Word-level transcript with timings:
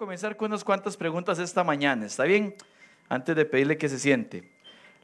Comenzar 0.00 0.34
con 0.34 0.50
unas 0.50 0.64
cuantas 0.64 0.96
preguntas 0.96 1.38
esta 1.38 1.62
mañana, 1.62 2.06
¿está 2.06 2.24
bien? 2.24 2.54
Antes 3.10 3.36
de 3.36 3.44
pedirle 3.44 3.76
que 3.76 3.86
se 3.86 3.98
siente. 3.98 4.50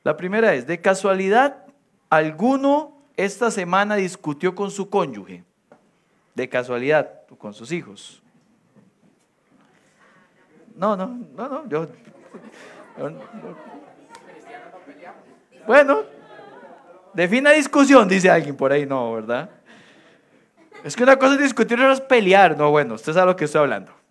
La 0.03 0.17
primera 0.17 0.55
es, 0.55 0.67
¿de 0.67 0.81
casualidad 0.81 1.67
alguno 2.09 2.97
esta 3.15 3.51
semana 3.51 3.97
discutió 3.97 4.55
con 4.55 4.71
su 4.71 4.89
cónyuge? 4.89 5.45
De 6.35 6.49
casualidad, 6.49 7.11
con 7.37 7.53
sus 7.53 7.73
hijos. 7.73 8.23
No, 10.75 10.97
no, 10.97 11.09
no, 11.09 11.47
no, 11.47 11.69
yo... 11.69 11.89
Bueno, 15.67 16.05
defina 17.13 17.51
discusión, 17.51 18.09
dice 18.09 18.31
alguien 18.31 18.57
por 18.57 18.73
ahí, 18.73 18.87
no, 18.87 19.13
¿verdad? 19.13 19.51
Es 20.83 20.97
que 20.97 21.03
una 21.03 21.19
cosa 21.19 21.35
es 21.35 21.41
discutir 21.43 21.79
y 21.79 21.83
otra 21.83 21.93
es 21.93 22.01
pelear. 22.01 22.57
No, 22.57 22.71
bueno, 22.71 22.95
usted 22.95 23.13
sabe 23.13 23.27
lo 23.27 23.37
que 23.37 23.45
estoy 23.45 23.61
hablando. 23.61 24.06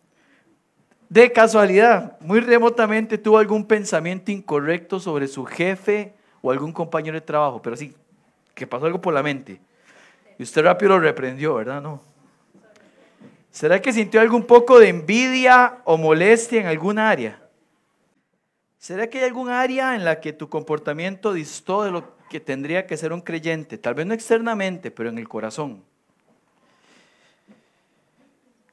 De 1.15 1.31
casualidad, 1.31 2.19
muy 2.19 2.41
remotamente 2.41 3.17
tuvo 3.17 3.37
algún 3.37 3.65
pensamiento 3.65 4.33
incorrecto 4.33 4.99
sobre 4.99 5.29
su 5.29 5.45
jefe 5.45 6.13
o 6.41 6.51
algún 6.51 6.73
compañero 6.73 7.15
de 7.15 7.21
trabajo, 7.21 7.61
pero 7.61 7.77
sí, 7.77 7.95
que 8.53 8.67
pasó 8.67 8.85
algo 8.85 8.99
por 8.99 9.13
la 9.13 9.23
mente. 9.23 9.61
Y 10.37 10.43
usted 10.43 10.63
rápido 10.63 10.89
lo 10.89 10.99
reprendió, 10.99 11.55
¿verdad? 11.55 11.81
No. 11.81 12.01
¿Será 13.49 13.81
que 13.81 13.93
sintió 13.93 14.19
algún 14.19 14.43
poco 14.43 14.77
de 14.77 14.89
envidia 14.89 15.77
o 15.85 15.97
molestia 15.97 16.59
en 16.59 16.67
alguna 16.67 17.09
área? 17.09 17.41
¿Será 18.77 19.09
que 19.09 19.19
hay 19.19 19.23
algún 19.23 19.47
área 19.47 19.95
en 19.95 20.03
la 20.03 20.19
que 20.19 20.33
tu 20.33 20.49
comportamiento 20.49 21.31
distó 21.31 21.83
de 21.83 21.91
lo 21.91 22.17
que 22.29 22.41
tendría 22.41 22.85
que 22.85 22.97
ser 22.97 23.13
un 23.13 23.21
creyente? 23.21 23.77
Tal 23.77 23.93
vez 23.93 24.05
no 24.05 24.13
externamente, 24.13 24.91
pero 24.91 25.07
en 25.07 25.17
el 25.17 25.29
corazón. 25.29 25.81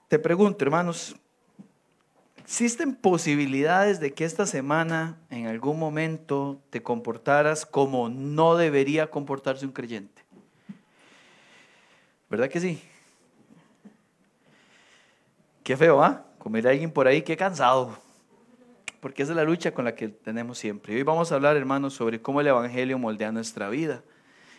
Te 0.09 0.19
pregunto, 0.19 0.65
hermanos, 0.65 1.15
¿existen 2.45 2.95
posibilidades 2.95 4.01
de 4.01 4.13
que 4.13 4.25
esta 4.25 4.47
semana 4.47 5.19
en 5.31 5.47
algún 5.47 5.79
momento 5.79 6.61
te 6.71 6.83
comportaras 6.83 7.65
como 7.65 8.09
no 8.09 8.57
debería 8.57 9.11
comportarse 9.11 9.65
un 9.65 9.73
creyente? 9.73 10.23
¿Verdad 12.29 12.49
que 12.49 12.61
sí? 12.61 12.83
Qué 15.63 15.77
feo, 15.77 16.03
¿ah? 16.03 16.25
Como 16.39 16.57
a 16.57 16.61
alguien 16.61 16.91
por 16.91 17.07
ahí, 17.07 17.23
qué 17.23 17.37
cansado. 17.37 17.97
Porque 19.01 19.23
esa 19.23 19.33
es 19.33 19.37
la 19.37 19.45
lucha 19.45 19.73
con 19.73 19.85
la 19.85 19.95
que 19.95 20.09
tenemos 20.09 20.59
siempre. 20.59 20.95
Hoy 20.95 21.03
vamos 21.03 21.31
a 21.31 21.37
hablar, 21.37 21.57
hermanos, 21.57 21.95
sobre 21.95 22.21
cómo 22.21 22.41
el 22.41 22.49
Evangelio 22.49 22.99
moldea 22.99 23.33
nuestra 23.33 23.69
vida 23.69 24.03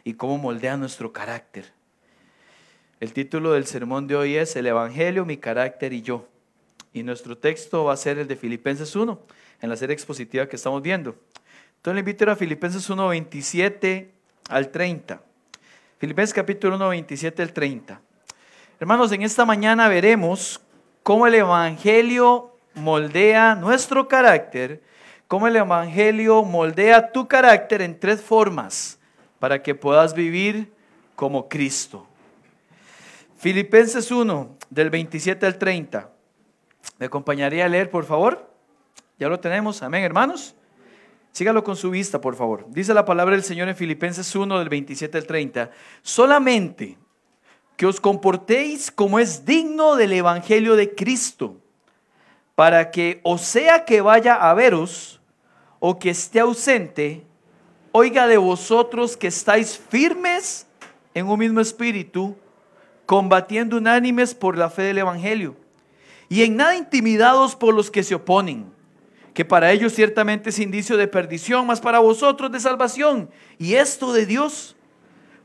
y 0.03 0.13
cómo 0.13 0.37
moldea 0.37 0.77
nuestro 0.77 1.11
carácter. 1.11 1.71
El 2.99 3.11
título 3.11 3.53
del 3.53 3.65
sermón 3.65 4.07
de 4.07 4.15
hoy 4.15 4.35
es 4.35 4.55
El 4.55 4.67
Evangelio, 4.67 5.25
mi 5.25 5.37
carácter 5.37 5.91
y 5.93 6.01
yo. 6.01 6.27
Y 6.93 7.03
nuestro 7.03 7.37
texto 7.37 7.85
va 7.85 7.93
a 7.93 7.97
ser 7.97 8.19
el 8.19 8.27
de 8.27 8.35
Filipenses 8.35 8.95
1, 8.95 9.19
en 9.61 9.69
la 9.69 9.75
serie 9.75 9.93
expositiva 9.93 10.47
que 10.47 10.55
estamos 10.55 10.81
viendo. 10.81 11.15
Entonces 11.77 11.95
le 11.95 11.99
invito 11.99 12.29
a 12.29 12.35
Filipenses 12.35 12.87
1, 12.89 13.07
27 13.07 14.11
al 14.49 14.69
30. 14.69 15.21
Filipenses 15.97 16.33
capítulo 16.33 16.75
1, 16.75 16.89
27 16.89 17.41
al 17.41 17.51
30. 17.51 17.99
Hermanos, 18.79 19.11
en 19.11 19.23
esta 19.23 19.43
mañana 19.43 19.87
veremos 19.87 20.61
cómo 21.01 21.27
el 21.27 21.33
Evangelio 21.33 22.55
moldea 22.75 23.55
nuestro 23.55 24.07
carácter, 24.07 24.81
cómo 25.27 25.47
el 25.47 25.55
Evangelio 25.55 26.43
moldea 26.43 27.11
tu 27.11 27.27
carácter 27.27 27.81
en 27.81 27.99
tres 27.99 28.21
formas 28.21 28.99
para 29.39 29.63
que 29.63 29.75
puedas 29.75 30.13
vivir 30.13 30.71
como 31.15 31.49
Cristo. 31.49 32.07
Filipenses 33.37 34.11
1, 34.11 34.57
del 34.69 34.89
27 34.89 35.45
al 35.45 35.57
30. 35.57 36.12
¿Me 36.99 37.07
acompañaría 37.07 37.65
a 37.65 37.69
leer, 37.69 37.89
por 37.89 38.05
favor? 38.05 38.49
Ya 39.19 39.29
lo 39.29 39.39
tenemos, 39.39 39.81
amén, 39.83 40.03
hermanos. 40.03 40.55
Sígalo 41.31 41.63
con 41.63 41.75
su 41.75 41.89
vista, 41.89 42.21
por 42.21 42.35
favor. 42.35 42.65
Dice 42.69 42.93
la 42.93 43.05
palabra 43.05 43.35
del 43.35 43.43
Señor 43.43 43.67
en 43.67 43.75
Filipenses 43.75 44.35
1, 44.35 44.59
del 44.59 44.69
27 44.69 45.17
al 45.17 45.25
30. 45.25 45.71
Solamente 46.01 46.97
que 47.75 47.87
os 47.87 47.99
comportéis 47.99 48.91
como 48.91 49.19
es 49.19 49.45
digno 49.45 49.95
del 49.95 50.13
Evangelio 50.13 50.75
de 50.75 50.93
Cristo, 50.93 51.57
para 52.55 52.91
que 52.91 53.19
o 53.23 53.37
sea 53.37 53.83
que 53.83 54.01
vaya 54.01 54.35
a 54.35 54.53
veros 54.53 55.19
o 55.79 55.97
que 55.97 56.11
esté 56.11 56.39
ausente, 56.39 57.25
oiga 57.91 58.27
de 58.27 58.37
vosotros 58.37 59.17
que 59.17 59.27
estáis 59.27 59.77
firmes 59.77 60.67
en 61.13 61.27
un 61.27 61.39
mismo 61.39 61.59
espíritu, 61.61 62.35
combatiendo 63.05 63.77
unánimes 63.77 64.35
por 64.35 64.57
la 64.57 64.69
fe 64.69 64.83
del 64.83 64.99
Evangelio, 64.99 65.55
y 66.33 66.41
en 66.41 66.55
nada 66.55 66.75
intimidados 66.75 67.55
por 67.55 67.75
los 67.75 67.91
que 67.91 68.01
se 68.01 68.15
oponen, 68.15 68.65
que 69.35 69.45
para 69.45 69.71
ellos 69.71 69.93
ciertamente 69.93 70.49
es 70.49 70.57
indicio 70.57 70.97
de 70.97 71.07
perdición, 71.07 71.67
mas 71.67 71.79
para 71.79 71.99
vosotros 71.99 72.51
de 72.51 72.59
salvación, 72.59 73.29
y 73.59 73.75
esto 73.75 74.13
de 74.13 74.25
Dios 74.25 74.75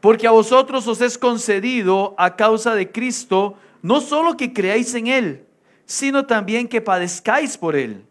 porque 0.00 0.26
a 0.26 0.31
vosotros 0.31 0.87
os 0.87 1.03
es 1.03 1.19
concedido 1.19 2.15
a 2.16 2.37
causa 2.37 2.75
de 2.75 2.91
Cristo, 2.91 3.59
no 3.82 4.00
solo 4.00 4.38
que 4.38 4.54
creáis 4.54 4.94
en 4.94 5.09
Él, 5.09 5.44
sino 5.84 6.25
también 6.25 6.69
que 6.69 6.81
padezcáis 6.81 7.59
por 7.59 7.76
Él, 7.76 8.06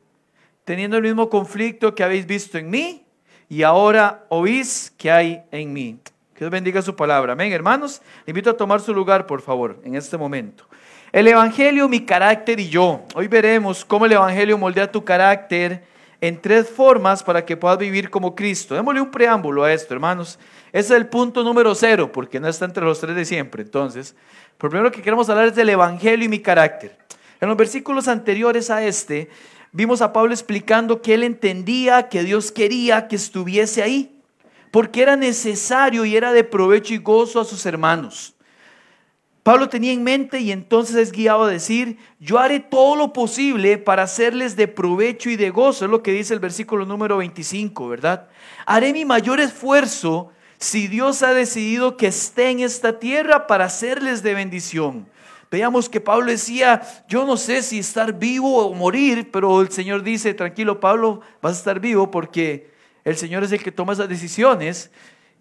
teniendo 0.63 0.97
el 0.97 1.03
mismo 1.03 1.31
conflicto 1.31 1.95
que 1.95 2.03
habéis 2.03 2.27
visto 2.27 2.59
en 2.59 2.69
mí 2.69 3.07
y 3.49 3.63
ahora 3.63 4.27
oís 4.29 4.93
que 4.97 5.09
hay 5.09 5.41
en 5.49 5.73
mí. 5.73 5.97
Que 6.35 6.43
Dios 6.43 6.51
bendiga 6.51 6.83
su 6.83 6.95
palabra. 6.95 7.33
Amén, 7.33 7.51
hermanos. 7.51 8.03
invito 8.27 8.51
a 8.51 8.57
tomar 8.57 8.81
su 8.81 8.93
lugar, 8.93 9.25
por 9.25 9.41
favor, 9.41 9.79
en 9.83 9.95
este 9.95 10.17
momento. 10.17 10.65
El 11.13 11.25
Evangelio, 11.25 11.87
mi 11.87 12.01
carácter 12.01 12.59
y 12.59 12.67
yo. 12.67 13.05
Hoy 13.15 13.29
veremos 13.29 13.85
cómo 13.85 14.05
el 14.05 14.11
Evangelio 14.11 14.57
moldea 14.57 14.91
tu 14.91 15.05
carácter 15.05 15.85
en 16.19 16.41
tres 16.41 16.69
formas 16.69 17.23
para 17.23 17.45
que 17.45 17.55
puedas 17.55 17.77
vivir 17.77 18.09
como 18.09 18.35
Cristo. 18.35 18.75
Démosle 18.75 18.99
un 18.99 19.09
preámbulo 19.09 19.63
a 19.63 19.71
esto, 19.71 19.93
hermanos. 19.93 20.37
Ese 20.73 20.93
es 20.93 20.99
el 20.99 21.07
punto 21.07 21.43
número 21.43 21.73
cero, 21.75 22.11
porque 22.11 22.41
no 22.41 22.49
está 22.49 22.65
entre 22.65 22.83
los 22.83 22.99
tres 22.99 23.15
de 23.15 23.23
siempre. 23.23 23.63
Entonces, 23.63 24.15
lo 24.59 24.69
primero 24.69 24.91
que 24.91 25.01
queremos 25.01 25.29
hablar 25.29 25.47
es 25.47 25.55
del 25.55 25.69
Evangelio 25.69 26.25
y 26.25 26.29
mi 26.29 26.39
carácter. 26.39 26.97
En 27.39 27.47
los 27.47 27.55
versículos 27.55 28.09
anteriores 28.09 28.69
a 28.69 28.83
este, 28.83 29.29
vimos 29.71 30.01
a 30.01 30.11
Pablo 30.11 30.33
explicando 30.33 31.01
que 31.01 31.13
él 31.13 31.23
entendía 31.23 32.09
que 32.09 32.23
Dios 32.23 32.51
quería 32.51 33.07
que 33.07 33.15
estuviese 33.15 33.81
ahí, 33.81 34.19
porque 34.71 35.03
era 35.03 35.15
necesario 35.15 36.03
y 36.03 36.17
era 36.17 36.33
de 36.33 36.43
provecho 36.43 36.93
y 36.93 36.97
gozo 36.97 37.39
a 37.39 37.45
sus 37.45 37.65
hermanos. 37.65 38.33
Pablo 39.47 39.69
tenía 39.69 39.93
en 39.93 40.03
mente 40.03 40.41
y 40.41 40.51
entonces 40.51 40.97
es 40.97 41.13
guiado 41.13 41.43
a 41.43 41.49
decir, 41.49 41.97
yo 42.19 42.37
haré 42.37 42.59
todo 42.59 42.97
lo 42.97 43.13
posible 43.13 43.77
para 43.77 44.03
hacerles 44.03 44.57
de 44.57 44.67
provecho 44.67 45.29
y 45.29 45.37
de 45.37 45.51
gozo, 45.51 45.85
es 45.85 45.91
lo 45.91 46.03
que 46.03 46.11
dice 46.11 46.33
el 46.33 46.41
versículo 46.41 46.85
número 46.85 47.15
25, 47.15 47.87
¿verdad? 47.87 48.27
Haré 48.65 48.91
mi 48.91 49.05
mayor 49.05 49.39
esfuerzo 49.39 50.33
si 50.57 50.89
Dios 50.89 51.23
ha 51.23 51.33
decidido 51.33 51.95
que 51.95 52.07
esté 52.07 52.49
en 52.49 52.59
esta 52.59 52.99
tierra 52.99 53.47
para 53.47 53.63
hacerles 53.63 54.21
de 54.21 54.33
bendición. 54.33 55.07
Veamos 55.49 55.87
que 55.87 56.01
Pablo 56.01 56.29
decía, 56.29 56.81
yo 57.07 57.25
no 57.25 57.37
sé 57.37 57.63
si 57.63 57.79
estar 57.79 58.19
vivo 58.19 58.67
o 58.67 58.73
morir, 58.73 59.29
pero 59.31 59.61
el 59.61 59.71
Señor 59.71 60.03
dice, 60.03 60.33
tranquilo 60.33 60.81
Pablo, 60.81 61.21
vas 61.41 61.53
a 61.53 61.59
estar 61.59 61.79
vivo 61.79 62.11
porque 62.11 62.69
el 63.05 63.15
Señor 63.15 63.45
es 63.45 63.53
el 63.53 63.63
que 63.63 63.71
toma 63.71 63.93
esas 63.93 64.09
decisiones. 64.09 64.91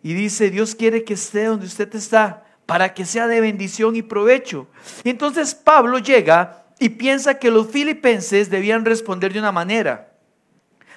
Y 0.04 0.14
dice, 0.14 0.48
Dios 0.48 0.76
quiere 0.76 1.02
que 1.02 1.14
esté 1.14 1.46
donde 1.46 1.66
usted 1.66 1.92
está 1.92 2.45
para 2.66 2.92
que 2.92 3.04
sea 3.04 3.28
de 3.28 3.40
bendición 3.40 3.96
y 3.96 4.02
provecho. 4.02 4.66
Entonces 5.04 5.54
Pablo 5.54 5.98
llega 5.98 6.66
y 6.78 6.90
piensa 6.90 7.38
que 7.38 7.50
los 7.50 7.68
filipenses 7.68 8.50
debían 8.50 8.84
responder 8.84 9.32
de 9.32 9.38
una 9.38 9.52
manera 9.52 10.12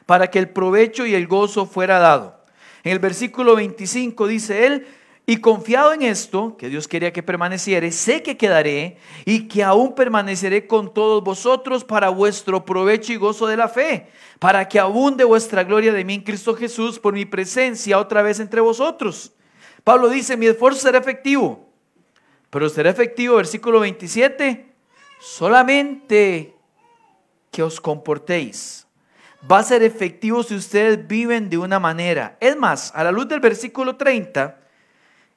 para 0.06 0.32
que 0.32 0.40
el 0.40 0.50
provecho 0.50 1.06
y 1.06 1.14
el 1.14 1.28
gozo 1.28 1.68
fuera 1.68 2.00
dado. 2.00 2.44
En 2.84 2.94
el 2.94 3.00
versículo 3.00 3.56
25 3.56 4.26
dice 4.26 4.66
él, 4.66 4.88
y 5.28 5.38
confiado 5.38 5.94
en 5.94 6.02
esto, 6.02 6.58
que 6.58 6.70
Dios 6.70 6.88
quería 6.88 7.14
que 7.14 7.22
permaneciere, 7.22 7.92
sé 7.92 8.24
que 8.24 8.36
quedaré 8.36 8.98
y 9.26 9.48
que 9.48 9.62
aún 9.62 9.94
permaneceré 9.94 10.66
con 10.66 10.92
todos 10.92 11.24
vosotros 11.24 11.84
para 11.84 12.10
vuestro 12.10 12.66
provecho 12.66 13.14
y 13.14 13.18
gozo 13.18 13.46
de 13.46 13.58
la 13.58 13.68
fe, 13.68 14.08
para 14.40 14.68
que 14.68 14.80
abunde 14.80 15.24
vuestra 15.26 15.64
gloria 15.64 15.94
de 15.94 16.04
mí 16.04 16.16
en 16.16 16.24
Cristo 16.24 16.56
Jesús 16.56 16.98
por 16.98 17.14
mi 17.14 17.26
presencia 17.26 18.00
otra 18.00 18.24
vez 18.24 18.40
entre 18.40 18.62
vosotros. 18.62 19.34
Pablo 19.84 20.10
dice, 20.10 20.38
mi 20.38 20.48
esfuerzo 20.48 20.82
será 20.82 21.00
efectivo, 21.00 21.68
pero 22.50 22.70
será 22.70 22.90
efectivo, 22.90 23.36
versículo 23.36 23.80
27, 23.80 24.74
solamente 25.20 26.56
que 27.52 27.64
os 27.64 27.80
comportéis 27.82 28.88
va 29.50 29.60
a 29.60 29.64
ser 29.64 29.84
efectivo 29.84 30.44
si 30.44 30.56
ustedes 30.56 31.08
viven 31.08 31.50
de 31.50 31.58
una 31.58 31.80
manera. 31.80 32.38
Es 32.40 32.58
más, 32.58 32.92
a 32.96 33.04
la 33.04 33.12
luz 33.12 33.28
del 33.28 33.40
versículo 33.40 33.96
30, 33.96 34.58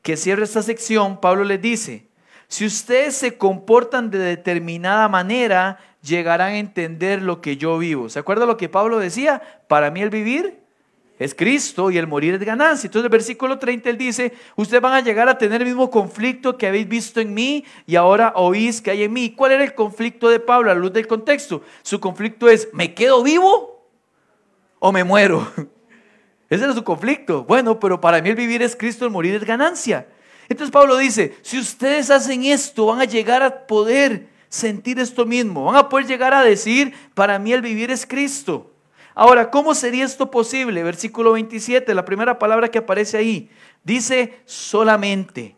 que 0.02 0.16
cierra 0.16 0.44
esta 0.44 0.62
sección, 0.62 1.20
Pablo 1.20 1.44
les 1.44 1.60
dice, 1.60 2.08
si 2.48 2.66
ustedes 2.66 3.16
se 3.16 3.38
comportan 3.38 4.10
de 4.10 4.18
determinada 4.18 5.08
manera, 5.08 5.78
llegarán 6.02 6.52
a 6.52 6.58
entender 6.58 7.22
lo 7.22 7.40
que 7.40 7.56
yo 7.56 7.78
vivo. 7.78 8.08
¿Se 8.08 8.18
acuerda 8.18 8.44
lo 8.44 8.56
que 8.56 8.68
Pablo 8.68 8.98
decía? 8.98 9.40
Para 9.68 9.90
mí 9.90 10.02
el 10.02 10.10
vivir 10.10 10.61
es 11.18 11.34
Cristo 11.34 11.90
y 11.90 11.98
el 11.98 12.06
morir 12.06 12.34
es 12.34 12.40
ganancia. 12.40 12.88
Entonces 12.88 13.04
el 13.04 13.10
versículo 13.10 13.58
30 13.58 13.90
él 13.90 13.98
dice, 13.98 14.32
ustedes 14.56 14.82
van 14.82 14.94
a 14.94 15.00
llegar 15.00 15.28
a 15.28 15.38
tener 15.38 15.60
el 15.60 15.68
mismo 15.68 15.90
conflicto 15.90 16.56
que 16.56 16.66
habéis 16.66 16.88
visto 16.88 17.20
en 17.20 17.32
mí 17.32 17.64
y 17.86 17.96
ahora 17.96 18.32
oís 18.36 18.80
que 18.80 18.90
hay 18.90 19.04
en 19.04 19.12
mí. 19.12 19.30
¿Cuál 19.30 19.52
era 19.52 19.64
el 19.64 19.74
conflicto 19.74 20.28
de 20.28 20.40
Pablo 20.40 20.70
a 20.70 20.74
la 20.74 20.80
luz 20.80 20.92
del 20.92 21.06
contexto? 21.06 21.62
Su 21.82 22.00
conflicto 22.00 22.48
es, 22.48 22.68
¿me 22.72 22.94
quedo 22.94 23.22
vivo 23.22 23.88
o 24.78 24.90
me 24.90 25.04
muero? 25.04 25.46
Ese 26.50 26.64
era 26.64 26.74
su 26.74 26.84
conflicto. 26.84 27.44
Bueno, 27.44 27.78
pero 27.78 28.00
para 28.00 28.20
mí 28.20 28.28
el 28.28 28.36
vivir 28.36 28.60
es 28.62 28.74
Cristo, 28.74 29.04
el 29.04 29.10
morir 29.10 29.34
es 29.34 29.44
ganancia. 29.44 30.08
Entonces 30.48 30.72
Pablo 30.72 30.96
dice, 30.96 31.36
si 31.42 31.58
ustedes 31.58 32.10
hacen 32.10 32.44
esto, 32.44 32.86
van 32.86 33.00
a 33.00 33.04
llegar 33.04 33.42
a 33.42 33.66
poder 33.66 34.28
sentir 34.48 34.98
esto 34.98 35.24
mismo, 35.24 35.64
van 35.64 35.76
a 35.76 35.88
poder 35.88 36.06
llegar 36.06 36.34
a 36.34 36.42
decir, 36.42 36.92
para 37.14 37.38
mí 37.38 37.52
el 37.52 37.62
vivir 37.62 37.90
es 37.90 38.04
Cristo. 38.04 38.71
Ahora, 39.14 39.50
¿cómo 39.50 39.74
sería 39.74 40.04
esto 40.04 40.30
posible? 40.30 40.82
Versículo 40.82 41.32
27, 41.32 41.94
la 41.94 42.04
primera 42.04 42.38
palabra 42.38 42.68
que 42.68 42.78
aparece 42.78 43.18
ahí, 43.18 43.50
dice 43.84 44.40
solamente. 44.44 45.56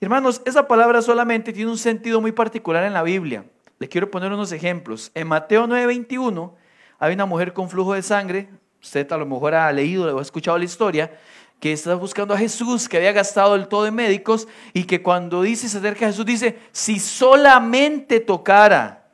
Hermanos, 0.00 0.42
esa 0.44 0.66
palabra 0.66 1.02
solamente 1.02 1.52
tiene 1.52 1.70
un 1.70 1.78
sentido 1.78 2.20
muy 2.20 2.32
particular 2.32 2.84
en 2.84 2.92
la 2.92 3.02
Biblia. 3.02 3.44
Les 3.78 3.88
quiero 3.88 4.10
poner 4.10 4.32
unos 4.32 4.52
ejemplos. 4.52 5.10
En 5.14 5.28
Mateo 5.28 5.66
9:21 5.66 6.54
hay 6.98 7.14
una 7.14 7.26
mujer 7.26 7.52
con 7.52 7.70
flujo 7.70 7.94
de 7.94 8.02
sangre, 8.02 8.50
usted 8.82 9.10
a 9.12 9.16
lo 9.16 9.26
mejor 9.26 9.54
ha 9.54 9.72
leído 9.72 10.14
o 10.14 10.18
ha 10.18 10.22
escuchado 10.22 10.58
la 10.58 10.64
historia, 10.64 11.18
que 11.60 11.72
está 11.72 11.94
buscando 11.94 12.32
a 12.32 12.38
Jesús, 12.38 12.88
que 12.88 12.96
había 12.96 13.12
gastado 13.12 13.54
el 13.54 13.68
todo 13.68 13.86
en 13.86 13.94
médicos 13.94 14.48
y 14.72 14.84
que 14.84 15.02
cuando 15.02 15.42
dice, 15.42 15.68
se 15.68 15.78
acerca 15.78 16.06
a 16.06 16.08
Jesús, 16.08 16.24
dice, 16.24 16.58
si 16.72 16.98
solamente 16.98 18.20
tocara 18.20 19.10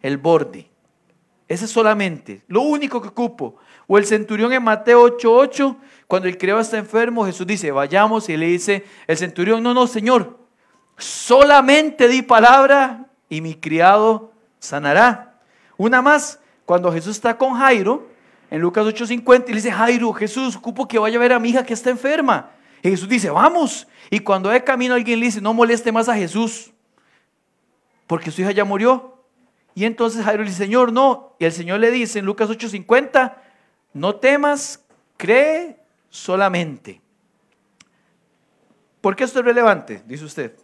el 0.00 0.16
borde. 0.16 0.69
Ese 1.50 1.66
solamente, 1.66 2.44
lo 2.46 2.60
único 2.60 3.02
que 3.02 3.08
ocupo. 3.08 3.56
O 3.88 3.98
el 3.98 4.06
centurión 4.06 4.52
en 4.52 4.62
Mateo 4.62 5.02
8:8, 5.02 5.76
cuando 6.06 6.28
el 6.28 6.38
criado 6.38 6.60
está 6.60 6.78
enfermo, 6.78 7.26
Jesús 7.26 7.44
dice, 7.44 7.72
vayamos 7.72 8.28
y 8.28 8.36
le 8.36 8.46
dice, 8.46 8.84
el 9.08 9.16
centurión, 9.16 9.60
no, 9.60 9.74
no, 9.74 9.88
Señor, 9.88 10.38
solamente 10.96 12.06
di 12.06 12.22
palabra 12.22 13.06
y 13.28 13.40
mi 13.40 13.56
criado 13.56 14.30
sanará. 14.60 15.40
Una 15.76 16.00
más, 16.00 16.38
cuando 16.64 16.92
Jesús 16.92 17.16
está 17.16 17.36
con 17.36 17.54
Jairo, 17.54 18.06
en 18.48 18.60
Lucas 18.60 18.86
8:50 18.86 19.46
y 19.46 19.48
le 19.48 19.56
dice, 19.56 19.72
Jairo, 19.72 20.12
Jesús, 20.12 20.54
ocupo 20.54 20.86
que 20.86 21.00
vaya 21.00 21.16
a 21.16 21.20
ver 21.20 21.32
a 21.32 21.40
mi 21.40 21.48
hija 21.48 21.64
que 21.66 21.74
está 21.74 21.90
enferma. 21.90 22.52
Y 22.80 22.90
Jesús 22.90 23.08
dice, 23.08 23.28
vamos. 23.28 23.88
Y 24.08 24.20
cuando 24.20 24.50
de 24.50 24.62
camino 24.62 24.94
alguien 24.94 25.18
le 25.18 25.26
dice, 25.26 25.40
no 25.40 25.52
moleste 25.52 25.90
más 25.90 26.08
a 26.08 26.14
Jesús, 26.14 26.70
porque 28.06 28.30
su 28.30 28.40
hija 28.40 28.52
ya 28.52 28.64
murió. 28.64 29.19
Y 29.74 29.84
entonces 29.84 30.24
Jairo 30.24 30.44
dice, 30.44 30.56
Señor, 30.56 30.92
no. 30.92 31.36
Y 31.38 31.44
el 31.44 31.52
Señor 31.52 31.80
le 31.80 31.90
dice 31.90 32.18
en 32.18 32.24
Lucas 32.24 32.50
8:50, 32.50 33.36
no 33.92 34.16
temas, 34.16 34.84
cree 35.16 35.78
solamente. 36.08 37.00
¿Por 39.00 39.16
qué 39.16 39.24
esto 39.24 39.38
es 39.38 39.44
relevante? 39.44 40.02
Dice 40.06 40.24
usted. 40.24 40.54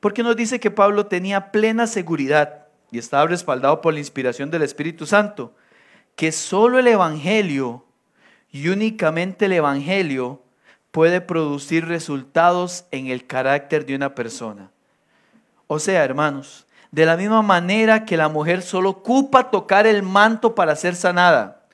Porque 0.00 0.22
nos 0.22 0.36
dice 0.36 0.60
que 0.60 0.70
Pablo 0.70 1.06
tenía 1.06 1.50
plena 1.50 1.86
seguridad 1.86 2.66
y 2.90 2.98
estaba 2.98 3.26
respaldado 3.26 3.80
por 3.80 3.94
la 3.94 4.00
inspiración 4.00 4.50
del 4.50 4.62
Espíritu 4.62 5.06
Santo 5.06 5.54
que 6.16 6.32
solo 6.32 6.78
el 6.78 6.86
Evangelio 6.86 7.84
y 8.50 8.68
únicamente 8.68 9.46
el 9.46 9.52
Evangelio 9.52 10.42
puede 10.90 11.20
producir 11.20 11.86
resultados 11.86 12.84
en 12.92 13.08
el 13.08 13.26
carácter 13.26 13.84
de 13.84 13.96
una 13.96 14.14
persona. 14.14 14.70
O 15.66 15.78
sea, 15.78 16.04
hermanos, 16.04 16.66
de 16.94 17.06
la 17.06 17.16
misma 17.16 17.42
manera 17.42 18.04
que 18.04 18.16
la 18.16 18.28
mujer 18.28 18.62
solo 18.62 18.90
ocupa 18.90 19.50
tocar 19.50 19.84
el 19.84 20.04
manto 20.04 20.54
para 20.54 20.76
ser 20.76 20.94
sanada, 20.94 21.66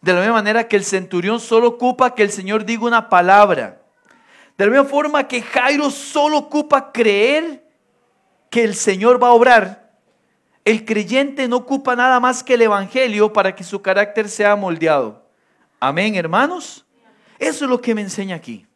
de 0.00 0.14
la 0.14 0.20
misma 0.20 0.36
manera 0.36 0.66
que 0.66 0.76
el 0.76 0.84
centurión 0.84 1.40
solo 1.40 1.68
ocupa 1.68 2.14
que 2.14 2.22
el 2.22 2.30
Señor 2.30 2.64
diga 2.64 2.86
una 2.86 3.10
palabra, 3.10 3.82
de 4.56 4.64
la 4.64 4.72
misma 4.72 4.88
forma 4.88 5.28
que 5.28 5.42
Jairo 5.42 5.90
solo 5.90 6.38
ocupa 6.38 6.90
creer 6.90 7.68
que 8.48 8.64
el 8.64 8.74
Señor 8.74 9.22
va 9.22 9.28
a 9.28 9.32
obrar, 9.32 9.92
el 10.64 10.86
creyente 10.86 11.46
no 11.48 11.56
ocupa 11.56 11.94
nada 11.94 12.18
más 12.18 12.42
que 12.42 12.54
el 12.54 12.62
Evangelio 12.62 13.34
para 13.34 13.54
que 13.54 13.62
su 13.62 13.82
carácter 13.82 14.26
sea 14.26 14.56
moldeado. 14.56 15.22
Amén, 15.78 16.14
hermanos. 16.14 16.86
Eso 17.38 17.66
es 17.66 17.70
lo 17.70 17.82
que 17.82 17.94
me 17.94 18.00
enseña 18.00 18.36
aquí. 18.36 18.66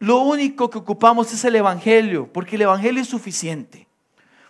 Lo 0.00 0.18
único 0.18 0.68
que 0.68 0.78
ocupamos 0.78 1.32
es 1.32 1.44
el 1.44 1.54
Evangelio, 1.54 2.28
porque 2.32 2.56
el 2.56 2.62
Evangelio 2.62 3.00
es 3.00 3.08
suficiente. 3.08 3.86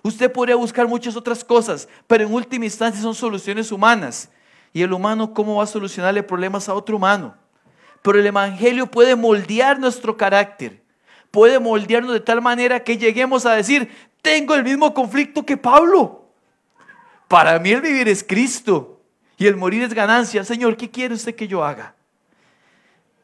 Usted 0.02 0.32
podría 0.32 0.56
buscar 0.56 0.88
muchas 0.88 1.16
otras 1.16 1.44
cosas, 1.44 1.88
pero 2.06 2.24
en 2.24 2.32
última 2.32 2.64
instancia 2.64 3.00
son 3.00 3.14
soluciones 3.14 3.70
humanas. 3.70 4.28
Y 4.72 4.82
el 4.82 4.92
humano, 4.92 5.32
¿cómo 5.32 5.56
va 5.56 5.64
a 5.64 5.66
solucionarle 5.66 6.22
problemas 6.22 6.68
a 6.68 6.74
otro 6.74 6.96
humano? 6.96 7.36
Pero 8.02 8.18
el 8.18 8.26
Evangelio 8.26 8.86
puede 8.90 9.14
moldear 9.14 9.78
nuestro 9.78 10.16
carácter, 10.16 10.82
puede 11.30 11.60
moldearnos 11.60 12.12
de 12.12 12.20
tal 12.20 12.42
manera 12.42 12.82
que 12.82 12.98
lleguemos 12.98 13.46
a 13.46 13.54
decir, 13.54 13.90
tengo 14.22 14.54
el 14.54 14.64
mismo 14.64 14.92
conflicto 14.92 15.46
que 15.46 15.56
Pablo. 15.56 16.26
Para 17.28 17.58
mí 17.58 17.70
el 17.70 17.80
vivir 17.80 18.08
es 18.08 18.24
Cristo 18.24 19.00
y 19.38 19.46
el 19.46 19.56
morir 19.56 19.82
es 19.82 19.94
ganancia. 19.94 20.44
Señor, 20.44 20.76
¿qué 20.76 20.90
quiere 20.90 21.14
usted 21.14 21.34
que 21.34 21.48
yo 21.48 21.64
haga? 21.64 21.94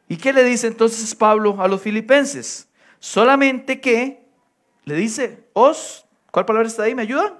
¿Y 0.07 0.17
qué 0.17 0.33
le 0.33 0.43
dice 0.43 0.67
entonces 0.67 1.13
Pablo 1.13 1.57
a 1.59 1.67
los 1.67 1.81
filipenses? 1.81 2.67
Solamente 2.99 3.79
que, 3.79 4.25
le 4.85 4.95
dice, 4.95 5.43
os, 5.53 6.05
¿cuál 6.31 6.45
palabra 6.45 6.67
está 6.67 6.83
ahí? 6.83 6.95
¿Me 6.95 7.03
ayudan? 7.03 7.33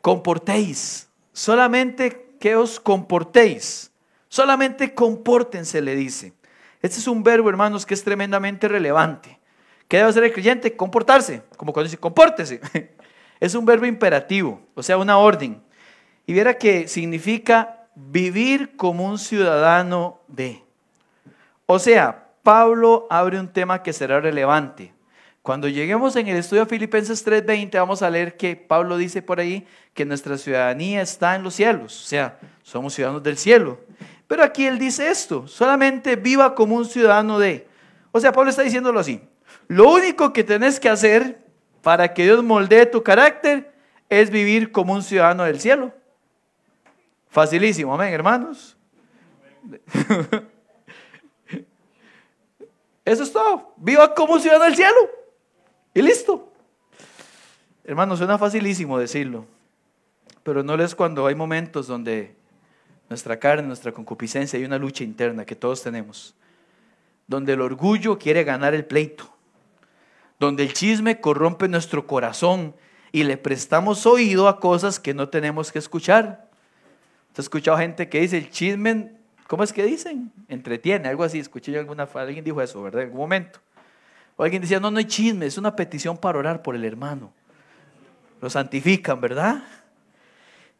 Comportéis. 0.00 1.08
Solamente 1.32 2.36
que 2.40 2.56
os 2.56 2.80
comportéis. 2.80 3.92
Solamente 4.28 4.94
compórtense, 4.94 5.80
le 5.80 5.94
dice. 5.94 6.32
Este 6.82 6.98
es 6.98 7.06
un 7.06 7.22
verbo, 7.22 7.50
hermanos, 7.50 7.84
que 7.84 7.94
es 7.94 8.02
tremendamente 8.02 8.68
relevante. 8.68 9.38
¿Qué 9.88 9.98
debe 9.98 10.08
hacer 10.08 10.24
el 10.24 10.32
creyente? 10.32 10.76
Comportarse. 10.76 11.42
Como 11.56 11.72
cuando 11.72 11.88
dice, 11.88 11.98
compórtese. 11.98 12.60
Es 13.40 13.54
un 13.54 13.64
verbo 13.64 13.86
imperativo, 13.86 14.60
o 14.74 14.82
sea, 14.82 14.98
una 14.98 15.16
orden. 15.16 15.62
Y 16.26 16.34
viera 16.34 16.58
que 16.58 16.86
significa 16.88 17.86
vivir 17.94 18.76
como 18.76 19.06
un 19.06 19.18
ciudadano 19.18 20.20
de. 20.28 20.62
O 21.64 21.78
sea, 21.78 22.28
Pablo 22.42 23.06
abre 23.08 23.40
un 23.40 23.48
tema 23.48 23.82
que 23.82 23.94
será 23.94 24.20
relevante. 24.20 24.92
Cuando 25.50 25.66
lleguemos 25.66 26.14
en 26.14 26.28
el 26.28 26.36
estudio 26.36 26.64
Filipenses 26.64 27.26
3:20 27.26 27.76
vamos 27.76 28.02
a 28.02 28.08
leer 28.08 28.36
que 28.36 28.54
Pablo 28.54 28.96
dice 28.96 29.20
por 29.20 29.40
ahí 29.40 29.66
que 29.94 30.04
nuestra 30.04 30.38
ciudadanía 30.38 31.02
está 31.02 31.34
en 31.34 31.42
los 31.42 31.54
cielos, 31.54 32.04
o 32.04 32.06
sea, 32.06 32.38
somos 32.62 32.94
ciudadanos 32.94 33.24
del 33.24 33.36
cielo. 33.36 33.80
Pero 34.28 34.44
aquí 34.44 34.64
él 34.64 34.78
dice 34.78 35.10
esto, 35.10 35.48
solamente 35.48 36.14
viva 36.14 36.54
como 36.54 36.76
un 36.76 36.84
ciudadano 36.84 37.40
de. 37.40 37.66
O 38.12 38.20
sea, 38.20 38.30
Pablo 38.30 38.50
está 38.50 38.62
diciéndolo 38.62 39.00
así. 39.00 39.22
Lo 39.66 39.90
único 39.90 40.32
que 40.32 40.44
tenés 40.44 40.78
que 40.78 40.88
hacer 40.88 41.44
para 41.82 42.14
que 42.14 42.22
Dios 42.22 42.44
moldee 42.44 42.86
tu 42.86 43.02
carácter 43.02 43.72
es 44.08 44.30
vivir 44.30 44.70
como 44.70 44.92
un 44.92 45.02
ciudadano 45.02 45.42
del 45.42 45.58
cielo. 45.58 45.92
Facilísimo, 47.28 47.92
amén, 47.92 48.14
hermanos. 48.14 48.76
Eso 53.04 53.24
es 53.24 53.32
todo. 53.32 53.74
Viva 53.78 54.14
como 54.14 54.34
un 54.34 54.40
ciudadano 54.40 54.66
del 54.66 54.76
cielo. 54.76 55.19
Y 55.94 56.02
listo. 56.02 56.52
Hermanos, 57.84 58.18
suena 58.18 58.38
facilísimo 58.38 58.98
decirlo. 58.98 59.46
Pero 60.42 60.62
no 60.62 60.74
es 60.74 60.94
cuando 60.94 61.26
hay 61.26 61.34
momentos 61.34 61.86
donde 61.86 62.34
nuestra 63.08 63.38
carne, 63.38 63.66
nuestra 63.66 63.92
concupiscencia, 63.92 64.58
hay 64.58 64.64
una 64.64 64.78
lucha 64.78 65.04
interna 65.04 65.44
que 65.44 65.56
todos 65.56 65.82
tenemos. 65.82 66.34
Donde 67.26 67.52
el 67.52 67.60
orgullo 67.60 68.18
quiere 68.18 68.44
ganar 68.44 68.74
el 68.74 68.84
pleito 68.84 69.30
donde 70.40 70.62
el 70.62 70.72
chisme 70.72 71.20
corrompe 71.20 71.68
nuestro 71.68 72.06
corazón 72.06 72.74
y 73.12 73.24
le 73.24 73.36
prestamos 73.36 74.06
oído 74.06 74.48
a 74.48 74.58
cosas 74.58 74.98
que 74.98 75.12
no 75.12 75.28
tenemos 75.28 75.70
que 75.70 75.78
escuchar. 75.78 76.48
¿Has 77.32 77.40
escuchado 77.40 77.76
gente 77.76 78.08
que 78.08 78.20
dice 78.22 78.38
el 78.38 78.50
chisme, 78.50 79.12
¿cómo 79.46 79.62
es 79.62 79.72
que 79.72 79.84
dicen? 79.84 80.32
Entretiene, 80.48 81.08
algo 81.08 81.24
así. 81.24 81.38
Escuché 81.38 81.70
yo 81.72 81.78
alguna, 81.78 82.08
alguien 82.14 82.42
dijo 82.42 82.60
eso, 82.62 82.82
¿verdad? 82.82 83.02
En 83.02 83.08
algún 83.08 83.20
momento. 83.20 83.60
O 84.40 84.42
alguien 84.42 84.62
decía, 84.62 84.80
no, 84.80 84.90
no 84.90 84.96
hay 84.96 85.04
chisme, 85.04 85.44
es 85.44 85.58
una 85.58 85.76
petición 85.76 86.16
para 86.16 86.38
orar 86.38 86.62
por 86.62 86.74
el 86.74 86.82
hermano. 86.86 87.30
Lo 88.40 88.48
santifican, 88.48 89.20
¿verdad? 89.20 89.62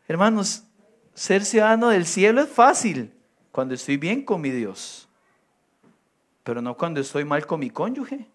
Hermanos, 0.08 0.64
ser 1.12 1.44
ciudadano 1.44 1.90
del 1.90 2.06
cielo 2.06 2.40
es 2.40 2.48
fácil 2.48 3.12
cuando 3.52 3.74
estoy 3.74 3.98
bien 3.98 4.24
con 4.24 4.40
mi 4.40 4.48
Dios, 4.48 5.10
pero 6.42 6.62
no 6.62 6.74
cuando 6.74 7.02
estoy 7.02 7.26
mal 7.26 7.46
con 7.46 7.60
mi 7.60 7.68
cónyuge. 7.68 8.26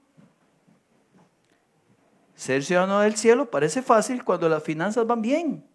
Ser 2.36 2.64
ciudadano 2.64 3.00
del 3.00 3.16
cielo 3.16 3.50
parece 3.50 3.82
fácil 3.82 4.24
cuando 4.24 4.48
las 4.48 4.62
finanzas 4.62 5.08
van 5.08 5.24
bien. 5.24 5.66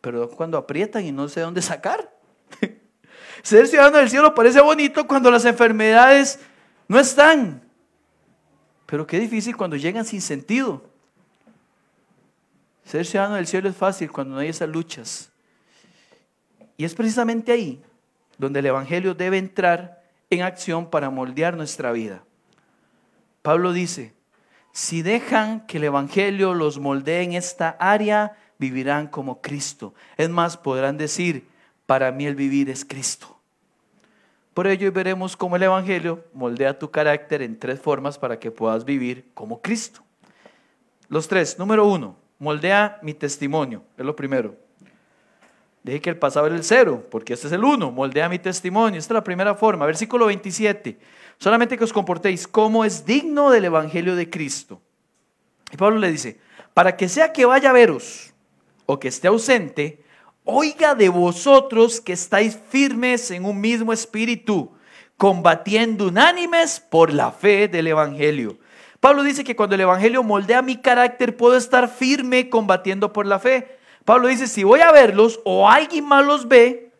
pero 0.00 0.30
cuando 0.30 0.56
aprietan 0.56 1.04
y 1.04 1.12
no 1.12 1.28
sé 1.28 1.42
dónde 1.42 1.60
sacar. 1.60 2.10
Ser 3.42 3.66
ciudadano 3.66 3.98
del 3.98 4.08
cielo 4.08 4.34
parece 4.34 4.62
bonito 4.62 5.06
cuando 5.06 5.30
las 5.30 5.44
enfermedades 5.44 6.40
no 6.88 6.98
están, 6.98 7.63
pero 8.86 9.06
qué 9.06 9.18
difícil 9.18 9.56
cuando 9.56 9.76
llegan 9.76 10.04
sin 10.04 10.20
sentido. 10.20 10.84
Ser 12.84 13.06
ciudadano 13.06 13.36
del 13.36 13.46
cielo 13.46 13.68
es 13.68 13.76
fácil 13.76 14.10
cuando 14.10 14.34
no 14.34 14.40
hay 14.40 14.48
esas 14.48 14.68
luchas. 14.68 15.30
Y 16.76 16.84
es 16.84 16.94
precisamente 16.94 17.52
ahí 17.52 17.82
donde 18.36 18.60
el 18.60 18.66
Evangelio 18.66 19.14
debe 19.14 19.38
entrar 19.38 20.02
en 20.30 20.42
acción 20.42 20.90
para 20.90 21.10
moldear 21.10 21.56
nuestra 21.56 21.92
vida. 21.92 22.24
Pablo 23.42 23.72
dice, 23.72 24.12
si 24.72 25.02
dejan 25.02 25.66
que 25.66 25.76
el 25.76 25.84
Evangelio 25.84 26.54
los 26.54 26.78
moldee 26.78 27.22
en 27.22 27.34
esta 27.34 27.70
área, 27.78 28.36
vivirán 28.58 29.06
como 29.06 29.40
Cristo. 29.40 29.94
Es 30.16 30.28
más, 30.30 30.56
podrán 30.56 30.96
decir, 30.96 31.46
para 31.86 32.10
mí 32.10 32.26
el 32.26 32.34
vivir 32.34 32.70
es 32.70 32.84
Cristo. 32.84 33.33
Por 34.54 34.68
ello 34.68 34.90
veremos 34.92 35.36
cómo 35.36 35.56
el 35.56 35.64
Evangelio 35.64 36.24
moldea 36.32 36.78
tu 36.78 36.88
carácter 36.90 37.42
en 37.42 37.58
tres 37.58 37.80
formas 37.80 38.18
para 38.18 38.38
que 38.38 38.52
puedas 38.52 38.84
vivir 38.84 39.26
como 39.34 39.60
Cristo. 39.60 40.00
Los 41.08 41.26
tres. 41.26 41.58
Número 41.58 41.84
uno, 41.84 42.16
moldea 42.38 42.98
mi 43.02 43.14
testimonio. 43.14 43.82
Es 43.98 44.06
lo 44.06 44.14
primero. 44.14 44.54
Dije 45.82 46.00
que 46.00 46.10
el 46.10 46.16
pasado 46.16 46.46
era 46.46 46.54
el 46.54 46.62
cero, 46.62 47.02
porque 47.10 47.34
este 47.34 47.48
es 47.48 47.52
el 47.52 47.64
uno. 47.64 47.90
Moldea 47.90 48.28
mi 48.28 48.38
testimonio. 48.38 48.98
Esta 48.98 49.12
es 49.12 49.16
la 49.16 49.24
primera 49.24 49.56
forma. 49.56 49.86
Versículo 49.86 50.26
27. 50.26 50.98
Solamente 51.38 51.76
que 51.76 51.84
os 51.84 51.92
comportéis 51.92 52.46
como 52.46 52.84
es 52.84 53.04
digno 53.04 53.50
del 53.50 53.64
Evangelio 53.64 54.14
de 54.14 54.30
Cristo. 54.30 54.80
Y 55.72 55.76
Pablo 55.76 55.98
le 55.98 56.12
dice, 56.12 56.38
para 56.72 56.96
que 56.96 57.08
sea 57.08 57.32
que 57.32 57.44
vaya 57.44 57.70
a 57.70 57.72
veros 57.72 58.32
o 58.86 59.00
que 59.00 59.08
esté 59.08 59.26
ausente, 59.26 60.03
oiga 60.44 60.94
de 60.94 61.08
vosotros 61.08 62.00
que 62.00 62.12
estáis 62.12 62.58
firmes 62.68 63.30
en 63.30 63.44
un 63.44 63.60
mismo 63.60 63.92
espíritu, 63.92 64.72
combatiendo 65.16 66.08
unánimes 66.08 66.80
por 66.80 67.12
la 67.12 67.32
fe 67.32 67.66
del 67.66 67.86
Evangelio. 67.86 68.58
Pablo 69.00 69.22
dice 69.22 69.44
que 69.44 69.56
cuando 69.56 69.74
el 69.74 69.80
Evangelio 69.82 70.22
moldea 70.22 70.62
mi 70.62 70.76
carácter, 70.76 71.36
puedo 71.36 71.56
estar 71.56 71.88
firme 71.88 72.48
combatiendo 72.48 73.12
por 73.12 73.26
la 73.26 73.38
fe. 73.38 73.78
Pablo 74.04 74.28
dice, 74.28 74.46
si 74.46 74.64
voy 74.64 74.80
a 74.80 74.92
verlos 74.92 75.40
o 75.44 75.68
alguien 75.68 76.04
más 76.04 76.24
los 76.24 76.46
ve, 76.48 76.92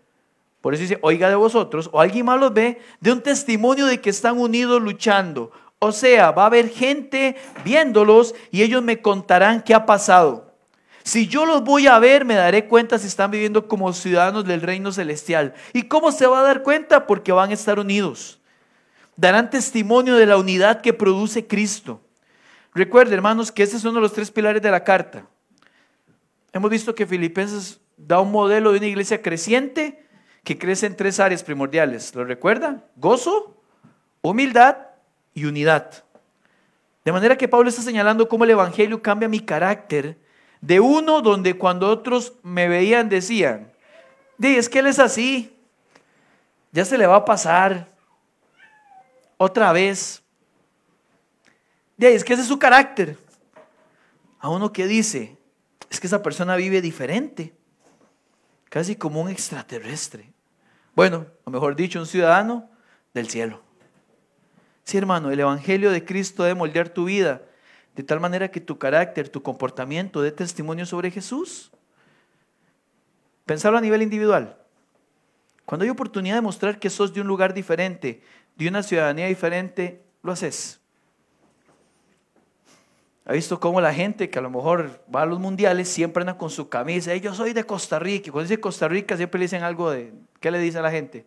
por 0.60 0.72
eso 0.72 0.82
dice, 0.82 0.98
oiga 1.02 1.28
de 1.28 1.34
vosotros, 1.34 1.90
o 1.92 2.00
alguien 2.00 2.24
más 2.24 2.40
los 2.40 2.54
ve, 2.54 2.80
de 3.00 3.12
un 3.12 3.20
testimonio 3.20 3.84
de 3.84 4.00
que 4.00 4.08
están 4.08 4.38
unidos 4.38 4.80
luchando. 4.80 5.50
O 5.78 5.92
sea, 5.92 6.30
va 6.30 6.44
a 6.44 6.46
haber 6.46 6.70
gente 6.70 7.36
viéndolos 7.62 8.34
y 8.50 8.62
ellos 8.62 8.82
me 8.82 9.02
contarán 9.02 9.62
qué 9.62 9.74
ha 9.74 9.84
pasado. 9.84 10.53
Si 11.04 11.28
yo 11.28 11.44
los 11.44 11.62
voy 11.62 11.86
a 11.86 11.98
ver, 11.98 12.24
me 12.24 12.34
daré 12.34 12.66
cuenta 12.66 12.98
si 12.98 13.06
están 13.06 13.30
viviendo 13.30 13.68
como 13.68 13.92
ciudadanos 13.92 14.46
del 14.46 14.62
reino 14.62 14.90
celestial. 14.90 15.52
¿Y 15.74 15.82
cómo 15.82 16.10
se 16.10 16.26
va 16.26 16.40
a 16.40 16.42
dar 16.42 16.62
cuenta? 16.62 17.06
Porque 17.06 17.30
van 17.30 17.50
a 17.50 17.54
estar 17.54 17.78
unidos. 17.78 18.40
Darán 19.14 19.50
testimonio 19.50 20.16
de 20.16 20.24
la 20.24 20.38
unidad 20.38 20.80
que 20.80 20.94
produce 20.94 21.46
Cristo. 21.46 22.00
Recuerde, 22.72 23.14
hermanos, 23.14 23.52
que 23.52 23.62
ese 23.62 23.76
es 23.76 23.84
uno 23.84 23.96
de 23.96 24.00
los 24.00 24.14
tres 24.14 24.30
pilares 24.30 24.62
de 24.62 24.70
la 24.70 24.82
carta. 24.82 25.26
Hemos 26.54 26.70
visto 26.70 26.94
que 26.94 27.06
Filipenses 27.06 27.80
da 27.98 28.18
un 28.20 28.32
modelo 28.32 28.72
de 28.72 28.78
una 28.78 28.86
iglesia 28.86 29.20
creciente 29.20 30.08
que 30.42 30.56
crece 30.56 30.86
en 30.86 30.96
tres 30.96 31.20
áreas 31.20 31.44
primordiales. 31.44 32.14
¿Lo 32.14 32.24
recuerda? 32.24 32.82
Gozo, 32.96 33.60
humildad 34.22 34.78
y 35.34 35.44
unidad. 35.44 36.02
De 37.04 37.12
manera 37.12 37.36
que 37.36 37.46
Pablo 37.46 37.68
está 37.68 37.82
señalando 37.82 38.26
cómo 38.26 38.44
el 38.44 38.50
Evangelio 38.50 39.02
cambia 39.02 39.28
mi 39.28 39.40
carácter 39.40 40.23
de 40.66 40.80
uno 40.80 41.20
donde 41.20 41.58
cuando 41.58 41.90
otros 41.90 42.32
me 42.42 42.68
veían 42.68 43.10
decían, 43.10 43.70
es 44.40 44.70
que 44.70 44.78
él 44.78 44.86
es 44.86 44.98
así, 44.98 45.54
ya 46.72 46.86
se 46.86 46.96
le 46.96 47.06
va 47.06 47.16
a 47.16 47.24
pasar 47.26 47.92
otra 49.36 49.72
vez. 49.72 50.22
es 51.98 52.24
que 52.24 52.32
ese 52.32 52.42
es 52.42 52.48
su 52.48 52.58
carácter. 52.58 53.18
A 54.38 54.48
uno 54.48 54.72
que 54.72 54.86
dice, 54.86 55.36
es 55.90 56.00
que 56.00 56.06
esa 56.06 56.22
persona 56.22 56.56
vive 56.56 56.80
diferente, 56.80 57.54
casi 58.70 58.96
como 58.96 59.20
un 59.20 59.28
extraterrestre. 59.28 60.32
Bueno, 60.94 61.26
o 61.44 61.50
mejor 61.50 61.76
dicho, 61.76 62.00
un 62.00 62.06
ciudadano 62.06 62.70
del 63.12 63.28
cielo. 63.28 63.60
Sí, 64.84 64.96
hermano, 64.96 65.30
el 65.30 65.40
Evangelio 65.40 65.90
de 65.90 66.06
Cristo 66.06 66.42
debe 66.42 66.54
moldear 66.54 66.88
tu 66.88 67.04
vida 67.04 67.42
de 67.94 68.02
tal 68.02 68.20
manera 68.20 68.50
que 68.50 68.60
tu 68.60 68.78
carácter, 68.78 69.28
tu 69.28 69.42
comportamiento 69.42 70.20
dé 70.20 70.32
testimonio 70.32 70.84
sobre 70.84 71.10
Jesús. 71.10 71.70
Pensarlo 73.46 73.78
a 73.78 73.80
nivel 73.80 74.02
individual. 74.02 74.56
Cuando 75.64 75.84
hay 75.84 75.90
oportunidad 75.90 76.36
de 76.36 76.40
mostrar 76.40 76.78
que 76.78 76.90
sos 76.90 77.14
de 77.14 77.20
un 77.20 77.26
lugar 77.26 77.54
diferente, 77.54 78.22
de 78.56 78.68
una 78.68 78.82
ciudadanía 78.82 79.26
diferente, 79.26 80.02
lo 80.22 80.32
haces. 80.32 80.80
¿Ha 83.26 83.32
visto 83.32 83.58
cómo 83.58 83.80
la 83.80 83.94
gente 83.94 84.28
que 84.28 84.38
a 84.38 84.42
lo 84.42 84.50
mejor 84.50 85.02
va 85.14 85.22
a 85.22 85.26
los 85.26 85.38
mundiales 85.38 85.88
siempre 85.88 86.20
anda 86.22 86.36
con 86.36 86.50
su 86.50 86.68
camisa? 86.68 87.14
yo 87.16 87.32
soy 87.32 87.54
de 87.54 87.64
Costa 87.64 87.98
Rica. 87.98 88.28
Y 88.28 88.30
cuando 88.30 88.48
dice 88.48 88.60
Costa 88.60 88.86
Rica 88.86 89.16
siempre 89.16 89.38
le 89.38 89.44
dicen 89.44 89.62
algo 89.62 89.90
de... 89.90 90.12
¿Qué 90.40 90.50
le 90.50 90.58
dice 90.58 90.78
a 90.78 90.82
la 90.82 90.90
gente? 90.90 91.24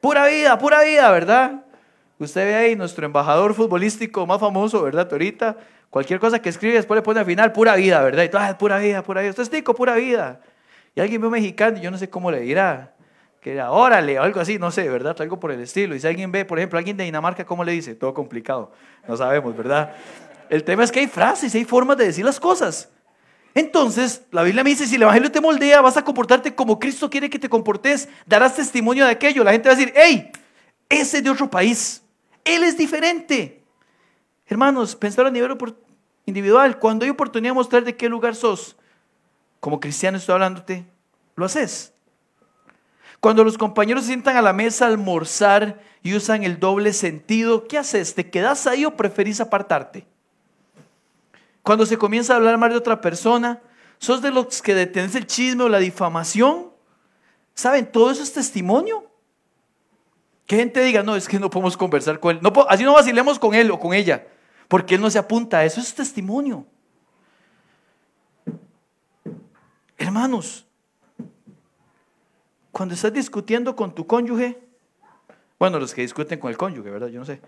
Pura 0.00 0.26
vida, 0.26 0.56
pura 0.58 0.82
vida, 0.84 1.10
¿verdad? 1.10 1.64
Usted 2.20 2.44
ve 2.46 2.54
ahí 2.54 2.76
nuestro 2.76 3.04
embajador 3.04 3.54
futbolístico 3.54 4.24
más 4.26 4.38
famoso, 4.38 4.82
¿verdad? 4.82 5.08
Ahorita 5.10 5.56
Cualquier 5.94 6.18
cosa 6.18 6.42
que 6.42 6.48
escribe 6.48 6.74
después 6.74 6.98
le 6.98 7.02
pone 7.02 7.20
al 7.20 7.26
final 7.26 7.52
pura 7.52 7.76
vida, 7.76 8.02
¿verdad? 8.02 8.24
Y 8.24 8.28
todo, 8.28 8.40
ah, 8.42 8.58
pura 8.58 8.78
vida, 8.78 9.04
pura 9.04 9.20
vida. 9.20 9.30
Usted 9.30 9.44
es 9.44 9.50
tico, 9.50 9.76
pura 9.76 9.94
vida. 9.94 10.40
Y 10.92 11.00
alguien 11.00 11.20
ve 11.20 11.28
un 11.28 11.32
mexicano 11.34 11.78
y 11.78 11.82
yo 11.82 11.90
no 11.92 11.98
sé 11.98 12.10
cómo 12.10 12.32
le 12.32 12.40
dirá. 12.40 12.96
Que 13.40 13.52
era, 13.52 13.70
órale, 13.70 14.18
o 14.18 14.24
algo 14.24 14.40
así, 14.40 14.58
no 14.58 14.72
sé, 14.72 14.88
¿verdad? 14.88 15.14
Algo 15.20 15.38
por 15.38 15.52
el 15.52 15.60
estilo. 15.60 15.94
Y 15.94 16.00
si 16.00 16.08
alguien 16.08 16.32
ve, 16.32 16.44
por 16.44 16.58
ejemplo, 16.58 16.80
alguien 16.80 16.96
de 16.96 17.04
Dinamarca, 17.04 17.46
¿cómo 17.46 17.62
le 17.62 17.70
dice? 17.70 17.94
Todo 17.94 18.12
complicado. 18.12 18.72
No 19.06 19.16
sabemos, 19.16 19.56
¿verdad? 19.56 19.94
El 20.50 20.64
tema 20.64 20.82
es 20.82 20.90
que 20.90 20.98
hay 20.98 21.06
frases, 21.06 21.54
hay 21.54 21.64
formas 21.64 21.96
de 21.96 22.06
decir 22.06 22.24
las 22.24 22.40
cosas. 22.40 22.90
Entonces, 23.54 24.24
la 24.32 24.42
Biblia 24.42 24.64
me 24.64 24.70
dice, 24.70 24.88
si 24.88 24.96
el 24.96 25.02
Evangelio 25.02 25.30
te 25.30 25.40
moldea, 25.40 25.80
vas 25.80 25.96
a 25.96 26.02
comportarte 26.02 26.56
como 26.56 26.80
Cristo 26.80 27.08
quiere 27.08 27.30
que 27.30 27.38
te 27.38 27.48
comportes, 27.48 28.08
darás 28.26 28.56
testimonio 28.56 29.04
de 29.04 29.12
aquello. 29.12 29.44
La 29.44 29.52
gente 29.52 29.68
va 29.68 29.74
a 29.74 29.76
decir, 29.76 29.92
hey, 29.94 30.32
ese 30.88 31.18
es 31.18 31.22
de 31.22 31.30
otro 31.30 31.48
país, 31.48 32.02
él 32.44 32.64
es 32.64 32.76
diferente. 32.76 33.60
Hermanos, 34.46 34.94
pensar 34.94 35.26
a 35.26 35.30
nivel 35.30 35.56
individual. 36.26 36.78
Cuando 36.78 37.04
hay 37.04 37.10
oportunidad 37.10 37.50
de 37.50 37.54
mostrar 37.54 37.84
de 37.84 37.96
qué 37.96 38.08
lugar 38.08 38.34
sos, 38.34 38.76
como 39.60 39.80
cristiano 39.80 40.18
estoy 40.18 40.34
hablándote, 40.34 40.86
lo 41.36 41.46
haces. 41.46 41.92
Cuando 43.20 43.42
los 43.42 43.56
compañeros 43.56 44.04
se 44.04 44.08
sientan 44.08 44.36
a 44.36 44.42
la 44.42 44.52
mesa 44.52 44.84
a 44.84 44.88
almorzar 44.88 45.80
y 46.02 46.14
usan 46.14 46.44
el 46.44 46.60
doble 46.60 46.92
sentido, 46.92 47.66
¿qué 47.66 47.78
haces? 47.78 48.14
¿Te 48.14 48.28
quedas 48.28 48.66
ahí 48.66 48.84
o 48.84 48.96
preferís 48.96 49.40
apartarte? 49.40 50.06
Cuando 51.62 51.86
se 51.86 51.96
comienza 51.96 52.34
a 52.34 52.36
hablar 52.36 52.58
mal 52.58 52.70
de 52.70 52.76
otra 52.76 53.00
persona, 53.00 53.62
¿sos 53.98 54.20
de 54.20 54.30
los 54.30 54.60
que 54.60 54.74
detenés 54.74 55.14
el 55.14 55.26
chisme 55.26 55.64
o 55.64 55.68
la 55.70 55.78
difamación? 55.78 56.70
¿Saben? 57.54 57.90
Todo 57.90 58.10
eso 58.10 58.22
es 58.22 58.34
testimonio. 58.34 59.06
Que 60.44 60.56
gente 60.56 60.82
diga, 60.82 61.02
no, 61.02 61.16
es 61.16 61.26
que 61.26 61.38
no 61.38 61.48
podemos 61.48 61.78
conversar 61.78 62.20
con 62.20 62.36
él. 62.36 62.42
Así 62.68 62.84
no 62.84 62.92
vacilemos 62.92 63.38
con 63.38 63.54
él 63.54 63.70
o 63.70 63.80
con 63.80 63.94
ella. 63.94 64.26
Porque 64.68 64.94
Él 64.94 65.00
no 65.00 65.10
se 65.10 65.18
apunta 65.18 65.58
a 65.58 65.64
eso, 65.64 65.80
es 65.80 65.94
testimonio. 65.94 66.66
Hermanos, 69.98 70.66
cuando 72.72 72.94
estás 72.94 73.12
discutiendo 73.12 73.76
con 73.76 73.94
tu 73.94 74.06
cónyuge, 74.06 74.60
bueno, 75.58 75.78
los 75.78 75.94
que 75.94 76.02
discuten 76.02 76.38
con 76.38 76.50
el 76.50 76.56
cónyuge, 76.56 76.90
¿verdad? 76.90 77.08
Yo 77.08 77.20
no 77.20 77.26
sé. 77.26 77.40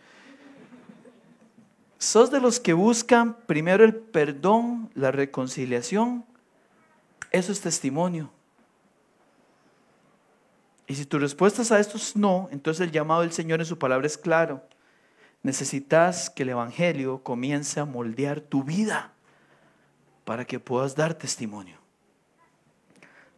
¿Sos 1.99 2.31
de 2.31 2.41
los 2.41 2.61
que 2.61 2.73
buscan 2.73 3.37
primero 3.47 3.85
el 3.85 3.95
perdón, 3.95 4.91
la 4.95 5.11
reconciliación? 5.11 6.25
Eso 7.33 7.53
es 7.53 7.61
testimonio. 7.61 8.31
Y 10.87 10.95
si 10.95 11.05
tu 11.05 11.19
respuesta 11.19 11.63
a 11.75 11.81
esto 11.81 11.97
es 11.97 12.15
no, 12.15 12.49
entonces 12.53 12.87
el 12.87 12.93
llamado 12.93 13.23
del 13.23 13.33
Señor 13.33 13.61
en 13.61 13.67
su 13.67 13.79
palabra 13.79 14.07
es 14.07 14.17
claro 14.17 14.63
necesitas 15.47 16.29
que 16.29 16.43
el 16.43 16.51
Evangelio 16.51 17.23
comience 17.23 17.79
a 17.81 17.85
moldear 17.85 18.41
tu 18.41 18.65
vida 18.65 19.13
para 20.25 20.45
que 20.45 20.59
puedas 20.59 20.97
dar 20.97 21.15
testimonio. 21.15 21.79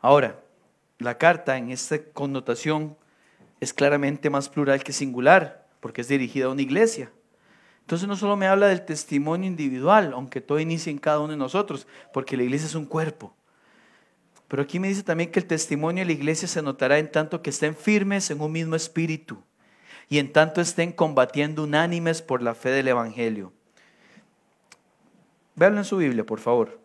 Ahora, 0.00 0.40
la 0.98 1.18
carta 1.18 1.58
en 1.58 1.70
esta 1.70 2.02
connotación 2.02 2.96
es 3.60 3.74
claramente 3.74 4.30
más 4.30 4.48
plural 4.48 4.82
que 4.82 4.92
singular, 4.92 5.68
porque 5.80 6.00
es 6.00 6.08
dirigida 6.08 6.46
a 6.46 6.50
una 6.50 6.62
iglesia. 6.62 7.12
Entonces 7.82 8.08
no 8.08 8.16
solo 8.16 8.36
me 8.36 8.46
habla 8.46 8.68
del 8.68 8.84
testimonio 8.84 9.46
individual, 9.46 10.12
aunque 10.14 10.40
todo 10.40 10.60
inicia 10.60 10.90
en 10.90 10.98
cada 10.98 11.20
uno 11.20 11.32
de 11.32 11.36
nosotros, 11.36 11.86
porque 12.12 12.36
la 12.36 12.44
iglesia 12.44 12.66
es 12.66 12.74
un 12.74 12.86
cuerpo. 12.86 13.34
Pero 14.48 14.62
aquí 14.62 14.78
me 14.78 14.88
dice 14.88 15.02
también 15.02 15.30
que 15.30 15.40
el 15.40 15.46
testimonio 15.46 16.02
de 16.02 16.06
la 16.06 16.12
iglesia 16.12 16.48
se 16.48 16.62
notará 16.62 16.98
en 16.98 17.12
tanto 17.12 17.42
que 17.42 17.50
estén 17.50 17.76
firmes 17.76 18.30
en 18.30 18.40
un 18.40 18.50
mismo 18.50 18.76
espíritu 18.76 19.42
y 20.08 20.18
en 20.18 20.32
tanto 20.32 20.60
estén 20.60 20.92
combatiendo 20.92 21.64
unánimes 21.64 22.22
por 22.22 22.42
la 22.42 22.54
fe 22.54 22.70
del 22.70 22.88
Evangelio. 22.88 23.52
Véanlo 25.54 25.78
en 25.78 25.84
su 25.84 25.96
Biblia, 25.96 26.24
por 26.24 26.40
favor. 26.40 26.78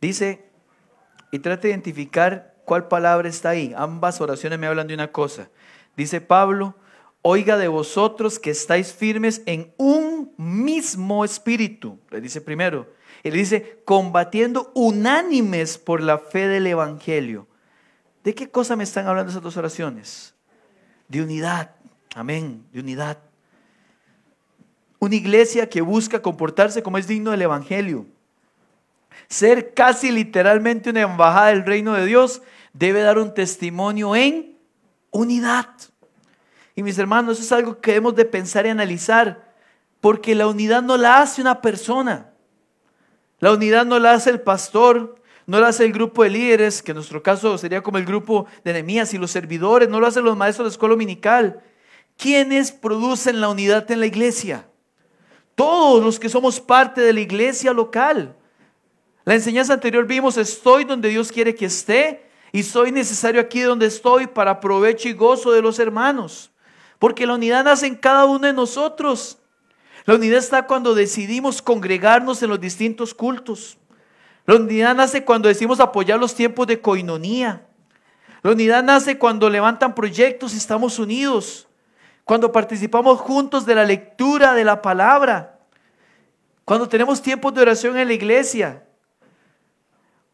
Dice 0.00 0.46
y 1.30 1.40
trate 1.40 1.68
de 1.68 1.74
identificar 1.74 2.54
cuál 2.64 2.88
palabra 2.88 3.28
está 3.28 3.50
ahí. 3.50 3.74
Ambas 3.76 4.20
oraciones 4.20 4.58
me 4.58 4.66
hablan 4.66 4.86
de 4.86 4.94
una 4.94 5.12
cosa. 5.12 5.50
Dice 5.96 6.20
Pablo, 6.20 6.76
oiga 7.22 7.56
de 7.56 7.68
vosotros 7.68 8.38
que 8.38 8.50
estáis 8.50 8.92
firmes 8.92 9.42
en 9.46 9.74
un 9.76 10.32
mismo 10.36 11.24
espíritu. 11.24 11.98
Le 12.10 12.20
dice 12.20 12.40
primero. 12.40 12.94
Él 13.24 13.32
dice, 13.32 13.80
combatiendo 13.84 14.70
unánimes 14.74 15.78
por 15.78 16.00
la 16.00 16.18
fe 16.18 16.46
del 16.46 16.66
Evangelio. 16.68 17.48
¿De 18.22 18.34
qué 18.34 18.48
cosa 18.50 18.76
me 18.76 18.84
están 18.84 19.08
hablando 19.08 19.30
esas 19.30 19.42
dos 19.42 19.56
oraciones? 19.56 20.35
De 21.08 21.22
unidad. 21.22 21.70
Amén, 22.14 22.64
de 22.72 22.80
unidad. 22.80 23.18
Una 24.98 25.14
iglesia 25.14 25.68
que 25.68 25.80
busca 25.80 26.22
comportarse 26.22 26.82
como 26.82 26.98
es 26.98 27.06
digno 27.06 27.30
del 27.30 27.42
Evangelio. 27.42 28.06
Ser 29.28 29.74
casi 29.74 30.10
literalmente 30.10 30.90
una 30.90 31.02
embajada 31.02 31.48
del 31.48 31.64
reino 31.64 31.92
de 31.92 32.06
Dios 32.06 32.42
debe 32.72 33.00
dar 33.00 33.18
un 33.18 33.34
testimonio 33.34 34.16
en 34.16 34.56
unidad. 35.10 35.68
Y 36.74 36.82
mis 36.82 36.98
hermanos, 36.98 37.38
eso 37.38 37.46
es 37.46 37.52
algo 37.52 37.80
que 37.80 37.92
debemos 37.92 38.14
de 38.14 38.24
pensar 38.24 38.66
y 38.66 38.68
analizar, 38.68 39.52
porque 40.00 40.34
la 40.34 40.46
unidad 40.46 40.82
no 40.82 40.96
la 40.96 41.20
hace 41.20 41.40
una 41.40 41.62
persona. 41.62 42.30
La 43.40 43.52
unidad 43.52 43.86
no 43.86 43.98
la 43.98 44.12
hace 44.12 44.30
el 44.30 44.40
pastor, 44.40 45.16
no 45.46 45.60
la 45.60 45.68
hace 45.68 45.84
el 45.84 45.92
grupo 45.92 46.24
de 46.24 46.30
líderes, 46.30 46.82
que 46.82 46.90
en 46.90 46.96
nuestro 46.96 47.22
caso 47.22 47.56
sería 47.56 47.82
como 47.82 47.98
el 47.98 48.04
grupo 48.04 48.46
de 48.64 48.72
enemías 48.72 49.14
y 49.14 49.18
los 49.18 49.30
servidores, 49.30 49.88
no 49.88 50.00
lo 50.00 50.06
hacen 50.06 50.24
los 50.24 50.36
maestros 50.36 50.66
de 50.66 50.70
escuela 50.70 50.94
dominical. 50.94 51.62
¿Quiénes 52.16 52.72
producen 52.72 53.40
la 53.40 53.48
unidad 53.48 53.88
en 53.90 54.00
la 54.00 54.06
iglesia? 54.06 54.68
Todos 55.54 56.02
los 56.02 56.18
que 56.18 56.28
somos 56.28 56.60
parte 56.60 57.00
de 57.00 57.12
la 57.12 57.20
iglesia 57.20 57.72
local. 57.72 58.34
La 59.24 59.34
enseñanza 59.34 59.74
anterior 59.74 60.06
vimos, 60.06 60.36
estoy 60.36 60.84
donde 60.84 61.08
Dios 61.08 61.30
quiere 61.30 61.54
que 61.54 61.66
esté 61.66 62.26
y 62.52 62.62
soy 62.62 62.90
necesario 62.90 63.40
aquí 63.40 63.60
donde 63.60 63.86
estoy 63.86 64.26
para 64.26 64.60
provecho 64.60 65.08
y 65.08 65.12
gozo 65.12 65.52
de 65.52 65.62
los 65.62 65.78
hermanos. 65.78 66.50
Porque 66.98 67.26
la 67.26 67.34
unidad 67.34 67.64
nace 67.64 67.86
en 67.86 67.96
cada 67.96 68.24
uno 68.24 68.46
de 68.46 68.52
nosotros. 68.52 69.38
La 70.06 70.14
unidad 70.14 70.38
está 70.38 70.66
cuando 70.66 70.94
decidimos 70.94 71.60
congregarnos 71.60 72.42
en 72.42 72.50
los 72.50 72.60
distintos 72.60 73.14
cultos. 73.14 73.76
La 74.46 74.54
unidad 74.54 74.94
nace 74.94 75.24
cuando 75.24 75.48
decimos 75.48 75.80
apoyar 75.80 76.20
los 76.20 76.34
tiempos 76.34 76.66
de 76.68 76.80
coinonía. 76.80 77.66
La 78.42 78.52
unidad 78.52 78.82
nace 78.84 79.18
cuando 79.18 79.50
levantan 79.50 79.94
proyectos 79.94 80.54
y 80.54 80.56
estamos 80.56 81.00
unidos. 81.00 81.66
Cuando 82.24 82.52
participamos 82.52 83.20
juntos 83.20 83.66
de 83.66 83.74
la 83.74 83.84
lectura 83.84 84.54
de 84.54 84.64
la 84.64 84.80
palabra. 84.82 85.58
Cuando 86.64 86.88
tenemos 86.88 87.20
tiempos 87.20 87.52
de 87.54 87.62
oración 87.62 87.98
en 87.98 88.06
la 88.06 88.14
iglesia. 88.14 88.84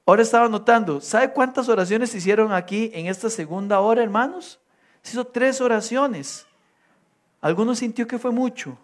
Ahora 0.05 0.23
estaba 0.23 0.49
notando, 0.49 1.01
¿sabe 1.01 1.33
cuántas 1.33 1.69
oraciones 1.69 2.11
se 2.11 2.19
hicieron 2.19 2.53
aquí 2.53 2.91
en 2.93 3.07
esta 3.07 3.31
segunda 3.31 3.81
hora, 3.81 4.03
hermanos? 4.03 4.59
Se 5.01 5.13
hizo 5.13 5.25
tres 5.25 5.61
oraciones. 5.61 6.45
¿Alguno 7.41 7.75
sintió 7.75 8.07
que 8.07 8.19
fue 8.19 8.33
mucho? 8.33 8.77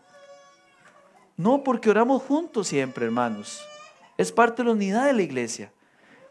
No, 1.37 1.63
porque 1.65 1.91
oramos 1.91 2.23
juntos 2.23 2.69
siempre, 2.69 3.05
hermanos. 3.05 3.61
Es 4.19 4.31
parte 4.33 4.63
de 4.63 4.67
la 4.67 4.73
unidad 4.73 5.07
de 5.07 5.15
la 5.15 5.23
iglesia. 5.23 5.73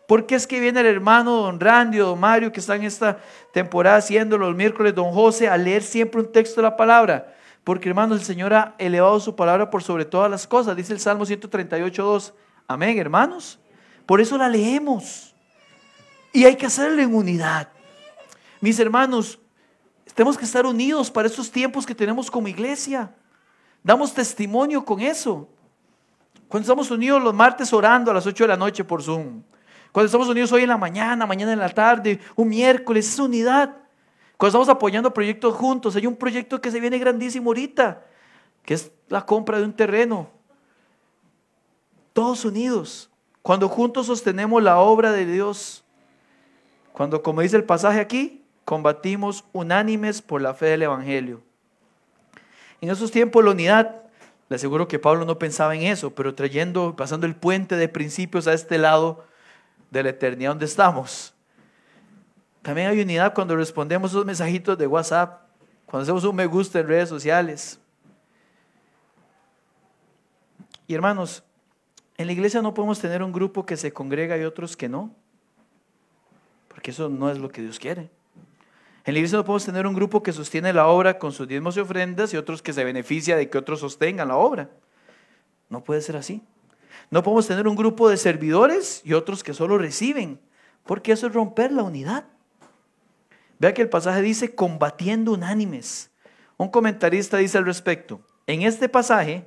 ¿Por 0.08 0.26
qué 0.26 0.36
es 0.36 0.46
que 0.46 0.60
viene 0.60 0.80
el 0.82 0.86
hermano 0.86 1.38
don 1.38 1.60
Randy 1.60 2.00
o 2.00 2.08
don 2.08 2.20
Mario 2.20 2.52
que 2.52 2.60
está 2.60 2.76
en 2.76 2.84
esta 2.84 3.20
temporada 3.52 3.98
haciéndolo 3.98 4.48
los 4.48 4.56
miércoles, 4.56 4.94
don 4.94 5.12
José, 5.12 5.50
a 5.50 5.58
leer 5.58 5.84
siempre 5.84 6.22
un 6.22 6.32
texto 6.32 6.62
de 6.62 6.68
la 6.68 6.78
palabra? 6.78 7.34
Porque, 7.64 7.90
hermanos, 7.90 8.20
el 8.20 8.26
Señor 8.26 8.54
ha 8.54 8.76
elevado 8.78 9.20
su 9.20 9.36
palabra 9.36 9.70
por 9.70 9.84
sobre 9.84 10.06
todas 10.06 10.32
las 10.32 10.48
cosas, 10.48 10.76
dice 10.78 10.94
el 10.94 11.00
Salmo 11.02 11.26
138, 11.26 12.04
2. 12.04 12.34
Amén, 12.68 12.98
hermanos. 12.98 13.60
Por 14.06 14.22
eso 14.22 14.38
la 14.38 14.48
leemos. 14.48 15.36
Y 16.32 16.46
hay 16.46 16.56
que 16.56 16.66
hacerlo 16.66 17.02
en 17.02 17.14
unidad. 17.14 17.70
Mis 18.62 18.80
hermanos, 18.80 19.40
tenemos 20.14 20.38
que 20.38 20.46
estar 20.46 20.66
unidos 20.66 21.12
para 21.12 21.28
esos 21.28 21.52
tiempos 21.52 21.86
que 21.86 21.94
tenemos 21.94 22.32
como 22.32 22.48
iglesia. 22.48 23.14
Damos 23.84 24.14
testimonio 24.14 24.84
con 24.86 25.02
eso. 25.02 25.50
Cuando 26.48 26.64
estamos 26.64 26.90
unidos 26.92 27.22
los 27.22 27.34
martes 27.34 27.74
orando 27.74 28.12
a 28.12 28.14
las 28.14 28.26
8 28.26 28.44
de 28.44 28.48
la 28.48 28.58
noche 28.58 28.84
por 28.84 29.04
Zoom. 29.04 29.42
Cuando 29.92 30.06
estamos 30.06 30.30
unidos 30.30 30.52
hoy 30.52 30.64
en 30.64 30.70
la 30.70 30.78
mañana, 30.78 31.26
mañana 31.26 31.54
en 31.54 31.60
la 31.60 31.70
tarde, 31.70 32.20
un 32.36 32.50
miércoles, 32.50 33.08
es 33.08 33.20
unidad. 33.20 33.76
Cuando 34.38 34.50
estamos 34.50 34.70
apoyando 34.70 35.14
proyectos 35.14 35.56
juntos, 35.56 35.96
hay 35.96 36.06
un 36.06 36.16
proyecto 36.16 36.62
que 36.62 36.72
se 36.72 36.80
viene 36.80 37.00
grandísimo 37.00 37.50
ahorita, 37.50 38.06
que 38.64 38.76
es 38.76 38.92
la 39.10 39.26
compra 39.26 39.58
de 39.58 39.66
un 39.66 39.74
terreno. 39.74 40.30
Todos 42.14 42.46
unidos. 42.46 43.10
Cuando 43.42 43.68
juntos 43.68 44.08
sostenemos 44.08 44.62
la 44.62 44.78
obra 44.80 45.12
de 45.12 45.26
Dios. 45.26 45.84
Cuando, 46.94 47.24
como 47.24 47.42
dice 47.42 47.56
el 47.56 47.64
pasaje 47.64 48.00
aquí, 48.00 48.44
combatimos 48.66 49.46
unánimes 49.54 50.22
por 50.22 50.42
la 50.42 50.54
fe 50.54 50.68
del 50.68 50.84
Evangelio. 50.84 51.42
En 52.82 52.90
esos 52.90 53.12
tiempos 53.12 53.44
la 53.44 53.52
unidad, 53.52 54.04
le 54.50 54.56
aseguro 54.56 54.88
que 54.88 55.00
Pablo 55.00 55.26
no 55.26 55.38
pensaba 55.38 55.76
en 55.76 55.84
eso, 55.84 56.16
pero 56.16 56.34
trayendo, 56.34 56.96
pasando 56.96 57.28
el 57.28 57.36
puente 57.36 57.76
de 57.76 57.90
principios 57.90 58.48
a 58.48 58.54
este 58.54 58.78
lado 58.78 59.26
de 59.92 60.04
la 60.04 60.10
eternidad 60.10 60.52
donde 60.52 60.66
estamos. 60.66 61.34
También 62.62 62.88
hay 62.88 63.02
unidad 63.02 63.34
cuando 63.34 63.56
respondemos 63.56 64.12
esos 64.12 64.26
mensajitos 64.26 64.78
de 64.78 64.88
WhatsApp, 64.88 65.42
cuando 65.86 66.04
hacemos 66.04 66.24
un 66.24 66.36
me 66.36 66.46
gusta 66.46 66.80
en 66.80 66.88
redes 66.88 67.10
sociales. 67.10 67.80
Y 70.88 70.94
hermanos, 70.94 71.44
en 72.18 72.28
la 72.28 72.34
iglesia 72.34 72.62
no 72.62 72.74
podemos 72.74 73.00
tener 73.00 73.22
un 73.22 73.32
grupo 73.32 73.66
que 73.66 73.78
se 73.78 73.92
congrega 73.92 74.38
y 74.38 74.44
otros 74.44 74.78
que 74.78 74.88
no, 74.88 75.14
porque 76.70 76.92
eso 76.92 77.10
no 77.10 77.30
es 77.30 77.38
lo 77.38 77.50
que 77.50 77.62
Dios 77.62 77.80
quiere. 77.80 78.10
En 79.08 79.14
la 79.14 79.20
iglesia 79.20 79.38
no 79.38 79.46
podemos 79.46 79.64
tener 79.64 79.88
un 79.88 79.94
grupo 79.94 80.22
que 80.22 80.34
sostiene 80.34 80.74
la 80.74 80.88
obra 80.88 81.18
con 81.18 81.32
sus 81.32 81.48
diezmos 81.48 81.78
y 81.78 81.80
ofrendas 81.80 82.34
y 82.34 82.38
otros 82.38 82.62
que 82.62 82.74
se 82.74 82.84
beneficia 82.84 83.38
de 83.38 83.50
que 83.50 83.58
otros 83.58 83.80
sostengan 83.80 84.28
la 84.28 84.36
obra. 84.36 84.70
No 85.70 85.82
puede 85.82 86.02
ser 86.02 86.18
así. 86.18 86.44
No 87.10 87.24
podemos 87.24 87.48
tener 87.48 87.70
un 87.70 87.78
grupo 87.78 88.10
de 88.10 88.18
servidores 88.18 89.02
y 89.06 89.14
otros 89.14 89.46
que 89.46 89.54
solo 89.54 89.78
reciben, 89.78 90.42
porque 90.84 91.14
eso 91.14 91.28
es 91.28 91.34
romper 91.34 91.72
la 91.72 91.84
unidad. 91.84 92.26
Vea 93.60 93.74
que 93.74 93.82
el 93.82 93.88
pasaje 93.88 94.22
dice 94.22 94.56
combatiendo 94.56 95.32
unánimes. 95.32 96.12
Un 96.58 96.68
comentarista 96.68 97.38
dice 97.38 97.58
al 97.58 97.66
respecto, 97.66 98.20
en 98.46 98.64
este 98.64 98.90
pasaje, 98.90 99.46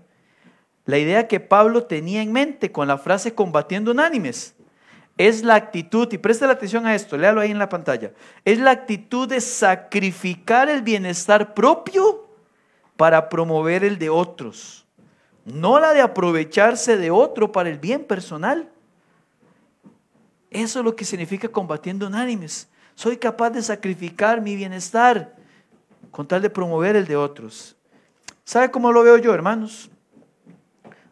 la 0.86 0.96
idea 0.96 1.28
que 1.28 1.38
Pablo 1.38 1.84
tenía 1.84 2.22
en 2.22 2.32
mente 2.32 2.72
con 2.72 2.88
la 2.88 2.96
frase 2.96 3.34
combatiendo 3.34 3.90
unánimes 3.90 4.54
es 5.20 5.44
la 5.44 5.54
actitud, 5.54 6.10
y 6.12 6.16
preste 6.16 6.46
la 6.46 6.54
atención 6.54 6.86
a 6.86 6.94
esto, 6.94 7.18
léalo 7.18 7.42
ahí 7.42 7.50
en 7.50 7.58
la 7.58 7.68
pantalla, 7.68 8.12
es 8.42 8.58
la 8.58 8.70
actitud 8.70 9.28
de 9.28 9.42
sacrificar 9.42 10.70
el 10.70 10.80
bienestar 10.80 11.52
propio 11.52 12.26
para 12.96 13.28
promover 13.28 13.84
el 13.84 13.98
de 13.98 14.08
otros, 14.08 14.86
no 15.44 15.78
la 15.78 15.92
de 15.92 16.00
aprovecharse 16.00 16.96
de 16.96 17.10
otro 17.10 17.52
para 17.52 17.68
el 17.68 17.78
bien 17.78 18.04
personal. 18.04 18.70
Eso 20.50 20.78
es 20.78 20.84
lo 20.86 20.96
que 20.96 21.04
significa 21.04 21.48
combatiendo 21.48 22.06
unánimes. 22.06 22.70
Soy 22.94 23.18
capaz 23.18 23.50
de 23.50 23.60
sacrificar 23.60 24.40
mi 24.40 24.56
bienestar 24.56 25.36
con 26.10 26.26
tal 26.26 26.40
de 26.40 26.48
promover 26.48 26.96
el 26.96 27.06
de 27.06 27.16
otros. 27.16 27.76
¿Sabe 28.42 28.70
cómo 28.70 28.90
lo 28.90 29.02
veo 29.02 29.18
yo, 29.18 29.34
hermanos? 29.34 29.90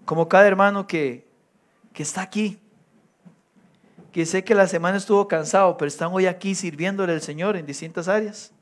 Como 0.07 0.29
cada 0.29 0.47
hermano 0.47 0.87
que, 0.87 1.29
que 1.93 2.03
está 2.03 2.23
aquí 2.23 2.59
que 4.13 4.27
sé 4.27 4.45
que 4.45 4.55
la 4.55 4.67
semana 4.67 4.97
estuvo 4.97 5.29
cansado, 5.29 5.77
pero 5.77 5.89
están 5.89 6.11
hoy 6.13 6.27
aquí 6.27 6.55
sirviéndole 6.55 7.13
al 7.13 7.21
Señor 7.21 7.57
en 7.57 7.67
distintas 7.67 8.09
áreas. 8.09 8.53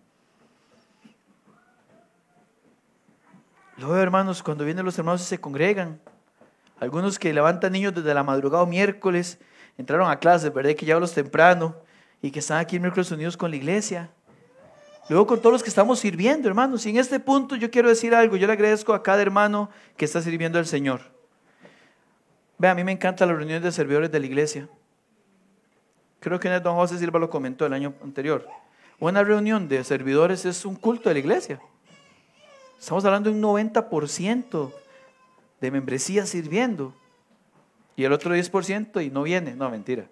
Veo, 3.77 3.97
hermanos, 3.97 4.43
cuando 4.43 4.65
vienen 4.65 4.85
los 4.85 4.99
hermanos 4.99 5.21
y 5.23 5.25
se 5.25 5.39
congregan. 5.39 6.01
Algunos 6.81 7.19
que 7.19 7.33
levantan 7.33 7.73
niños 7.73 7.95
desde 7.95 8.13
la 8.15 8.23
madrugada 8.23 8.63
o 8.63 8.67
miércoles, 8.67 9.39
entraron 9.79 10.11
a 10.11 10.19
clases, 10.19 10.53
¿verdad? 10.53 10.75
Que 10.75 10.87
ya 10.87 10.99
los 10.99 11.13
temprano 11.13 11.77
y 12.23 12.31
que 12.31 12.39
están 12.41 12.59
aquí 12.59 12.79
miércoles 12.79 13.11
unidos 13.11 13.37
con 13.37 13.51
la 13.51 13.57
iglesia. 13.57 14.11
Luego 15.09 15.27
con 15.27 15.41
todos 15.41 15.53
los 15.53 15.63
que 15.63 15.69
estamos 15.69 16.01
sirviendo, 16.01 16.49
hermanos. 16.49 16.85
Y 16.87 16.91
en 16.91 16.97
este 16.97 17.21
punto 17.21 17.55
yo 17.55 17.71
quiero 17.71 17.89
decir 17.89 18.15
algo. 18.15 18.37
Yo 18.37 18.47
le 18.47 18.55
agradezco 18.55 18.93
a 18.93 19.03
cada 19.03 19.23
hermano 19.23 19.71
que 19.97 20.05
está 20.05 20.21
sirviendo 20.21 20.59
al 20.59 20.67
Señor. 20.67 21.01
Ve, 22.59 22.69
a 22.69 22.75
mí 22.75 22.83
me 22.83 22.93
encantan 22.93 23.29
las 23.29 23.37
reuniones 23.37 23.63
de 23.63 23.73
servidores 23.73 24.11
de 24.11 24.19
la 24.19 24.27
iglesia. 24.27 24.69
Creo 26.27 26.41
que 26.41 26.49
don 26.59 26.75
José 26.75 26.99
Silva 26.99 27.21
lo 27.21 27.31
comentó 27.31 27.67
el 27.67 27.73
año 27.73 27.95
anterior. 28.03 28.49
Una 28.99 29.23
reunión 29.23 29.69
de 29.69 29.85
servidores 29.85 30.45
es 30.45 30.65
un 30.65 30.75
culto 30.75 31.09
de 31.09 31.15
la 31.15 31.19
iglesia. 31.21 31.61
Estamos 32.81 33.05
hablando 33.05 33.31
de 33.31 33.37
un 33.37 33.43
90% 33.43 34.73
de 35.61 35.71
membresía 35.71 36.27
sirviendo. 36.27 36.93
Y 37.95 38.03
el 38.03 38.13
otro 38.13 38.35
10% 38.35 39.07
y 39.07 39.11
no 39.11 39.23
viene. 39.23 39.55
No, 39.55 39.71
mentira. 39.71 40.09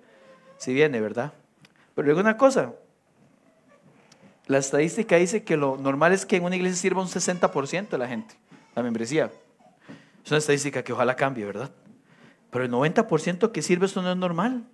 Sí 0.56 0.72
viene, 0.72 1.00
¿verdad? 1.00 1.32
Pero 1.96 2.06
luego 2.06 2.20
una 2.20 2.36
cosa. 2.36 2.74
La 4.46 4.58
estadística 4.58 5.16
dice 5.16 5.42
que 5.42 5.56
lo 5.56 5.76
normal 5.78 6.12
es 6.12 6.24
que 6.24 6.36
en 6.36 6.44
una 6.44 6.54
iglesia 6.54 6.76
sirva 6.76 7.02
un 7.02 7.08
60% 7.08 7.88
de 7.88 7.98
la 7.98 8.06
gente, 8.06 8.36
la 8.76 8.84
membresía. 8.84 9.32
Es 10.24 10.30
una 10.30 10.38
estadística 10.38 10.84
que 10.84 10.92
ojalá 10.92 11.16
cambie, 11.16 11.44
¿verdad? 11.44 11.72
Pero 12.52 12.64
el 12.64 12.70
90% 12.70 13.50
que 13.50 13.62
sirve 13.62 13.86
esto 13.86 14.00
no 14.00 14.12
es 14.12 14.16
normal. 14.16 14.64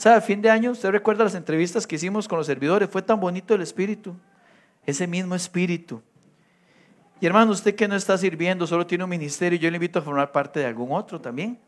¿Sabe? 0.00 0.16
A 0.16 0.22
fin 0.22 0.40
de 0.40 0.48
año, 0.48 0.70
usted 0.70 0.90
recuerda 0.92 1.24
las 1.24 1.34
entrevistas 1.34 1.86
que 1.86 1.96
hicimos 1.96 2.26
con 2.26 2.38
los 2.38 2.46
servidores, 2.46 2.88
fue 2.88 3.02
tan 3.02 3.20
bonito 3.20 3.54
el 3.54 3.60
espíritu, 3.60 4.16
ese 4.86 5.06
mismo 5.06 5.34
espíritu. 5.34 6.00
Y 7.20 7.26
hermano, 7.26 7.52
usted 7.52 7.74
que 7.74 7.86
no 7.86 7.94
está 7.94 8.16
sirviendo, 8.16 8.66
solo 8.66 8.86
tiene 8.86 9.04
un 9.04 9.10
ministerio, 9.10 9.58
yo 9.58 9.70
le 9.70 9.76
invito 9.76 9.98
a 9.98 10.02
formar 10.02 10.32
parte 10.32 10.58
de 10.58 10.64
algún 10.64 10.90
otro 10.92 11.20
también. 11.20 11.58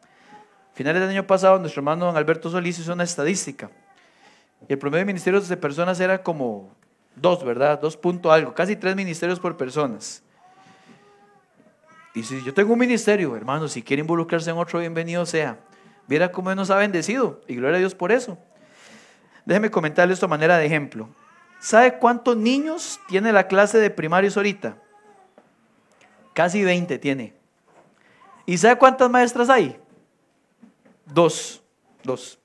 Finales 0.73 1.03
del 1.03 1.11
año 1.11 1.27
pasado, 1.27 1.59
nuestro 1.59 1.81
hermano 1.81 2.07
don 2.07 2.17
Alberto 2.17 2.49
Solís 2.49 2.79
hizo 2.79 2.95
una 2.95 3.05
estadística. 3.05 3.71
Y 4.67 4.73
el 4.73 4.79
promedio 4.79 5.01
de 5.01 5.13
ministerios 5.13 5.47
de 5.47 5.57
personas 5.59 6.01
era 6.01 6.23
como 6.23 6.71
dos, 7.15 7.45
¿verdad? 7.45 7.79
Dos 7.83 7.99
punto 7.99 8.33
algo, 8.33 8.55
casi 8.55 8.77
tres 8.77 8.97
ministerios 8.97 9.41
por 9.41 9.59
personas. 9.59 10.23
Y 12.15 12.23
si 12.23 12.43
yo 12.43 12.55
tengo 12.55 12.73
un 12.73 12.79
ministerio, 12.79 13.37
hermano, 13.37 13.69
si 13.69 13.83
quiere 13.83 14.01
involucrarse 14.01 14.49
en 14.49 14.57
otro, 14.57 14.79
bienvenido 14.79 15.27
sea. 15.27 15.59
Viera 16.07 16.33
cómo 16.33 16.51
Él 16.51 16.57
nos 16.57 16.71
ha 16.71 16.77
bendecido 16.77 17.41
y 17.47 17.57
gloria 17.57 17.77
a 17.77 17.81
Dios 17.81 17.95
por 17.95 18.13
eso. 18.13 18.39
Déjeme 19.45 19.71
comentarle 19.71 20.15
esto 20.15 20.27
a 20.27 20.29
manera 20.29 20.59
de 20.59 20.67
ejemplo. 20.67 21.09
¿Sabe 21.61 21.99
cuántos 21.99 22.37
niños 22.37 23.01
tiene 23.09 23.33
la 23.33 23.47
clase 23.47 23.79
de 23.79 23.91
primarios 23.91 24.37
ahorita? 24.37 24.77
Casi 26.35 26.65
20 26.65 26.99
tiene. 26.99 27.35
¿Y 28.47 28.59
sabe 28.59 28.77
cuántas 28.77 29.11
maestras 29.11 29.49
hay? 29.49 29.79
Dos. 31.07 31.63
Dos. 32.03 32.39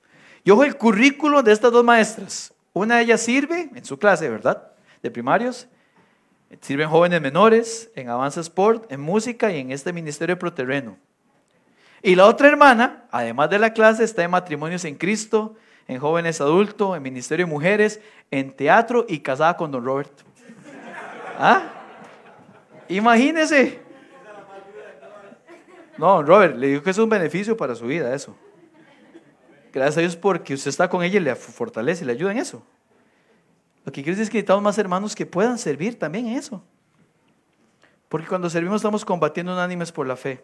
Y 0.44 0.50
ojo 0.50 0.64
el 0.64 0.76
currículo 0.76 1.42
de 1.42 1.52
estas 1.52 1.72
dos 1.72 1.84
maestras. 1.84 2.54
Una 2.72 2.96
de 2.96 3.02
ellas 3.02 3.20
sirve 3.20 3.70
en 3.74 3.84
su 3.84 3.98
clase, 3.98 4.28
¿verdad? 4.28 4.72
De 5.02 5.10
primarios. 5.10 5.68
Sirven 6.60 6.88
jóvenes 6.88 7.20
menores, 7.20 7.90
en 7.94 8.08
Avanza 8.08 8.40
Sport, 8.40 8.90
en 8.90 9.00
música 9.00 9.52
y 9.52 9.60
en 9.60 9.72
este 9.72 9.92
ministerio 9.92 10.36
de 10.36 10.40
Proterreno. 10.40 10.96
Y 12.02 12.14
la 12.14 12.26
otra 12.26 12.48
hermana, 12.48 13.04
además 13.10 13.50
de 13.50 13.58
la 13.58 13.72
clase, 13.72 14.04
está 14.04 14.22
en 14.22 14.30
matrimonios 14.30 14.84
en 14.84 14.96
Cristo, 14.96 15.56
en 15.86 15.98
jóvenes 15.98 16.40
adultos, 16.40 16.96
en 16.96 17.02
ministerio 17.02 17.46
de 17.46 17.52
mujeres, 17.52 18.00
en 18.30 18.52
teatro 18.52 19.04
y 19.08 19.20
casada 19.20 19.56
con 19.56 19.70
don 19.70 19.84
Robert. 19.84 20.12
¿Ah? 21.38 21.62
Imagínese. 22.88 23.80
No, 25.96 26.22
Robert, 26.22 26.56
le 26.56 26.68
digo 26.68 26.82
que 26.82 26.90
es 26.90 26.98
un 26.98 27.08
beneficio 27.08 27.56
para 27.56 27.74
su 27.74 27.86
vida 27.86 28.14
eso. 28.14 28.36
Gracias 29.72 29.98
a 29.98 30.00
Dios 30.00 30.16
porque 30.16 30.54
usted 30.54 30.68
está 30.68 30.88
con 30.88 31.02
ella 31.02 31.18
y 31.18 31.22
le 31.22 31.34
fortalece 31.34 32.04
y 32.04 32.06
le 32.06 32.12
ayuda 32.12 32.32
en 32.32 32.38
eso. 32.38 32.62
Lo 33.84 33.92
que 33.92 34.02
quiere 34.02 34.10
decir 34.10 34.24
es 34.24 34.30
que 34.30 34.38
necesitamos 34.38 34.62
más 34.62 34.78
hermanos 34.78 35.14
que 35.14 35.26
puedan 35.26 35.58
servir 35.58 35.98
también 35.98 36.26
en 36.26 36.36
eso. 36.36 36.62
Porque 38.08 38.26
cuando 38.26 38.48
servimos 38.48 38.76
estamos 38.76 39.04
combatiendo 39.04 39.52
unánimes 39.52 39.92
por 39.92 40.06
la 40.06 40.16
fe. 40.16 40.42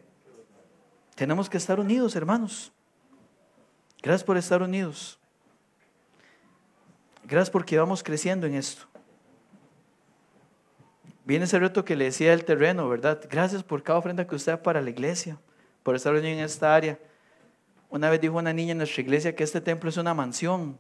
Tenemos 1.15 1.49
que 1.49 1.57
estar 1.57 1.79
unidos, 1.79 2.17
hermanos. 2.17 2.73
Gracias 4.03 4.25
por 4.25 4.37
estar 4.37 4.63
unidos. 4.63 5.19
Gracias 7.25 7.51
porque 7.51 7.79
vamos 7.79 8.03
creciendo 8.03 8.47
en 8.47 8.55
esto. 8.55 8.87
Viene 11.25 11.47
ese 11.47 11.59
reto 11.59 11.85
que 11.85 11.97
le 11.97 12.07
decía 12.07 12.35
el 12.35 12.45
terreno, 12.45 12.89
¿verdad? 12.89 13.21
Gracias 13.31 13.63
por 13.63 13.83
cada 13.83 13.99
ofrenda 13.99 14.27
que 14.27 14.35
usted 14.35 14.53
da 14.53 14.63
para 14.63 14.83
la 14.83 14.91
iglesia, 14.91 15.39
por 15.83 15.95
estar 15.97 16.13
unido 16.13 16.29
en 16.29 16.41
esta 16.41 16.75
área. 16.75 16.99
Una 17.89 18.11
vez 18.11 18.21
dijo 18.21 18.37
una 18.37 18.53
niña 18.53 18.73
en 18.73 18.79
nuestra 18.79 19.01
iglesia 19.01 19.35
que 19.35 19.45
este 19.45 19.61
templo 19.61 19.89
es 19.89 19.97
una 19.97 20.13
mansión. 20.13 20.79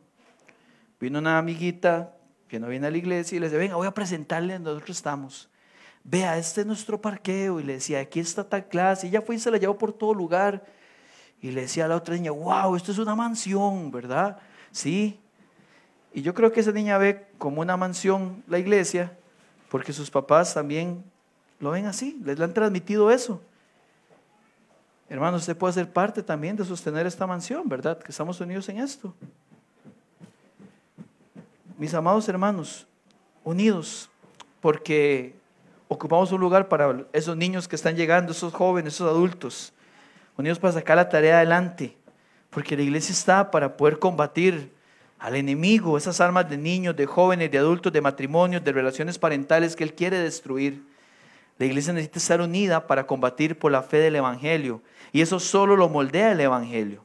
Vino 1.00 1.18
una 1.18 1.38
amiguita 1.38 2.14
que 2.48 2.60
no 2.60 2.66
viene 2.66 2.88
a 2.88 2.90
la 2.90 2.98
iglesia 2.98 3.36
y 3.36 3.38
le 3.38 3.46
dice, 3.46 3.56
venga, 3.56 3.76
voy 3.76 3.86
a 3.86 3.94
presentarle 3.94 4.54
donde 4.54 4.70
nosotros 4.70 4.96
estamos 4.96 5.48
vea, 6.04 6.38
este 6.38 6.60
es 6.60 6.66
nuestro 6.66 7.00
parqueo. 7.00 7.58
Y 7.58 7.64
le 7.64 7.74
decía, 7.74 8.00
aquí 8.00 8.20
está 8.20 8.48
tal 8.48 8.68
clase. 8.68 9.06
Y 9.06 9.10
ella 9.10 9.22
fue 9.22 9.34
y 9.34 9.38
se 9.38 9.50
la 9.50 9.58
llevó 9.58 9.76
por 9.76 9.92
todo 9.92 10.14
lugar. 10.14 10.64
Y 11.40 11.50
le 11.50 11.62
decía 11.62 11.86
a 11.86 11.88
la 11.88 11.96
otra 11.96 12.14
niña, 12.14 12.30
wow, 12.30 12.76
esto 12.76 12.92
es 12.92 12.98
una 12.98 13.14
mansión, 13.14 13.90
¿verdad? 13.90 14.38
Sí. 14.70 15.18
Y 16.12 16.22
yo 16.22 16.32
creo 16.32 16.52
que 16.52 16.60
esa 16.60 16.72
niña 16.72 16.96
ve 16.96 17.26
como 17.38 17.60
una 17.60 17.76
mansión 17.76 18.44
la 18.46 18.58
iglesia, 18.58 19.16
porque 19.68 19.92
sus 19.92 20.10
papás 20.10 20.54
también 20.54 21.04
lo 21.58 21.72
ven 21.72 21.86
así, 21.86 22.20
les 22.24 22.38
han 22.40 22.54
transmitido 22.54 23.10
eso. 23.10 23.40
Hermano, 25.08 25.36
usted 25.36 25.56
puede 25.56 25.74
ser 25.74 25.92
parte 25.92 26.22
también 26.22 26.56
de 26.56 26.64
sostener 26.64 27.06
esta 27.06 27.26
mansión, 27.26 27.68
¿verdad? 27.68 27.98
Que 27.98 28.10
estamos 28.10 28.40
unidos 28.40 28.68
en 28.68 28.78
esto. 28.78 29.14
Mis 31.76 31.92
amados 31.92 32.28
hermanos, 32.28 32.86
unidos, 33.42 34.08
porque 34.60 35.34
ocupamos 35.88 36.32
un 36.32 36.40
lugar 36.40 36.68
para 36.68 37.04
esos 37.12 37.36
niños 37.36 37.68
que 37.68 37.76
están 37.76 37.96
llegando, 37.96 38.32
esos 38.32 38.52
jóvenes, 38.52 38.94
esos 38.94 39.08
adultos, 39.08 39.72
unidos 40.36 40.58
para 40.58 40.72
sacar 40.72 40.96
la 40.96 41.08
tarea 41.08 41.36
adelante, 41.36 41.96
porque 42.50 42.76
la 42.76 42.82
iglesia 42.82 43.12
está 43.12 43.50
para 43.50 43.76
poder 43.76 43.98
combatir 43.98 44.72
al 45.18 45.36
enemigo, 45.36 45.96
esas 45.96 46.20
armas 46.20 46.48
de 46.50 46.58
niños, 46.58 46.96
de 46.96 47.06
jóvenes, 47.06 47.50
de 47.50 47.58
adultos, 47.58 47.92
de 47.92 48.00
matrimonios, 48.00 48.62
de 48.62 48.72
relaciones 48.72 49.18
parentales 49.18 49.74
que 49.74 49.84
él 49.84 49.94
quiere 49.94 50.18
destruir. 50.18 50.82
La 51.58 51.66
iglesia 51.66 51.92
necesita 51.92 52.18
estar 52.18 52.40
unida 52.40 52.86
para 52.86 53.06
combatir 53.06 53.58
por 53.58 53.72
la 53.72 53.82
fe 53.82 53.98
del 53.98 54.16
Evangelio. 54.16 54.82
Y 55.12 55.22
eso 55.22 55.38
solo 55.40 55.76
lo 55.76 55.88
moldea 55.88 56.32
el 56.32 56.40
Evangelio. 56.40 57.04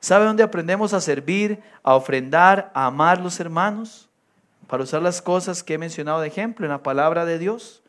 ¿Sabe 0.00 0.26
dónde 0.26 0.42
aprendemos 0.42 0.92
a 0.92 1.00
servir, 1.00 1.60
a 1.82 1.94
ofrendar, 1.94 2.70
a 2.74 2.86
amar 2.86 3.20
los 3.20 3.40
hermanos? 3.40 4.08
Para 4.66 4.82
usar 4.82 5.00
las 5.00 5.22
cosas 5.22 5.62
que 5.62 5.74
he 5.74 5.78
mencionado 5.78 6.20
de 6.20 6.28
ejemplo 6.28 6.66
en 6.66 6.72
la 6.72 6.82
palabra 6.82 7.24
de 7.24 7.38
Dios. 7.38 7.82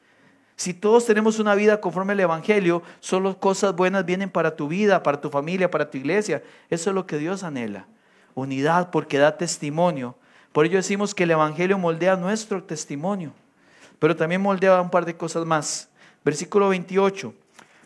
Si 0.59 0.73
todos 0.73 1.05
tenemos 1.05 1.39
una 1.39 1.55
vida 1.55 1.79
conforme 1.79 2.11
al 2.11 2.19
Evangelio, 2.19 2.83
solo 2.99 3.39
cosas 3.39 3.73
buenas 3.77 4.05
vienen 4.05 4.29
para 4.29 4.57
tu 4.57 4.67
vida, 4.67 5.03
para 5.03 5.21
tu 5.21 5.29
familia, 5.29 5.71
para 5.71 5.89
tu 5.89 5.97
iglesia. 5.97 6.43
Eso 6.69 6.89
es 6.89 6.93
lo 6.93 7.07
que 7.07 7.17
Dios 7.17 7.43
anhela. 7.43 7.85
Unidad 8.35 8.89
porque 8.89 9.19
da 9.19 9.37
testimonio. 9.37 10.17
Por 10.51 10.65
ello 10.65 10.75
decimos 10.75 11.15
que 11.15 11.23
el 11.23 11.31
Evangelio 11.31 11.77
moldea 11.77 12.17
nuestro 12.17 12.61
testimonio, 12.61 13.31
pero 13.99 14.17
también 14.17 14.41
moldea 14.41 14.81
un 14.81 14.89
par 14.89 15.05
de 15.05 15.15
cosas 15.15 15.45
más. 15.45 15.87
Versículo 16.25 16.67
28. 16.67 17.33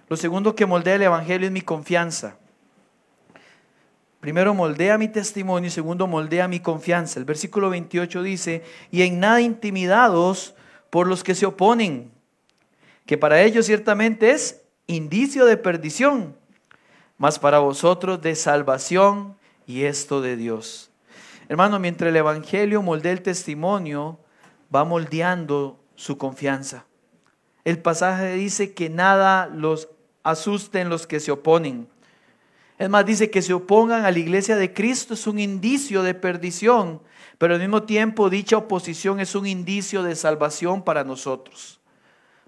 Lo 0.10 0.18
segundo 0.18 0.56
que 0.56 0.66
moldea 0.66 0.96
el 0.96 1.04
Evangelio 1.04 1.46
es 1.46 1.54
mi 1.54 1.62
confianza. 1.62 2.38
Primero 4.20 4.56
moldea 4.56 4.98
mi 4.98 5.10
testimonio 5.10 5.68
y 5.68 5.72
segundo 5.72 6.08
moldea 6.08 6.48
mi 6.48 6.60
confianza. 6.60 7.20
El 7.20 7.26
versículo 7.26 7.70
28 7.70 8.24
dice, 8.24 8.64
y 8.90 9.04
en 9.04 9.20
nada 9.20 9.42
intimidados 9.42 10.56
por 10.90 11.06
los 11.06 11.24
que 11.24 11.36
se 11.36 11.46
oponen 11.46 12.12
que 13.06 13.18
para 13.18 13.42
ellos 13.42 13.66
ciertamente 13.66 14.32
es 14.32 14.62
indicio 14.88 15.46
de 15.46 15.58
perdición, 15.58 16.36
mas 17.18 17.39
para 17.39 17.60
vosotros 17.60 18.22
de 18.22 18.36
salvación 18.36 19.38
y 19.66 19.84
esto 19.84 20.22
de 20.22 20.36
Dios. 20.36 20.92
Hermano, 21.50 21.80
mientras 21.80 22.10
el 22.10 22.16
Evangelio 22.16 22.82
moldea 22.82 23.12
el 23.12 23.22
testimonio, 23.22 24.20
va 24.74 24.84
moldeando 24.86 25.80
su 25.96 26.18
confianza. 26.18 26.86
El 27.63 27.80
pasaje 27.80 28.34
dice 28.34 28.74
que 28.74 28.89
nada 28.89 29.48
los 29.48 29.89
asusten 30.24 30.89
los 30.89 31.06
que 31.06 31.20
se 31.20 31.32
oponen. 31.32 31.88
Es 32.78 32.89
más, 32.89 33.06
dice 33.06 33.30
que 33.30 33.42
se 33.42 33.54
opongan 33.54 34.04
a 34.06 34.12
la 34.12 34.20
iglesia 34.20 34.56
de 34.56 34.74
Cristo 34.74 35.13
es 35.13 35.28
un 35.28 35.39
indicio 35.39 36.02
de 36.02 36.13
perdición, 36.13 37.02
pero 37.38 37.54
al 37.54 37.60
mismo 37.60 37.84
tiempo 37.84 38.30
dicha 38.30 38.58
oposición 38.58 39.20
es 39.20 39.36
un 39.36 39.46
indicio 39.46 40.04
de 40.04 40.16
salvación 40.16 40.84
para 40.84 41.04
nosotros. 41.04 41.80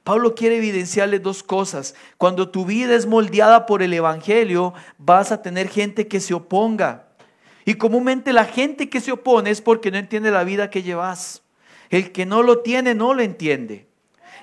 Pablo 0.05 0.35
quiere 0.35 0.57
evidenciarle 0.57 1.17
dos 1.17 1.41
cosas. 1.41 1.95
Cuando 2.19 2.49
tu 2.49 2.63
vida 2.63 2.93
es 2.93 3.07
moldeada 3.07 3.65
por 3.65 3.81
el 3.81 3.91
Evangelio, 3.91 4.75
vas 4.99 5.31
a 5.31 5.41
tener 5.41 5.67
gente 5.67 6.07
que 6.07 6.19
se 6.19 6.35
oponga. 6.35 7.07
Y 7.65 7.73
comúnmente 7.73 8.31
la 8.31 8.45
gente 8.45 8.87
que 8.87 9.01
se 9.01 9.11
opone 9.11 9.49
es 9.49 9.61
porque 9.61 9.89
no 9.89 9.97
entiende 9.97 10.29
la 10.29 10.43
vida 10.43 10.69
que 10.69 10.83
llevas. 10.83 11.41
El 11.89 12.11
que 12.11 12.27
no 12.27 12.43
lo 12.43 12.59
tiene 12.59 12.93
no 12.93 13.15
lo 13.15 13.23
entiende. 13.23 13.87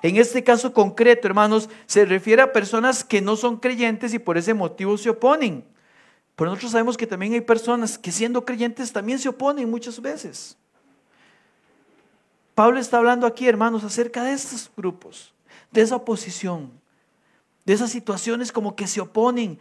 En 0.02 0.16
este 0.16 0.42
caso 0.42 0.72
concreto, 0.72 1.28
hermanos, 1.28 1.70
se 1.86 2.06
refiere 2.06 2.42
a 2.42 2.52
personas 2.52 3.04
que 3.04 3.20
no 3.20 3.36
son 3.36 3.58
creyentes 3.58 4.12
y 4.14 4.18
por 4.18 4.36
ese 4.36 4.54
motivo 4.54 4.98
se 4.98 5.10
oponen. 5.10 5.64
Pero 6.34 6.50
nosotros 6.50 6.72
sabemos 6.72 6.96
que 6.96 7.06
también 7.06 7.34
hay 7.34 7.40
personas 7.40 7.98
que 7.98 8.10
siendo 8.10 8.44
creyentes 8.44 8.92
también 8.92 9.20
se 9.20 9.28
oponen 9.28 9.70
muchas 9.70 10.02
veces. 10.02 10.58
Pablo 12.56 12.80
está 12.80 12.98
hablando 12.98 13.28
aquí, 13.28 13.46
hermanos, 13.46 13.84
acerca 13.84 14.24
de 14.24 14.32
estos 14.32 14.68
grupos 14.76 15.32
de 15.72 15.80
esa 15.80 15.96
oposición, 15.96 16.70
de 17.64 17.72
esas 17.72 17.90
situaciones 17.90 18.52
como 18.52 18.76
que 18.76 18.86
se 18.86 19.00
oponen. 19.00 19.58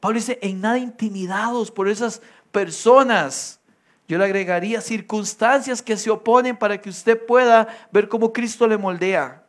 Pablo 0.00 0.18
dice, 0.18 0.38
en 0.42 0.60
nada 0.60 0.78
intimidados 0.78 1.70
por 1.70 1.88
esas 1.88 2.22
personas. 2.52 3.60
Yo 4.06 4.18
le 4.18 4.24
agregaría 4.24 4.80
circunstancias 4.80 5.82
que 5.82 5.96
se 5.96 6.10
oponen 6.10 6.56
para 6.56 6.80
que 6.80 6.90
usted 6.90 7.24
pueda 7.26 7.68
ver 7.90 8.08
cómo 8.08 8.32
Cristo 8.32 8.66
le 8.66 8.76
moldea. 8.76 9.44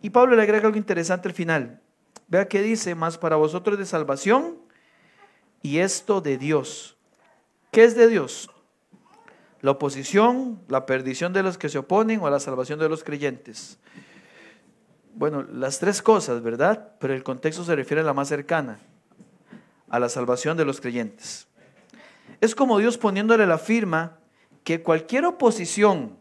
Y 0.00 0.10
Pablo 0.10 0.36
le 0.36 0.42
agrega 0.42 0.66
algo 0.66 0.78
interesante 0.78 1.28
al 1.28 1.34
final. 1.34 1.80
Vea 2.28 2.46
que 2.46 2.62
dice, 2.62 2.94
más 2.94 3.18
para 3.18 3.36
vosotros 3.36 3.78
de 3.78 3.86
salvación 3.86 4.58
y 5.62 5.78
esto 5.78 6.20
de 6.20 6.38
Dios. 6.38 6.96
¿Qué 7.70 7.84
es 7.84 7.96
de 7.96 8.08
Dios? 8.08 8.50
La 9.60 9.72
oposición, 9.72 10.60
la 10.68 10.86
perdición 10.86 11.32
de 11.32 11.42
los 11.42 11.58
que 11.58 11.68
se 11.68 11.78
oponen 11.78 12.20
o 12.20 12.30
la 12.30 12.40
salvación 12.40 12.78
de 12.78 12.88
los 12.88 13.02
creyentes. 13.02 13.78
Bueno, 15.14 15.42
las 15.42 15.80
tres 15.80 16.00
cosas, 16.00 16.42
¿verdad? 16.42 16.92
Pero 17.00 17.14
el 17.14 17.24
contexto 17.24 17.64
se 17.64 17.74
refiere 17.74 18.02
a 18.02 18.04
la 18.04 18.14
más 18.14 18.28
cercana, 18.28 18.78
a 19.88 19.98
la 19.98 20.08
salvación 20.08 20.56
de 20.56 20.64
los 20.64 20.80
creyentes. 20.80 21.48
Es 22.40 22.54
como 22.54 22.78
Dios 22.78 22.98
poniéndole 22.98 23.46
la 23.46 23.58
firma 23.58 24.18
que 24.62 24.82
cualquier 24.82 25.24
oposición, 25.24 26.16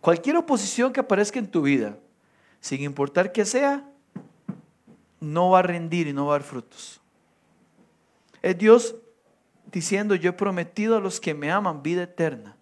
cualquier 0.00 0.36
oposición 0.36 0.92
que 0.92 1.00
aparezca 1.00 1.38
en 1.38 1.48
tu 1.48 1.62
vida, 1.62 1.98
sin 2.60 2.80
importar 2.82 3.30
que 3.30 3.44
sea, 3.44 3.88
no 5.20 5.50
va 5.50 5.60
a 5.60 5.62
rendir 5.62 6.08
y 6.08 6.12
no 6.12 6.26
va 6.26 6.34
a 6.34 6.38
dar 6.38 6.46
frutos. 6.46 7.00
Es 8.40 8.58
Dios 8.58 8.96
diciendo, 9.72 10.14
yo 10.14 10.30
he 10.30 10.34
prometido 10.34 10.96
a 10.96 11.00
los 11.00 11.20
que 11.20 11.34
me 11.34 11.50
aman 11.50 11.82
vida 11.82 12.04
eterna. 12.04 12.56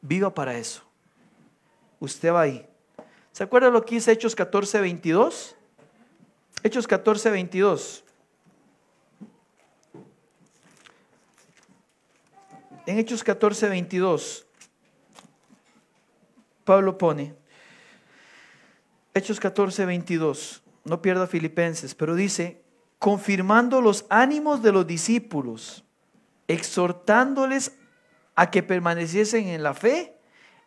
Viva 0.00 0.34
para 0.34 0.56
eso. 0.56 0.82
Usted 2.00 2.32
va 2.32 2.42
ahí. 2.42 2.66
¿Se 3.32 3.44
acuerda 3.44 3.70
lo 3.70 3.84
que 3.84 3.96
dice 3.96 4.12
Hechos 4.12 4.34
14, 4.34 4.80
22? 4.80 5.54
Hechos 6.62 6.86
14, 6.86 7.30
22. 7.30 8.04
En 12.86 12.98
Hechos 12.98 13.24
14, 13.24 13.68
22, 13.68 14.46
Pablo 16.64 16.96
pone, 16.96 17.34
Hechos 19.12 19.40
14, 19.40 19.86
22, 19.86 20.62
no 20.84 21.02
pierda 21.02 21.26
Filipenses, 21.26 21.96
pero 21.96 22.14
dice, 22.14 22.62
confirmando 23.00 23.80
los 23.80 24.06
ánimos 24.08 24.62
de 24.62 24.70
los 24.70 24.86
discípulos, 24.86 25.85
exhortándoles 26.48 27.72
a 28.34 28.50
que 28.50 28.62
permaneciesen 28.62 29.48
en 29.48 29.62
la 29.62 29.74
fe 29.74 30.18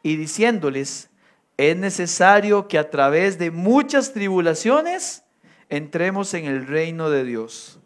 y 0.04 0.16
diciéndoles, 0.16 1.10
es 1.58 1.76
necesario 1.76 2.68
que 2.68 2.78
a 2.78 2.90
través 2.90 3.38
de 3.38 3.52
muchas 3.52 4.14
tribulaciones 4.14 5.24
entremos 5.68 6.34
en 6.34 6.46
el 6.46 6.66
reino 6.68 7.10
de 7.10 7.24
Dios. 7.24 7.80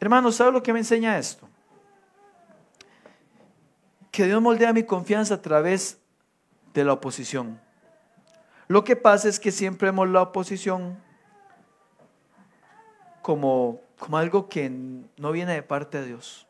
Hermanos, 0.00 0.36
¿sabe 0.36 0.52
lo 0.52 0.62
que 0.62 0.72
me 0.72 0.78
enseña 0.78 1.18
esto? 1.18 1.48
que 4.16 4.24
Dios 4.24 4.40
moldea 4.40 4.72
mi 4.72 4.82
confianza 4.82 5.34
a 5.34 5.42
través 5.42 6.00
de 6.72 6.84
la 6.84 6.94
oposición. 6.94 7.60
Lo 8.66 8.82
que 8.82 8.96
pasa 8.96 9.28
es 9.28 9.38
que 9.38 9.52
siempre 9.52 9.88
vemos 9.88 10.08
la 10.08 10.22
oposición 10.22 10.96
como, 13.20 13.82
como 13.98 14.16
algo 14.16 14.48
que 14.48 14.70
no 14.70 15.32
viene 15.32 15.52
de 15.52 15.62
parte 15.62 16.00
de 16.00 16.06
Dios. 16.06 16.45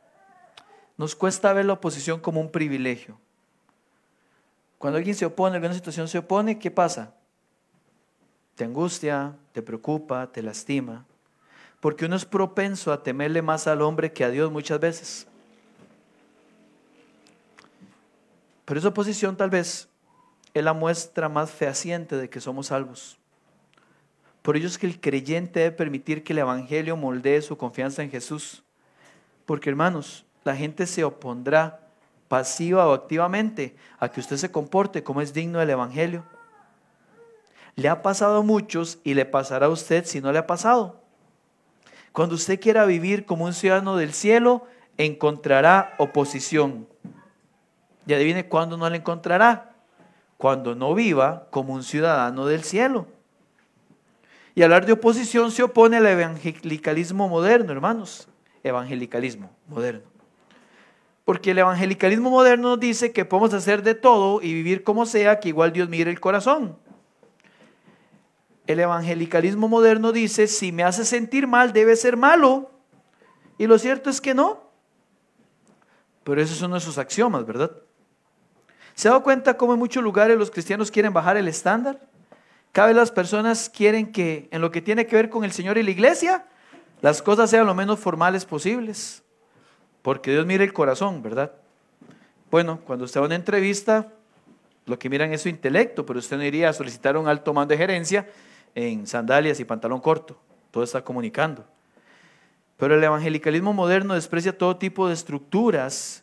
Nos 0.97 1.15
cuesta 1.15 1.53
ver 1.53 1.67
la 1.67 1.75
oposición 1.75 2.21
como 2.21 2.41
un 2.41 2.51
privilegio. 2.51 3.19
Cuando 4.79 4.99
alguien 4.99 5.17
se 5.17 5.27
opone, 5.27 5.57
alguna 5.57 5.75
situación 5.75 6.09
se 6.09 6.19
opone, 6.19 6.59
¿qué 6.59 6.71
pasa? 6.71 7.15
Te 8.55 8.65
angustia, 8.65 9.37
te 9.53 9.63
preocupa, 9.63 10.27
te 10.33 10.43
lastima. 10.43 11.05
Porque 11.81 12.07
uno 12.07 12.17
es 12.17 12.25
propenso 12.25 12.93
a 12.93 13.03
temerle 13.03 13.43
más 13.43 13.67
al 13.67 13.83
hombre 13.83 14.13
que 14.13 14.25
a 14.25 14.31
Dios 14.31 14.51
muchas 14.51 14.81
veces. 14.81 15.27
Pero 18.65 18.81
esa 18.81 18.89
oposición 18.89 19.37
tal 19.37 19.51
vez 19.51 19.89
es 20.53 20.65
la 20.65 20.73
muestra 20.73 21.29
más 21.29 21.51
fehaciente 21.51 22.17
de 22.17 22.29
que 22.29 22.41
somos 22.41 22.69
salvos. 22.69 23.19
Por 24.43 24.57
ello 24.57 24.67
es 24.67 24.79
que 24.79 24.87
el 24.87 25.01
creyente 25.01 25.61
debe 25.61 25.77
permitir 25.77 26.23
que 26.23 26.33
el 26.33 26.41
Evangelio 26.41 26.97
moldee 26.97 27.43
su 27.43 27.57
confianza 27.57 28.03
en 28.03 28.11
Jesús. 28.11 28.65
Porque 29.45 29.71
hermanos, 29.71 30.26
la 30.47 30.57
gente 30.57 30.87
se 30.87 31.05
opondrá 31.05 31.81
pasiva 32.29 32.87
o 32.87 32.93
activamente 32.93 33.77
a 33.99 34.09
que 34.09 34.21
usted 34.21 34.37
se 34.37 34.51
comporte 34.51 35.03
como 35.03 35.21
es 35.21 35.33
digno 35.33 35.59
del 35.59 35.71
Evangelio. 35.71 36.25
Le 37.75 37.89
ha 37.89 38.03
pasado 38.03 38.39
a 38.39 38.43
muchos 38.43 38.99
y 39.05 39.15
le 39.15 39.27
pasará 39.27 39.67
a 39.67 39.71
usted 39.71 40.07
si 40.07 40.21
no 40.21 40.33
le 40.33 40.39
ha 40.39 40.47
pasado. 40.47 41.01
Cuando 42.13 42.35
usted 42.35 42.59
quiera 42.59 42.87
vivir 42.87 43.27
como 43.27 43.45
un 43.45 43.53
ciudadano 43.53 43.97
del 43.97 44.15
cielo, 44.15 44.67
encontrará 44.97 45.95
oposición. 45.99 46.89
Y 48.07 48.15
adivine 48.15 48.49
cuándo 48.49 48.77
no 48.77 48.89
la 48.89 48.97
encontrará. 48.97 49.75
Cuando 50.39 50.75
no 50.75 50.95
viva 50.95 51.49
como 51.51 51.75
un 51.75 51.83
ciudadano 51.83 52.47
del 52.47 52.63
cielo. 52.63 53.07
Y 54.55 54.63
hablar 54.63 54.87
de 54.87 54.93
oposición 54.93 55.51
se 55.51 55.63
opone 55.63 55.99
al 55.99 56.07
evangelicalismo 56.07 57.29
moderno, 57.29 57.73
hermanos. 57.73 58.29
Evangelicalismo 58.63 59.51
moderno. 59.69 60.16
Porque 61.27 61.51
el 61.51 61.59
evangelicalismo 61.59 62.31
moderno 62.31 62.69
nos 62.69 62.81
dice 62.81 63.13
que 63.13 63.25
podemos 63.25 63.53
hacer 63.53 63.83
de 63.83 63.97
todo 63.97 64.41
y 64.41 64.55
vivir 64.55 64.85
como 64.85 65.07
sea, 65.07 65.41
que 65.41 65.49
igual 65.49 65.73
Dios 65.73 65.89
mire 65.89 66.09
el 66.09 66.21
corazón. 66.21 66.79
El 68.69 68.79
evangelicalismo 68.79 69.67
moderno 69.67 70.13
dice, 70.13 70.47
si 70.47 70.71
me 70.71 70.85
hace 70.85 71.05
sentir 71.05 71.49
mal, 71.49 71.73
debe 71.73 71.97
ser 71.97 72.17
malo. 72.17 72.71
Y 73.59 73.67
lo 73.67 73.77
cierto 73.77 74.09
es 74.09 74.21
que 74.21 74.35
no. 74.35 74.71
Pero 76.23 76.41
esos 76.41 76.59
son 76.59 76.71
nuestros 76.71 76.97
axiomas, 76.97 77.45
¿verdad? 77.45 77.73
¿Se 78.95 79.09
ha 79.09 79.11
dado 79.11 79.25
cuenta 79.25 79.57
cómo 79.57 79.73
en 79.73 79.81
muchos 79.81 80.05
lugares 80.05 80.39
los 80.39 80.53
cristianos 80.53 80.93
quieren 80.93 81.13
bajar 81.13 81.37
el 81.37 81.49
estándar? 81.49 82.09
Cada 82.71 82.87
vez 82.87 82.97
las 82.97 83.11
personas 83.11 83.69
quieren 83.69 84.13
que 84.13 84.49
en 84.53 84.61
lo 84.61 84.71
que 84.71 84.81
tiene 84.81 85.09
que 85.09 85.17
ver 85.17 85.29
con 85.29 85.43
el 85.43 85.51
Señor 85.51 85.77
y 85.77 85.83
la 85.83 85.91
iglesia, 85.91 86.47
las 87.01 87.21
cosas 87.21 87.51
sean 87.51 87.67
lo 87.67 87.75
menos 87.75 87.99
formales 87.99 88.45
posibles. 88.45 89.25
Porque 90.07 90.31
Dios 90.31 90.47
mira 90.47 90.63
el 90.63 90.73
corazón, 90.73 91.21
¿verdad? 91.21 91.51
Bueno, 92.49 92.79
cuando 92.85 93.07
usted 93.07 93.19
va 93.19 93.25
a 93.25 93.27
una 93.27 93.35
entrevista, 93.35 94.13
lo 94.85 95.01
que 95.01 95.11
miran 95.11 95.33
es 95.33 95.43
su 95.43 95.49
intelecto, 95.49 96.07
pero 96.07 96.21
usted 96.21 96.37
no 96.37 96.45
iría 96.45 96.69
a 96.69 96.73
solicitar 96.73 97.17
un 97.17 97.27
alto 97.27 97.53
mando 97.53 97.73
de 97.73 97.79
gerencia 97.79 98.31
en 98.77 99.09
sandalias 99.09 99.59
y 99.59 99.65
pantalón 99.65 99.99
corto. 99.99 100.39
Todo 100.71 100.85
está 100.85 101.03
comunicando. 101.03 101.65
Pero 102.77 102.95
el 102.95 103.03
evangelicalismo 103.03 103.73
moderno 103.73 104.15
desprecia 104.15 104.57
todo 104.57 104.77
tipo 104.77 105.09
de 105.09 105.15
estructuras 105.15 106.23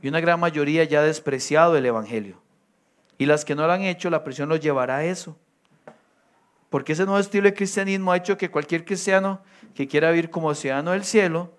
y 0.00 0.06
una 0.06 0.20
gran 0.20 0.38
mayoría 0.38 0.84
ya 0.84 1.00
ha 1.00 1.02
despreciado 1.02 1.76
el 1.76 1.86
Evangelio. 1.86 2.40
Y 3.18 3.26
las 3.26 3.44
que 3.44 3.56
no 3.56 3.66
lo 3.66 3.72
han 3.72 3.82
hecho, 3.82 4.10
la 4.10 4.22
presión 4.22 4.48
los 4.48 4.60
llevará 4.60 4.98
a 4.98 5.04
eso. 5.04 5.36
Porque 6.68 6.92
ese 6.92 7.04
nuevo 7.04 7.18
estilo 7.18 7.46
de 7.46 7.54
cristianismo 7.54 8.12
ha 8.12 8.16
hecho 8.16 8.38
que 8.38 8.48
cualquier 8.48 8.84
cristiano 8.84 9.40
que 9.74 9.88
quiera 9.88 10.12
vivir 10.12 10.30
como 10.30 10.54
ciudadano 10.54 10.92
del 10.92 11.02
cielo, 11.02 11.58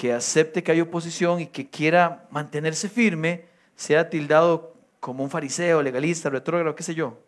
que 0.00 0.14
acepte 0.14 0.62
que 0.62 0.72
hay 0.72 0.80
oposición 0.80 1.40
y 1.40 1.46
que 1.46 1.68
quiera 1.68 2.26
mantenerse 2.30 2.88
firme, 2.88 3.44
sea 3.76 4.08
tildado 4.08 4.72
como 4.98 5.22
un 5.22 5.28
fariseo, 5.28 5.82
legalista, 5.82 6.30
retrógrado, 6.30 6.74
qué 6.74 6.82
sé 6.82 6.94
yo. 6.94 7.18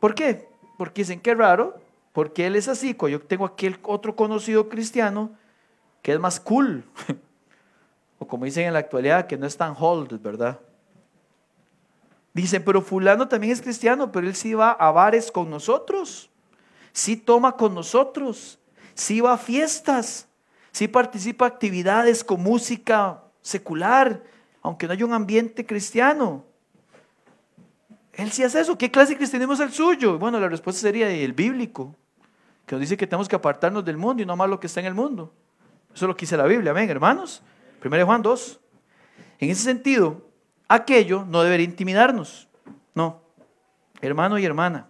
¿Por 0.00 0.14
qué? 0.14 0.48
Porque 0.78 1.02
dicen, 1.02 1.20
qué 1.20 1.34
raro, 1.34 1.78
porque 2.14 2.46
él 2.46 2.56
es 2.56 2.68
así, 2.68 2.96
yo 2.98 3.20
tengo 3.20 3.44
aquel 3.44 3.78
otro 3.82 4.16
conocido 4.16 4.70
cristiano 4.70 5.32
que 6.00 6.14
es 6.14 6.18
más 6.18 6.40
cool, 6.40 6.82
o 8.18 8.26
como 8.26 8.46
dicen 8.46 8.66
en 8.66 8.72
la 8.72 8.78
actualidad, 8.78 9.26
que 9.26 9.36
no 9.36 9.46
es 9.46 9.58
tan 9.58 9.74
hold, 9.78 10.22
¿verdad? 10.22 10.58
Dicen, 12.32 12.64
pero 12.64 12.80
fulano 12.80 13.28
también 13.28 13.52
es 13.52 13.60
cristiano, 13.60 14.10
pero 14.10 14.26
él 14.26 14.34
sí 14.34 14.54
va 14.54 14.70
a 14.70 14.90
bares 14.92 15.30
con 15.30 15.50
nosotros, 15.50 16.30
sí 16.90 17.18
toma 17.18 17.52
con 17.52 17.74
nosotros, 17.74 18.58
sí 18.94 19.20
va 19.20 19.34
a 19.34 19.36
fiestas, 19.38 20.26
sí 20.74 20.88
participa 20.88 21.46
actividades 21.46 22.24
con 22.24 22.42
música 22.42 23.22
secular, 23.40 24.24
aunque 24.60 24.86
no 24.86 24.92
haya 24.92 25.06
un 25.06 25.12
ambiente 25.12 25.64
cristiano. 25.64 26.44
Él 28.12 28.32
sí 28.32 28.42
hace 28.42 28.60
eso. 28.60 28.76
¿Qué 28.76 28.90
clase 28.90 29.12
de 29.12 29.18
cristianismo 29.18 29.54
es 29.54 29.60
el 29.60 29.72
suyo? 29.72 30.18
Bueno, 30.18 30.40
la 30.40 30.48
respuesta 30.48 30.80
sería 30.80 31.08
el 31.08 31.32
bíblico, 31.32 31.94
que 32.66 32.74
nos 32.74 32.80
dice 32.80 32.96
que 32.96 33.06
tenemos 33.06 33.28
que 33.28 33.36
apartarnos 33.36 33.84
del 33.84 33.96
mundo 33.96 34.22
y 34.24 34.26
no 34.26 34.34
más 34.34 34.50
lo 34.50 34.58
que 34.58 34.66
está 34.66 34.80
en 34.80 34.86
el 34.86 34.94
mundo. 34.94 35.32
Eso 35.94 36.06
es 36.06 36.08
lo 36.08 36.16
que 36.16 36.22
dice 36.22 36.36
la 36.36 36.46
Biblia, 36.46 36.72
amén, 36.72 36.90
hermanos. 36.90 37.40
1 37.84 38.04
Juan 38.04 38.22
2. 38.22 38.60
En 39.38 39.50
ese 39.50 39.62
sentido, 39.62 40.26
aquello 40.66 41.24
no 41.24 41.44
debería 41.44 41.66
intimidarnos. 41.66 42.48
No. 42.94 43.22
Hermano 44.00 44.40
y 44.40 44.44
hermana, 44.44 44.88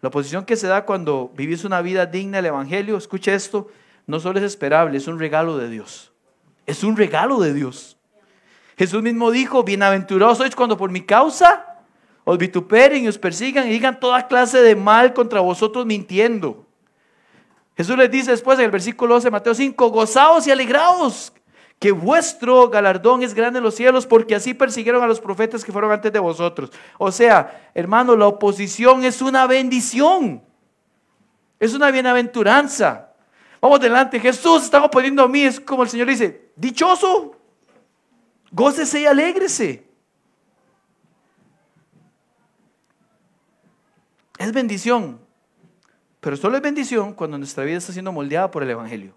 la 0.00 0.08
oposición 0.08 0.44
que 0.44 0.56
se 0.56 0.66
da 0.66 0.84
cuando 0.84 1.30
vivís 1.36 1.64
una 1.64 1.82
vida 1.82 2.04
digna 2.04 2.38
del 2.38 2.46
Evangelio, 2.46 2.96
escuche 2.96 3.32
esto, 3.32 3.68
no 4.06 4.20
solo 4.20 4.38
es 4.38 4.44
esperable, 4.44 4.98
es 4.98 5.06
un 5.06 5.18
regalo 5.18 5.56
de 5.56 5.68
Dios. 5.68 6.12
Es 6.66 6.84
un 6.84 6.96
regalo 6.96 7.40
de 7.40 7.54
Dios. 7.54 7.96
Jesús 8.76 9.02
mismo 9.02 9.30
dijo, 9.30 9.62
bienaventurados 9.62 10.38
sois 10.38 10.56
cuando 10.56 10.76
por 10.76 10.90
mi 10.90 11.02
causa 11.02 11.74
os 12.24 12.38
vituperen 12.38 13.04
y 13.04 13.08
os 13.08 13.18
persigan 13.18 13.68
y 13.68 13.70
digan 13.70 14.00
toda 14.00 14.26
clase 14.26 14.62
de 14.62 14.74
mal 14.74 15.12
contra 15.12 15.40
vosotros 15.40 15.86
mintiendo. 15.86 16.66
Jesús 17.76 17.96
les 17.96 18.10
dice 18.10 18.30
después 18.30 18.58
en 18.58 18.66
el 18.66 18.70
versículo 18.70 19.14
12 19.14 19.26
de 19.26 19.30
Mateo 19.30 19.54
5, 19.54 19.90
gozaos 19.90 20.46
y 20.46 20.50
alegraos, 20.50 21.32
que 21.78 21.92
vuestro 21.92 22.70
galardón 22.70 23.22
es 23.22 23.34
grande 23.34 23.58
en 23.58 23.64
los 23.64 23.74
cielos, 23.74 24.06
porque 24.06 24.34
así 24.34 24.54
persiguieron 24.54 25.02
a 25.02 25.06
los 25.06 25.20
profetas 25.20 25.64
que 25.64 25.72
fueron 25.72 25.92
antes 25.92 26.12
de 26.12 26.18
vosotros. 26.18 26.70
O 26.98 27.12
sea, 27.12 27.70
hermano, 27.74 28.16
la 28.16 28.26
oposición 28.26 29.04
es 29.04 29.20
una 29.20 29.46
bendición, 29.46 30.42
es 31.60 31.74
una 31.74 31.90
bienaventuranza. 31.90 33.13
Vamos 33.64 33.80
adelante, 33.80 34.20
Jesús 34.20 34.64
está 34.64 34.84
oponiendo 34.84 35.22
a 35.22 35.26
mí, 35.26 35.42
es 35.42 35.58
como 35.58 35.84
el 35.84 35.88
Señor 35.88 36.08
dice, 36.08 36.50
dichoso, 36.54 37.34
gócese 38.52 39.00
y 39.00 39.06
alégrese. 39.06 39.88
Es 44.36 44.52
bendición, 44.52 45.18
Pero 46.20 46.36
solo 46.36 46.56
es 46.56 46.62
bendición 46.62 47.14
cuando 47.14 47.38
nuestra 47.38 47.64
vida 47.64 47.78
está 47.78 47.94
siendo 47.94 48.12
moldeada 48.12 48.50
por 48.50 48.62
el 48.62 48.68
Evangelio. 48.68 49.14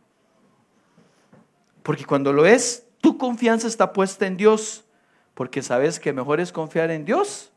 Porque 1.84 2.06
cuando 2.06 2.32
lo 2.32 2.46
es, 2.46 2.86
tu 3.02 3.18
confianza 3.18 3.68
está 3.68 3.92
puesta 3.92 4.28
en 4.28 4.38
Dios, 4.38 4.86
porque 5.34 5.62
sabes 5.62 6.00
que 6.00 6.14
mejor 6.14 6.40
es 6.40 6.54
confiar 6.54 6.90
en 6.90 7.04
Dios 7.04 7.52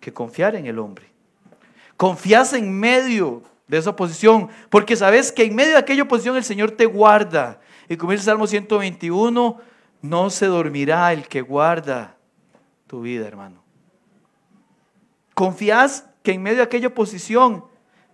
que 0.00 0.12
confiar 0.12 0.56
en 0.56 0.66
el 0.66 0.80
hombre. 0.80 1.08
Confías 1.96 2.52
en 2.52 2.72
medio 2.80 3.44
de 3.72 3.78
esa 3.78 3.96
posición, 3.96 4.50
porque 4.68 4.96
sabes 4.96 5.32
que 5.32 5.44
en 5.44 5.54
medio 5.54 5.72
de 5.72 5.78
aquella 5.78 6.06
posición 6.06 6.36
el 6.36 6.44
Señor 6.44 6.72
te 6.72 6.84
guarda. 6.84 7.58
Y 7.88 7.96
como 7.96 8.12
dice 8.12 8.20
el 8.20 8.26
Salmo 8.26 8.46
121, 8.46 9.60
no 10.02 10.28
se 10.28 10.44
dormirá 10.44 11.10
el 11.14 11.26
que 11.26 11.40
guarda 11.40 12.18
tu 12.86 13.00
vida, 13.00 13.26
hermano. 13.26 13.64
Confías 15.32 16.04
que 16.22 16.32
en 16.32 16.42
medio 16.42 16.58
de 16.58 16.64
aquella 16.64 16.94
posición 16.94 17.64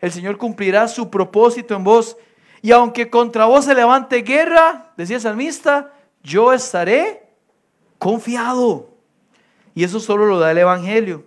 el 0.01 0.13
Señor 0.13 0.39
cumplirá 0.39 0.87
su 0.87 1.11
propósito 1.11 1.75
en 1.75 1.83
vos. 1.83 2.17
Y 2.63 2.71
aunque 2.71 3.11
contra 3.11 3.47
vos 3.47 3.65
se 3.65 3.75
levante 3.75 4.23
guerra, 4.23 4.93
decía 4.97 5.17
el 5.17 5.23
salmista, 5.23 5.93
yo 6.23 6.53
estaré 6.53 7.33
confiado. 7.99 8.91
Y 9.75 9.83
eso 9.83 9.99
solo 9.99 10.27
lo 10.27 10.39
da 10.39 10.53
el 10.53 10.59
Evangelio. 10.59 11.25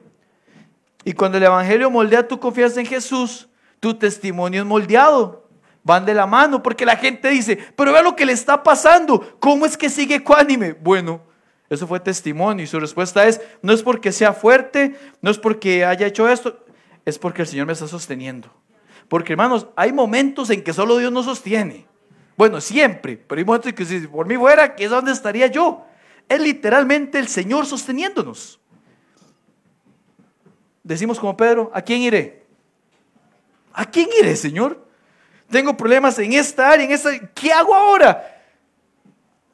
Y 1.04 1.12
cuando 1.12 1.38
el 1.38 1.44
Evangelio 1.44 1.92
moldea 1.92 2.26
tu 2.26 2.40
confianza 2.40 2.80
en 2.80 2.86
Jesús, 2.86 3.50
tu 3.82 3.96
testimonio 3.96 4.62
es 4.62 4.68
moldeado. 4.68 5.50
Van 5.84 6.06
de 6.06 6.14
la 6.14 6.28
mano 6.28 6.62
porque 6.62 6.86
la 6.86 6.96
gente 6.96 7.30
dice, 7.30 7.58
pero 7.76 7.92
vea 7.92 8.04
lo 8.04 8.16
que 8.16 8.26
le 8.26 8.32
está 8.32 8.64
pasando. 8.64 9.38
¿Cómo 9.40 9.66
es 9.66 9.76
que 9.76 9.90
sigue 9.90 10.16
ecuánime? 10.16 10.74
Bueno, 10.74 11.22
eso 11.70 11.88
fue 11.88 12.00
testimonio 12.00 12.64
y 12.64 12.68
su 12.68 12.80
respuesta 12.80 13.26
es, 13.28 13.42
no 13.64 13.74
es 13.74 13.82
porque 13.82 14.12
sea 14.12 14.32
fuerte, 14.34 14.96
no 15.22 15.32
es 15.32 15.40
porque 15.40 15.84
haya 15.84 16.06
hecho 16.06 16.30
esto, 16.30 16.64
es 17.04 17.18
porque 17.18 17.42
el 17.42 17.48
Señor 17.48 17.66
me 17.66 17.74
está 17.74 17.88
sosteniendo. 17.88 18.54
Porque 19.08 19.34
hermanos, 19.34 19.68
hay 19.76 19.92
momentos 19.92 20.52
en 20.52 20.64
que 20.64 20.74
solo 20.74 20.98
Dios 20.98 21.12
nos 21.12 21.26
sostiene. 21.26 21.88
Bueno, 22.38 22.62
siempre, 22.62 23.18
pero 23.18 23.40
hay 23.40 23.46
momentos 23.46 23.70
en 23.70 23.76
que 23.76 23.86
si 23.86 24.08
por 24.08 24.28
mí 24.28 24.38
fuera, 24.38 24.76
¿qué 24.76 24.86
es 24.86 24.92
donde 24.92 25.12
estaría 25.12 25.48
yo? 25.48 25.86
Es 26.30 26.40
literalmente 26.40 27.18
el 27.18 27.28
Señor 27.28 27.66
sosteniéndonos. 27.66 28.60
Decimos 30.84 31.20
como 31.20 31.36
Pedro, 31.36 31.72
¿a 31.74 31.82
quién 31.82 32.02
iré? 32.02 32.41
¿A 33.74 33.86
quién 33.86 34.10
iré, 34.20 34.36
Señor? 34.36 34.86
Tengo 35.50 35.76
problemas 35.76 36.18
en 36.20 36.34
esta 36.34 36.70
área, 36.70 36.86
en 36.86 36.92
esta... 36.92 37.10
¿Qué 37.34 37.52
hago 37.52 37.76
ahora? 37.76 38.44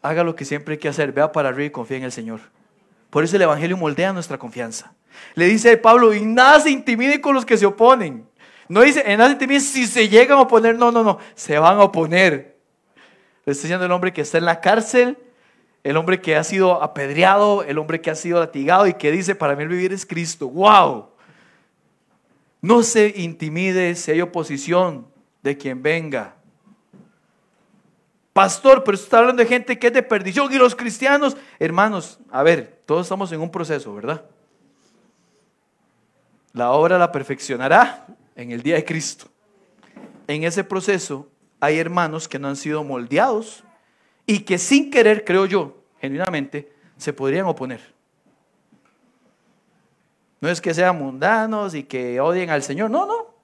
Haga 0.01 0.23
lo 0.23 0.35
que 0.35 0.45
siempre 0.45 0.73
hay 0.73 0.77
que 0.77 0.87
hacer, 0.87 1.11
vea 1.11 1.31
para 1.31 1.49
arriba 1.49 1.65
y 1.65 1.71
confía 1.71 1.97
en 1.97 2.03
el 2.03 2.11
Señor. 2.11 2.39
Por 3.09 3.23
eso 3.23 3.35
el 3.35 3.41
Evangelio 3.41 3.77
moldea 3.77 4.13
nuestra 4.13 4.37
confianza. 4.37 4.93
Le 5.33 5.45
dice 5.45 5.71
a 5.71 5.81
Pablo, 5.81 6.13
y 6.13 6.23
nada 6.25 6.59
se 6.59 6.69
intimide 6.69 7.19
con 7.19 7.33
los 7.33 7.45
que 7.45 7.57
se 7.57 7.65
oponen. 7.65 8.27
No 8.67 8.81
dice, 8.81 9.03
en 9.05 9.17
nada 9.17 9.29
se 9.29 9.33
intimide 9.33 9.59
si 9.59 9.87
se 9.87 10.09
llegan 10.09 10.37
a 10.37 10.41
oponer, 10.41 10.77
no, 10.77 10.91
no, 10.91 11.03
no, 11.03 11.17
se 11.35 11.57
van 11.57 11.77
a 11.77 11.83
oponer. 11.83 12.57
Le 13.45 13.51
está 13.51 13.63
diciendo 13.63 13.85
el 13.85 13.91
hombre 13.91 14.13
que 14.13 14.21
está 14.21 14.37
en 14.37 14.45
la 14.45 14.59
cárcel, 14.59 15.17
el 15.83 15.95
hombre 15.95 16.19
que 16.19 16.35
ha 16.35 16.43
sido 16.43 16.83
apedreado, 16.83 17.63
el 17.63 17.77
hombre 17.77 18.01
que 18.01 18.11
ha 18.11 18.15
sido 18.15 18.39
latigado 18.39 18.87
y 18.87 18.93
que 18.93 19.09
dice, 19.09 19.35
para 19.35 19.55
mí 19.55 19.63
el 19.63 19.69
vivir 19.69 19.93
es 19.93 20.05
Cristo. 20.05 20.49
¡Wow! 20.49 21.11
No 22.61 22.83
se 22.83 23.13
intimide 23.17 23.95
si 23.95 24.11
hay 24.11 24.21
oposición 24.21 25.07
de 25.43 25.57
quien 25.57 25.81
venga. 25.81 26.35
Pastor, 28.33 28.83
pero 28.83 28.95
está 28.95 29.19
hablando 29.19 29.41
de 29.41 29.49
gente 29.49 29.79
que 29.79 29.87
es 29.87 29.93
de 29.93 30.03
perdición 30.03 30.51
y 30.53 30.57
los 30.57 30.75
cristianos, 30.75 31.35
hermanos, 31.57 32.19
a 32.29 32.43
ver, 32.43 32.81
todos 32.85 33.07
estamos 33.07 33.31
en 33.31 33.41
un 33.41 33.49
proceso, 33.49 33.93
¿verdad? 33.95 34.25
La 36.53 36.71
obra 36.71 36.97
la 36.97 37.11
perfeccionará 37.11 38.05
en 38.35 38.51
el 38.51 38.61
día 38.61 38.75
de 38.75 38.85
Cristo. 38.85 39.27
En 40.27 40.43
ese 40.43 40.63
proceso 40.63 41.27
hay 41.59 41.79
hermanos 41.79 42.27
que 42.27 42.37
no 42.37 42.47
han 42.47 42.55
sido 42.55 42.83
moldeados 42.83 43.63
y 44.25 44.39
que 44.39 44.57
sin 44.57 44.91
querer, 44.91 45.23
creo 45.23 45.45
yo, 45.45 45.83
genuinamente, 45.99 46.71
se 46.97 47.13
podrían 47.13 47.45
oponer. 47.47 47.96
No 50.39 50.49
es 50.49 50.61
que 50.61 50.73
sean 50.73 50.97
mundanos 50.97 51.73
y 51.73 51.83
que 51.83 52.19
odien 52.19 52.49
al 52.49 52.63
Señor. 52.63 52.89
No, 52.89 53.05
no. 53.05 53.37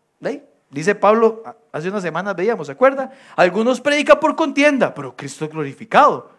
Dice 0.70 0.96
Pablo, 0.96 1.44
hace 1.72 1.90
unas 1.90 2.02
semanas 2.02 2.36
veíamos, 2.36 2.66
¿se 2.66 2.74
acuerda? 2.74 3.12
Algunos 3.36 3.80
predican 3.80 4.20
por 4.20 4.36
contienda, 4.36 4.94
pero 4.94 5.16
Cristo 5.16 5.46
es 5.46 5.52
glorificado, 5.52 6.32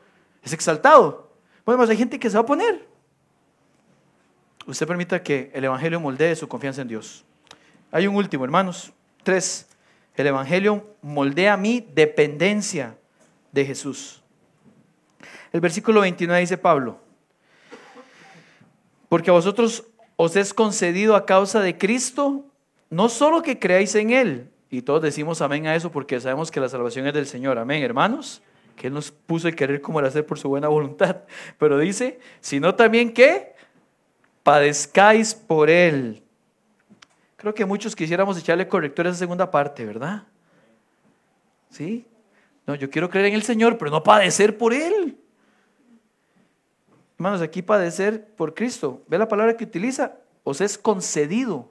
es 0.43 0.53
exaltado. 0.53 1.31
Bueno, 1.65 1.83
hay 1.85 1.97
gente 1.97 2.19
que 2.19 2.29
se 2.29 2.37
va 2.37 2.43
a 2.43 2.47
poner. 2.47 2.85
Usted 4.67 4.87
permita 4.89 5.23
que 5.23 5.53
el 5.55 5.65
Evangelio 5.65 6.01
moldee 6.01 6.35
su 6.35 6.49
confianza 6.49 6.83
en 6.83 6.89
Dios. 6.89 7.25
Hay 7.93 8.09
un 8.09 8.17
último, 8.17 8.45
hermanos. 8.45 8.93
Tres. 9.23 9.69
El 10.17 10.27
Evangelio 10.27 10.97
moldea 11.01 11.57
mi 11.57 11.81
dependencia 11.95 12.97
de 13.53 13.65
Jesús. 13.65 14.23
El 15.53 15.61
versículo 15.61 16.01
29 16.01 16.41
dice 16.41 16.59
Pablo, 16.59 16.99
porque 19.09 19.31
a 19.31 19.33
vosotros 19.33 19.85
os 20.17 20.37
es 20.37 20.55
concedido 20.55 21.17
a 21.17 21.27
causa 21.27 21.61
de 21.61 21.77
Cristo, 21.77 22.45
no 22.91 23.09
solo 23.09 23.43
que 23.43 23.59
creáis 23.59 23.95
en 23.95 24.11
Él, 24.11 24.51
y 24.71 24.83
todos 24.83 25.03
decimos 25.03 25.41
amén 25.41 25.67
a 25.67 25.75
eso 25.75 25.91
porque 25.91 26.21
sabemos 26.21 26.51
que 26.51 26.61
la 26.61 26.69
salvación 26.69 27.07
es 27.07 27.15
del 27.15 27.27
Señor, 27.27 27.59
amén, 27.59 27.83
hermanos, 27.83 28.43
que 28.77 28.89
Él 28.89 28.93
nos 28.95 29.11
puso 29.11 29.49
el 29.49 29.57
querer 29.57 29.81
como 29.81 30.01
el 30.01 30.07
hacer 30.07 30.27
por 30.27 30.39
su 30.39 30.49
buena 30.49 30.69
voluntad, 30.69 31.19
pero 31.59 31.79
dice, 31.79 32.19
sino 32.41 32.75
también 32.75 33.13
que 33.13 33.55
padezcáis 34.43 35.35
por 35.35 35.71
Él. 35.71 36.23
Creo 37.37 37.55
que 37.55 37.65
muchos 37.65 37.95
quisiéramos 37.95 38.39
echarle 38.39 38.69
corrector 38.69 39.07
a 39.07 39.11
esa 39.11 39.19
segunda 39.19 39.51
parte, 39.51 39.85
¿verdad? 39.85 40.25
¿Sí? 41.71 42.07
No, 42.67 42.75
yo 42.75 42.89
quiero 42.89 43.11
creer 43.11 43.27
en 43.27 43.35
el 43.35 43.43
Señor, 43.43 43.77
pero 43.77 43.91
no 43.91 44.03
padecer 44.03 44.57
por 44.57 44.73
Él. 44.73 45.19
Hermanos, 47.17 47.43
aquí 47.43 47.63
padecer 47.63 48.27
por 48.35 48.55
Cristo. 48.55 49.03
¿Ve 49.07 49.19
la 49.19 49.29
palabra 49.29 49.57
que 49.57 49.65
utiliza? 49.65 50.17
Os 50.43 50.61
es 50.61 50.77
concedido. 50.77 51.69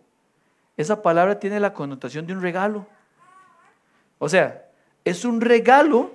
Esa 0.78 1.02
palabra 1.02 1.40
tiene 1.40 1.60
la 1.60 1.74
connotación 1.74 2.26
de 2.26 2.34
un 2.34 2.42
regalo. 2.42 2.88
O 4.20 4.30
sea, 4.30 4.70
es 5.04 5.26
un 5.26 5.42
regalo 5.42 6.14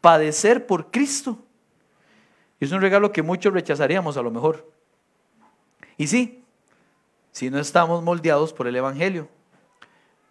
padecer 0.00 0.66
por 0.66 0.90
Cristo. 0.90 1.38
Es 2.60 2.72
un 2.72 2.80
regalo 2.80 3.12
que 3.12 3.22
muchos 3.22 3.52
rechazaríamos 3.52 4.16
a 4.16 4.22
lo 4.22 4.30
mejor. 4.30 4.70
Y 5.96 6.06
sí, 6.06 6.44
si 7.32 7.50
no 7.50 7.58
estamos 7.58 8.02
moldeados 8.02 8.52
por 8.52 8.66
el 8.66 8.76
Evangelio. 8.76 9.28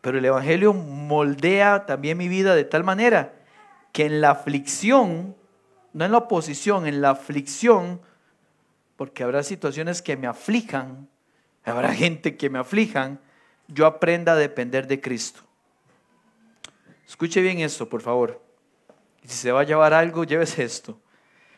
Pero 0.02 0.18
el 0.18 0.26
Evangelio 0.26 0.74
moldea 0.74 1.86
también 1.86 2.18
mi 2.18 2.28
vida 2.28 2.56
de 2.56 2.64
tal 2.64 2.84
manera 2.84 3.34
que 3.92 4.06
en 4.06 4.22
la 4.22 4.32
aflicción 4.32 5.36
no 5.98 6.06
en 6.06 6.12
la 6.12 6.20
oposición, 6.20 6.86
en 6.86 7.02
la 7.02 7.10
aflicción, 7.10 8.00
porque 8.98 9.24
habrá 9.24 9.42
situaciones 9.42 10.04
que 10.04 10.16
me 10.16 10.28
aflijan, 10.28 11.10
habrá 11.66 11.92
gente 11.92 12.38
que 12.38 12.52
me 12.52 12.60
aflijan, 12.60 13.20
yo 13.68 13.88
aprenda 13.88 14.34
a 14.34 14.36
depender 14.36 14.86
de 14.86 15.02
Cristo. 15.02 15.42
Escuche 17.08 17.42
bien 17.42 17.62
esto, 17.62 17.90
por 17.90 18.04
favor. 18.04 18.40
Si 19.24 19.38
se 19.38 19.52
va 19.52 19.62
a 19.62 19.64
llevar 19.64 19.96
algo, 19.96 20.24
llévese 20.24 20.64
esto. 20.64 21.02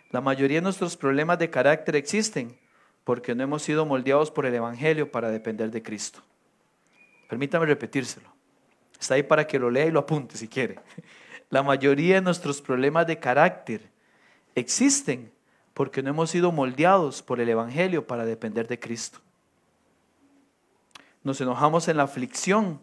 La 0.09 0.21
mayoría 0.21 0.59
de 0.59 0.61
nuestros 0.61 0.95
problemas 0.95 1.37
de 1.37 1.49
carácter 1.49 1.97
existen 1.97 2.57
porque 3.03 3.35
no 3.35 3.43
hemos 3.43 3.61
sido 3.61 3.85
moldeados 3.85 4.31
por 4.31 4.45
el 4.45 4.55
Evangelio 4.55 5.11
para 5.11 5.29
depender 5.31 5.69
de 5.69 5.83
Cristo. 5.83 6.23
Permítame 7.27 7.65
repetírselo. 7.65 8.33
Está 8.97 9.15
ahí 9.15 9.23
para 9.23 9.45
que 9.45 9.59
lo 9.59 9.69
lea 9.69 9.87
y 9.87 9.91
lo 9.91 9.99
apunte 9.99 10.37
si 10.37 10.47
quiere. 10.47 10.79
La 11.49 11.61
mayoría 11.61 12.15
de 12.15 12.21
nuestros 12.21 12.61
problemas 12.61 13.05
de 13.05 13.19
carácter 13.19 13.98
existen 14.59 15.31
porque 15.73 16.03
no 16.03 16.09
hemos 16.09 16.29
sido 16.29 16.51
moldeados 16.51 17.21
por 17.21 17.39
el 17.39 17.49
Evangelio 17.49 18.05
para 18.05 18.25
depender 18.25 18.67
de 18.67 18.79
Cristo. 18.79 19.19
Nos 21.23 21.39
enojamos 21.41 21.87
en 21.87 21.97
la 21.97 22.03
aflicción 22.03 22.79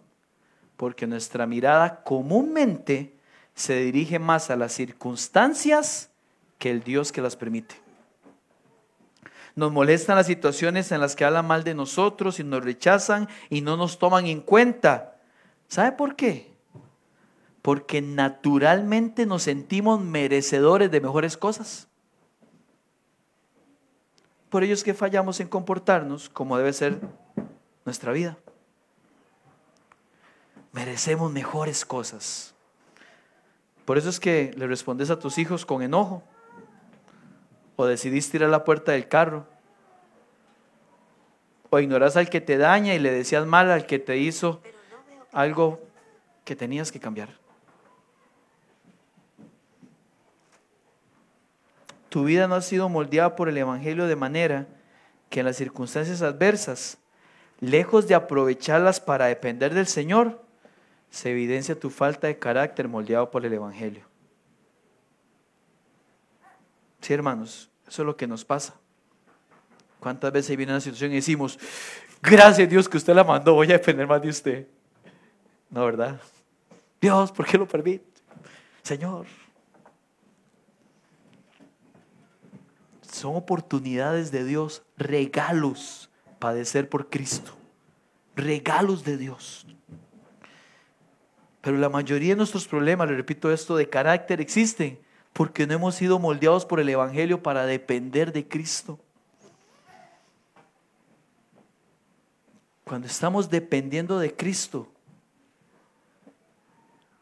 porque 0.76 1.06
nuestra 1.06 1.46
mirada 1.46 2.02
comúnmente 2.02 3.14
se 3.54 3.76
dirige 3.80 4.18
más 4.18 4.50
a 4.50 4.56
las 4.56 4.72
circunstancias 4.72 6.10
que 6.58 6.70
el 6.70 6.82
Dios 6.82 7.12
que 7.12 7.22
las 7.22 7.36
permite. 7.36 7.74
Nos 9.54 9.72
molestan 9.72 10.16
las 10.16 10.26
situaciones 10.26 10.92
en 10.92 11.00
las 11.00 11.16
que 11.16 11.24
hablan 11.24 11.46
mal 11.46 11.64
de 11.64 11.74
nosotros 11.74 12.38
y 12.40 12.44
nos 12.44 12.62
rechazan 12.62 13.28
y 13.48 13.62
no 13.62 13.76
nos 13.76 13.98
toman 13.98 14.26
en 14.26 14.42
cuenta. 14.42 15.16
¿Sabe 15.68 15.92
por 15.92 16.14
qué? 16.14 16.55
Porque 17.66 18.00
naturalmente 18.00 19.26
nos 19.26 19.42
sentimos 19.42 20.00
merecedores 20.00 20.88
de 20.88 21.00
mejores 21.00 21.36
cosas. 21.36 21.88
Por 24.50 24.62
ello 24.62 24.72
es 24.72 24.84
que 24.84 24.94
fallamos 24.94 25.40
en 25.40 25.48
comportarnos 25.48 26.28
como 26.28 26.56
debe 26.58 26.72
ser 26.72 27.00
nuestra 27.84 28.12
vida. 28.12 28.38
Merecemos 30.70 31.32
mejores 31.32 31.84
cosas. 31.84 32.54
Por 33.84 33.98
eso 33.98 34.10
es 34.10 34.20
que 34.20 34.54
le 34.56 34.68
respondes 34.68 35.10
a 35.10 35.18
tus 35.18 35.36
hijos 35.36 35.66
con 35.66 35.82
enojo. 35.82 36.22
O 37.74 37.84
decidiste 37.84 38.36
ir 38.36 38.44
a 38.44 38.48
la 38.48 38.62
puerta 38.62 38.92
del 38.92 39.08
carro. 39.08 39.44
O 41.70 41.80
ignoras 41.80 42.16
al 42.16 42.30
que 42.30 42.40
te 42.40 42.58
daña 42.58 42.94
y 42.94 43.00
le 43.00 43.10
decías 43.10 43.44
mal 43.44 43.72
al 43.72 43.86
que 43.86 43.98
te 43.98 44.18
hizo 44.18 44.62
algo 45.32 45.80
que 46.44 46.54
tenías 46.54 46.92
que 46.92 47.00
cambiar. 47.00 47.44
Tu 52.08 52.24
vida 52.24 52.46
no 52.46 52.54
ha 52.54 52.62
sido 52.62 52.88
moldeada 52.88 53.36
por 53.36 53.48
el 53.48 53.56
Evangelio 53.58 54.06
de 54.06 54.16
manera 54.16 54.66
que 55.28 55.40
en 55.40 55.46
las 55.46 55.56
circunstancias 55.56 56.22
adversas, 56.22 56.98
lejos 57.60 58.06
de 58.06 58.14
aprovecharlas 58.14 59.00
para 59.00 59.26
depender 59.26 59.74
del 59.74 59.86
Señor, 59.86 60.42
se 61.10 61.30
evidencia 61.30 61.78
tu 61.78 61.90
falta 61.90 62.26
de 62.26 62.38
carácter 62.38 62.88
moldeado 62.88 63.30
por 63.30 63.44
el 63.44 63.52
Evangelio. 63.52 64.04
Sí, 67.00 67.12
hermanos, 67.12 67.70
eso 67.86 68.02
es 68.02 68.06
lo 68.06 68.16
que 68.16 68.26
nos 68.26 68.44
pasa. 68.44 68.74
¿Cuántas 70.00 70.32
veces 70.32 70.56
viene 70.56 70.72
una 70.72 70.80
situación 70.80 71.12
y 71.12 71.16
decimos, 71.16 71.58
gracias 72.22 72.68
Dios 72.68 72.88
que 72.88 72.96
usted 72.96 73.14
la 73.14 73.24
mandó, 73.24 73.54
voy 73.54 73.68
a 73.68 73.74
depender 73.74 74.06
más 74.06 74.22
de 74.22 74.28
usted? 74.28 74.66
No, 75.70 75.84
¿verdad? 75.84 76.20
Dios, 77.00 77.32
¿por 77.32 77.46
qué 77.46 77.58
lo 77.58 77.66
permite? 77.66 78.04
Señor. 78.82 79.26
Son 83.16 83.34
oportunidades 83.34 84.30
de 84.30 84.44
Dios, 84.44 84.82
regalos, 84.98 86.10
padecer 86.38 86.90
por 86.90 87.08
Cristo. 87.08 87.56
Regalos 88.34 89.04
de 89.04 89.16
Dios. 89.16 89.66
Pero 91.62 91.78
la 91.78 91.88
mayoría 91.88 92.34
de 92.34 92.36
nuestros 92.36 92.68
problemas, 92.68 93.08
le 93.08 93.16
repito 93.16 93.50
esto, 93.50 93.74
de 93.74 93.88
carácter 93.88 94.42
existen 94.42 94.98
porque 95.32 95.66
no 95.66 95.72
hemos 95.72 95.94
sido 95.94 96.18
moldeados 96.18 96.66
por 96.66 96.78
el 96.78 96.90
Evangelio 96.90 97.42
para 97.42 97.64
depender 97.64 98.34
de 98.34 98.46
Cristo. 98.46 98.98
Cuando 102.84 103.06
estamos 103.06 103.48
dependiendo 103.48 104.18
de 104.18 104.36
Cristo, 104.36 104.92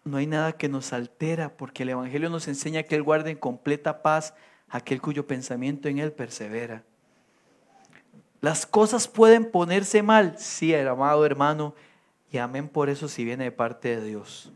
no 0.02 0.16
hay 0.16 0.26
nada 0.26 0.54
que 0.54 0.68
nos 0.68 0.92
altera, 0.92 1.56
porque 1.56 1.84
el 1.84 1.90
Evangelio 1.90 2.30
nos 2.30 2.48
enseña 2.48 2.82
que 2.82 2.96
Él 2.96 3.04
guarda 3.04 3.30
en 3.30 3.36
completa 3.36 4.02
paz 4.02 4.34
aquel 4.74 5.00
cuyo 5.00 5.24
pensamiento 5.24 5.88
en 5.88 5.98
Él 5.98 6.10
persevera. 6.10 6.82
Las 8.40 8.66
cosas 8.66 9.06
pueden 9.06 9.48
ponerse 9.48 10.02
mal, 10.02 10.34
sí, 10.36 10.74
amado 10.74 11.24
hermano, 11.24 11.76
y 12.32 12.38
amén 12.38 12.68
por 12.68 12.90
eso 12.90 13.06
si 13.06 13.24
viene 13.24 13.44
de 13.44 13.52
parte 13.52 13.94
de 13.94 14.04
Dios. 14.04 14.52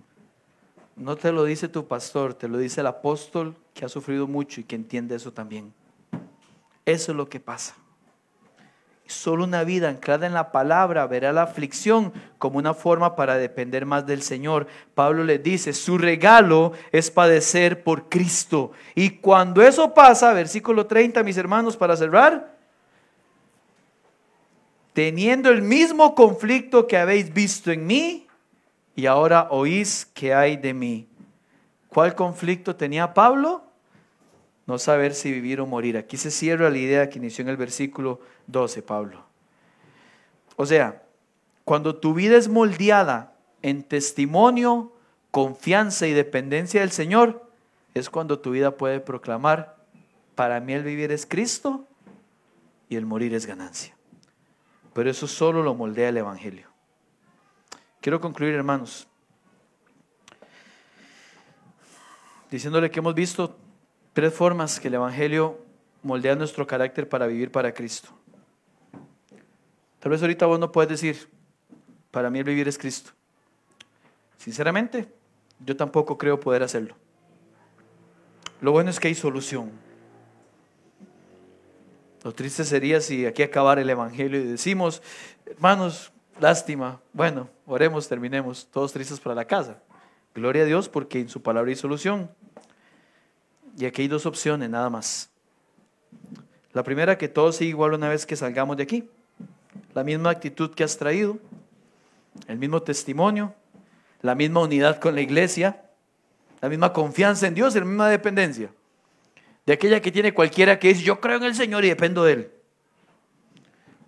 No 0.97 1.15
te 1.15 1.31
lo 1.31 1.45
dice 1.45 1.69
tu 1.69 1.87
pastor, 1.87 2.35
te 2.35 2.49
lo 2.49 2.59
dice 2.59 2.81
el 2.81 2.89
apóstol 2.89 3.55
que 3.75 3.85
ha 3.85 3.89
sufrido 3.89 4.27
mucho 4.27 4.61
y 4.61 4.65
que 4.65 4.75
entiende 4.75 5.15
eso 5.15 5.33
también. 5.33 5.73
Eso 6.85 7.13
es 7.13 7.17
lo 7.17 7.29
que 7.29 7.39
pasa. 7.39 7.77
Solo 9.09 9.45
una 9.45 9.65
vida 9.65 9.89
anclada 9.89 10.27
en 10.27 10.35
la 10.35 10.53
palabra 10.53 11.07
verá 11.07 11.33
la 11.33 11.45
aflicción 11.45 12.13
como 12.37 12.59
una 12.59 12.75
forma 12.75 13.17
para 13.17 13.39
depender 13.39 13.87
más 13.87 14.07
del 14.07 14.21
Señor. 14.21 14.67
Pablo 14.95 15.25
le 15.25 15.39
dice, 15.39 15.73
su 15.73 15.97
regalo 15.97 16.73
es 16.93 17.11
padecer 17.11 17.83
por 17.83 18.11
Cristo. 18.11 18.73
Y 18.95 19.09
cuando 19.09 19.63
eso 19.63 19.95
pasa, 19.95 20.35
versículo 20.35 20.87
30, 20.87 21.23
mis 21.23 21.39
hermanos, 21.39 21.75
para 21.75 21.97
cerrar, 21.97 22.55
teniendo 24.93 25.49
el 25.49 25.63
mismo 25.63 26.15
conflicto 26.15 26.87
que 26.87 26.99
habéis 26.99 27.33
visto 27.33 27.73
en 27.73 27.87
mí, 27.87 28.27
y 28.95 29.07
ahora 29.07 29.49
oís 29.51 30.05
que 30.05 30.35
hay 30.35 30.59
de 30.59 30.75
mí. 30.75 31.09
¿Cuál 31.89 32.15
conflicto 32.15 32.77
tenía 32.77 33.15
Pablo? 33.15 33.68
No 34.69 34.79
saber 34.79 35.15
si 35.15 35.33
vivir 35.33 35.63
o 35.63 35.67
morir. 35.67 35.97
Aquí 35.97 36.19
se 36.19 36.31
cierra 36.31 36.69
la 36.69 36.77
idea 36.77 37.09
que 37.09 37.19
inició 37.19 37.41
en 37.41 37.49
el 37.49 37.57
versículo 37.57 38.21
12, 38.49 38.83
Pablo. 38.83 39.25
O 40.57 40.67
sea, 40.67 41.05
cuando 41.65 41.97
tu 41.97 42.13
vida 42.13 42.37
es 42.37 42.49
moldeada 42.49 43.33
en 43.63 43.83
testimonio, 43.83 44.93
confianza 45.31 46.07
y 46.07 46.13
dependencia 46.13 46.83
del 46.83 46.91
Señor, 46.91 47.51
es 47.95 48.11
cuando 48.11 48.41
tu 48.41 48.51
vida 48.51 48.77
puede 48.77 49.01
proclamar, 49.01 49.79
para 50.35 50.61
mí 50.61 50.75
el 50.75 50.83
vivir 50.83 51.13
es 51.13 51.25
Cristo 51.25 51.87
y 52.91 52.97
el 52.97 53.07
morir 53.07 53.33
es 53.33 53.47
ganancia. 53.47 53.97
Pero 54.93 55.09
eso 55.09 55.27
solo 55.27 55.63
lo 55.63 55.75
moldea 55.75 56.11
el 56.11 56.19
Evangelio. 56.19 56.69
Quiero 58.03 58.21
concluir, 58.21 58.53
hermanos, 58.53 59.09
diciéndole 62.51 62.91
que 62.91 62.99
hemos 62.99 63.15
visto 63.15 63.57
tres 64.19 64.35
formas 64.35 64.81
que 64.81 64.89
el 64.89 64.95
Evangelio 64.95 65.61
moldea 66.03 66.35
nuestro 66.35 66.67
carácter 66.67 67.09
para 67.09 67.29
vivir 67.29 67.53
para 67.53 67.73
Cristo. 67.73 68.09
Tal 70.01 70.11
vez 70.11 70.21
ahorita 70.21 70.45
vos 70.45 70.59
no 70.59 70.73
puedes 70.73 70.91
decir, 70.91 71.31
para 72.11 72.29
mí 72.29 72.41
el 72.41 72.45
vivir 72.45 72.67
es 72.67 72.77
Cristo. 72.77 73.13
Sinceramente, 74.37 75.09
yo 75.65 75.77
tampoco 75.77 76.19
creo 76.19 76.41
poder 76.41 76.65
hacerlo. 76.65 76.97
Lo 78.61 78.73
bueno 78.73 78.91
es 78.91 78.99
que 78.99 79.07
hay 79.07 79.15
solución. 79.15 79.71
Lo 82.25 82.35
triste 82.35 82.65
sería 82.65 83.01
si 83.01 83.25
aquí 83.25 83.45
acabara 83.45 83.83
el 83.83 83.89
Evangelio 83.89 84.41
y 84.41 84.49
decimos, 84.49 85.01
hermanos, 85.47 86.11
lástima. 86.41 87.01
Bueno, 87.13 87.49
oremos, 87.67 88.09
terminemos, 88.09 88.67
todos 88.73 88.93
tristes 88.93 89.21
para 89.21 89.37
la 89.37 89.45
casa. 89.45 89.81
Gloria 90.35 90.65
a 90.65 90.67
Dios 90.67 90.89
porque 90.89 91.21
en 91.21 91.29
su 91.29 91.41
palabra 91.41 91.69
hay 91.69 91.77
solución. 91.77 92.33
Y 93.79 93.87
aquí 93.87 94.03
hay 94.03 94.09
dos 94.09 94.27
opciones 94.27 94.69
nada 94.69 94.91
más. 94.91 95.31
La 96.73 96.83
primera, 96.83 97.17
que 97.17 97.29
todo 97.29 97.53
siga 97.53 97.69
igual 97.69 97.95
una 97.95 98.09
vez 98.09 98.27
que 98.27 98.35
salgamos 98.35 98.77
de 98.77 98.83
aquí. 98.83 99.09
La 99.95 100.03
misma 100.03 100.31
actitud 100.31 100.75
que 100.75 100.83
has 100.83 100.99
traído, 100.99 101.39
el 102.49 102.59
mismo 102.59 102.83
testimonio, 102.83 103.55
la 104.21 104.35
misma 104.35 104.63
unidad 104.63 104.99
con 104.99 105.15
la 105.15 105.21
iglesia, 105.21 105.85
la 106.61 106.69
misma 106.69 106.93
confianza 106.93 107.47
en 107.47 107.55
Dios, 107.55 107.77
la 107.77 107.85
misma 107.85 108.09
dependencia. 108.09 108.73
De 109.65 109.75
aquella 109.75 110.03
que 110.03 110.11
tiene 110.11 110.35
cualquiera 110.35 110.81
que 110.81 110.89
dice, 110.89 111.05
yo 111.05 111.21
creo 111.21 111.37
en 111.37 111.45
el 111.45 111.55
Señor 111.55 111.85
y 111.85 111.89
dependo 111.89 112.25
de 112.25 112.33
Él. 112.33 112.51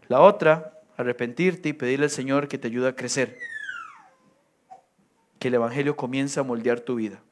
La 0.08 0.20
otra, 0.20 0.80
arrepentirte 0.96 1.68
y 1.68 1.74
pedirle 1.74 2.06
al 2.06 2.10
Señor 2.10 2.48
que 2.48 2.58
te 2.58 2.66
ayude 2.66 2.88
a 2.88 2.96
crecer. 2.96 3.38
Que 5.38 5.46
el 5.46 5.54
Evangelio 5.54 5.94
comience 5.94 6.40
a 6.40 6.42
moldear 6.42 6.80
tu 6.80 6.96
vida. 6.96 7.22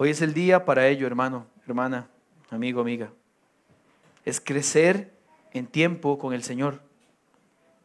Hoy 0.00 0.10
es 0.10 0.22
el 0.22 0.32
día 0.32 0.64
para 0.64 0.86
ello, 0.86 1.08
hermano, 1.08 1.48
hermana, 1.66 2.08
amigo, 2.50 2.80
amiga. 2.80 3.10
Es 4.24 4.40
crecer 4.40 5.12
en 5.52 5.66
tiempo 5.66 6.20
con 6.20 6.32
el 6.32 6.44
Señor, 6.44 6.80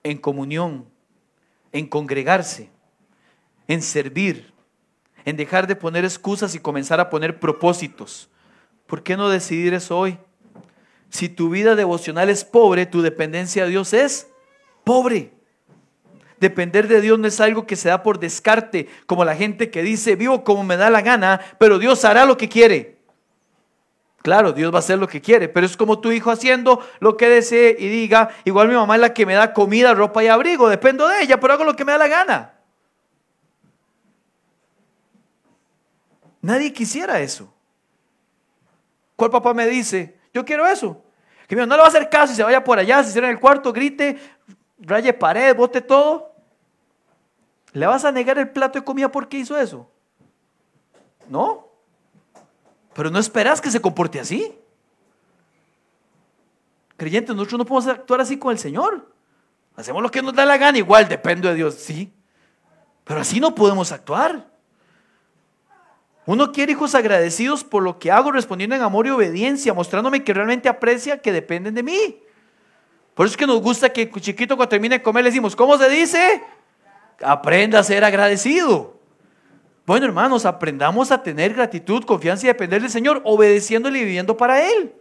en 0.03 0.19
comunión, 0.19 0.85
en 1.71 1.87
congregarse, 1.87 2.69
en 3.67 3.81
servir, 3.81 4.53
en 5.25 5.37
dejar 5.37 5.65
de 5.65 5.75
poner 5.75 6.05
excusas 6.05 6.53
y 6.53 6.59
comenzar 6.59 6.99
a 6.99 7.09
poner 7.09 7.39
propósitos. 7.39 8.29
¿Por 8.85 9.01
qué 9.01 9.17
no 9.17 9.29
decidir 9.29 9.73
eso 9.73 9.97
hoy? 9.97 10.19
Si 11.09 11.29
tu 11.29 11.49
vida 11.49 11.75
devocional 11.75 12.29
es 12.29 12.45
pobre, 12.45 12.85
tu 12.85 13.01
dependencia 13.01 13.63
a 13.63 13.67
Dios 13.67 13.91
es 13.91 14.27
pobre. 14.83 15.33
Depender 16.43 16.89
de 16.89 16.99
Dios 16.99 17.17
no 17.17 17.25
es 17.29 17.39
algo 17.39 17.65
que 17.65 17.77
se 17.77 17.87
da 17.87 18.03
por 18.03 18.19
descarte, 18.19 18.89
como 19.05 19.23
la 19.23 19.33
gente 19.33 19.71
que 19.71 19.81
dice, 19.81 20.17
vivo 20.17 20.43
como 20.43 20.65
me 20.65 20.75
da 20.75 20.89
la 20.89 20.99
gana, 20.99 21.39
pero 21.57 21.79
Dios 21.79 22.03
hará 22.03 22.25
lo 22.25 22.35
que 22.35 22.49
quiere. 22.49 22.97
Claro, 24.21 24.51
Dios 24.51 24.69
va 24.73 24.75
a 24.75 24.79
hacer 24.79 24.99
lo 24.99 25.07
que 25.07 25.21
quiere, 25.21 25.47
pero 25.47 25.65
es 25.65 25.77
como 25.77 26.01
tu 26.01 26.11
hijo 26.11 26.31
haciendo 26.31 26.85
lo 26.99 27.15
que 27.15 27.29
desee 27.29 27.77
y 27.79 27.87
diga, 27.87 28.27
igual 28.43 28.67
mi 28.67 28.73
mamá 28.73 28.95
es 28.95 28.99
la 28.99 29.13
que 29.13 29.25
me 29.25 29.35
da 29.35 29.53
comida, 29.53 29.93
ropa 29.93 30.21
y 30.21 30.27
abrigo, 30.27 30.67
dependo 30.67 31.07
de 31.07 31.21
ella, 31.21 31.39
pero 31.39 31.53
hago 31.53 31.63
lo 31.63 31.77
que 31.77 31.85
me 31.85 31.93
da 31.93 31.97
la 31.97 32.07
gana. 32.09 32.53
Nadie 36.41 36.73
quisiera 36.73 37.21
eso. 37.21 37.53
¿Cuál 39.15 39.31
papá 39.31 39.53
me 39.53 39.65
dice? 39.65 40.19
Yo 40.33 40.43
quiero 40.43 40.67
eso. 40.67 41.01
Que 41.47 41.55
no 41.55 41.65
le 41.65 41.77
va 41.77 41.85
a 41.85 41.87
hacer 41.87 42.09
caso 42.09 42.33
y 42.33 42.35
se 42.35 42.43
vaya 42.43 42.61
por 42.61 42.77
allá, 42.79 43.01
se 43.01 43.13
cierra 43.13 43.29
en 43.29 43.35
el 43.35 43.39
cuarto, 43.39 43.71
grite, 43.71 44.19
raye 44.79 45.13
pared, 45.13 45.55
bote 45.55 45.79
todo. 45.79 46.32
¿Le 47.73 47.87
vas 47.87 48.05
a 48.05 48.11
negar 48.11 48.37
el 48.37 48.49
plato 48.49 48.79
de 48.79 48.85
comida 48.85 49.11
porque 49.11 49.37
hizo 49.37 49.57
eso? 49.57 49.89
No. 51.27 51.67
Pero 52.93 53.09
no 53.09 53.19
esperas 53.19 53.59
que 53.59 53.71
se 53.71 53.81
comporte 53.81 54.19
así. 54.19 54.55
Creyentes, 56.95 57.35
nosotros 57.35 57.57
no 57.57 57.65
podemos 57.65 57.87
actuar 57.87 58.21
así 58.21 58.37
con 58.37 58.51
el 58.51 58.59
Señor. 58.59 59.11
Hacemos 59.75 60.03
lo 60.03 60.11
que 60.11 60.21
nos 60.21 60.35
da 60.35 60.45
la 60.45 60.57
gana, 60.57 60.77
igual 60.77 61.07
depende 61.09 61.49
de 61.49 61.55
Dios, 61.55 61.75
sí. 61.75 62.13
Pero 63.03 63.19
así 63.19 63.39
no 63.39 63.55
podemos 63.55 63.91
actuar. 63.91 64.47
Uno 66.25 66.51
quiere 66.51 66.73
hijos 66.73 66.93
agradecidos 66.95 67.63
por 67.63 67.83
lo 67.83 67.97
que 67.97 68.11
hago, 68.11 68.31
respondiendo 68.31 68.75
en 68.75 68.83
amor 68.83 69.07
y 69.07 69.09
obediencia, 69.09 69.73
mostrándome 69.73 70.23
que 70.23 70.33
realmente 70.33 70.69
aprecia 70.69 71.17
que 71.17 71.31
dependen 71.31 71.73
de 71.73 71.83
mí. 71.83 72.19
Por 73.13 73.25
eso 73.25 73.33
es 73.33 73.37
que 73.37 73.47
nos 73.47 73.61
gusta 73.61 73.91
que 73.91 74.09
chiquito 74.09 74.55
cuando 74.55 74.69
termine 74.69 74.99
de 74.99 75.03
comer 75.03 75.23
le 75.23 75.31
decimos, 75.31 75.55
¿cómo 75.55 75.77
se 75.77 75.89
dice? 75.89 76.41
Aprenda 77.21 77.79
a 77.79 77.83
ser 77.83 78.03
agradecido. 78.03 78.99
Bueno, 79.85 80.05
hermanos, 80.05 80.45
aprendamos 80.45 81.11
a 81.11 81.21
tener 81.21 81.53
gratitud, 81.53 82.03
confianza 82.05 82.45
y 82.45 82.47
depender 82.47 82.81
del 82.81 82.89
Señor, 82.89 83.21
obedeciéndole 83.25 83.99
y 83.99 84.05
viviendo 84.05 84.37
para 84.37 84.65
Él. 84.69 84.93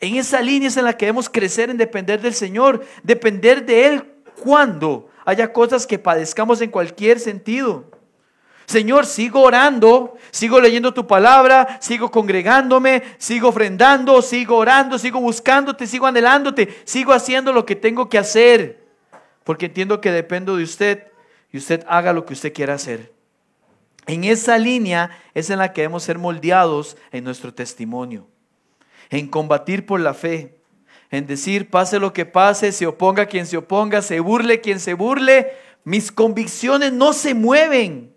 En 0.00 0.16
esa 0.16 0.42
línea 0.42 0.68
es 0.68 0.76
en 0.76 0.84
la 0.84 0.96
que 0.96 1.06
debemos 1.06 1.30
crecer 1.30 1.70
en 1.70 1.78
depender 1.78 2.20
del 2.20 2.34
Señor, 2.34 2.84
depender 3.02 3.64
de 3.64 3.86
Él 3.86 4.04
cuando, 4.42 5.08
haya 5.24 5.52
cosas 5.52 5.86
que 5.86 5.98
padezcamos 5.98 6.60
en 6.60 6.70
cualquier 6.70 7.18
sentido. 7.18 7.84
Señor, 8.66 9.06
sigo 9.06 9.42
orando, 9.42 10.16
sigo 10.30 10.60
leyendo 10.60 10.92
tu 10.92 11.06
palabra, 11.06 11.78
sigo 11.80 12.10
congregándome, 12.10 13.02
sigo 13.16 13.48
ofrendando, 13.48 14.20
sigo 14.20 14.56
orando, 14.56 14.98
sigo 14.98 15.20
buscándote, 15.20 15.86
sigo 15.86 16.06
anhelándote, 16.06 16.82
sigo 16.84 17.12
haciendo 17.12 17.52
lo 17.52 17.64
que 17.64 17.76
tengo 17.76 18.08
que 18.08 18.18
hacer, 18.18 18.85
porque 19.46 19.66
entiendo 19.66 20.00
que 20.00 20.10
dependo 20.10 20.56
de 20.56 20.64
usted 20.64 21.04
y 21.52 21.58
usted 21.58 21.84
haga 21.86 22.12
lo 22.12 22.26
que 22.26 22.32
usted 22.32 22.52
quiera 22.52 22.74
hacer. 22.74 23.12
En 24.08 24.24
esa 24.24 24.58
línea 24.58 25.16
es 25.34 25.50
en 25.50 25.60
la 25.60 25.72
que 25.72 25.82
debemos 25.82 26.02
ser 26.02 26.18
moldeados 26.18 26.96
en 27.12 27.22
nuestro 27.22 27.54
testimonio, 27.54 28.26
en 29.08 29.28
combatir 29.28 29.86
por 29.86 30.00
la 30.00 30.14
fe, 30.14 30.58
en 31.12 31.28
decir, 31.28 31.70
pase 31.70 32.00
lo 32.00 32.12
que 32.12 32.26
pase, 32.26 32.72
se 32.72 32.88
oponga 32.88 33.26
quien 33.26 33.46
se 33.46 33.56
oponga, 33.56 34.02
se 34.02 34.18
burle 34.18 34.60
quien 34.60 34.80
se 34.80 34.94
burle, 34.94 35.52
mis 35.84 36.10
convicciones 36.10 36.92
no 36.92 37.12
se 37.12 37.32
mueven. 37.32 38.12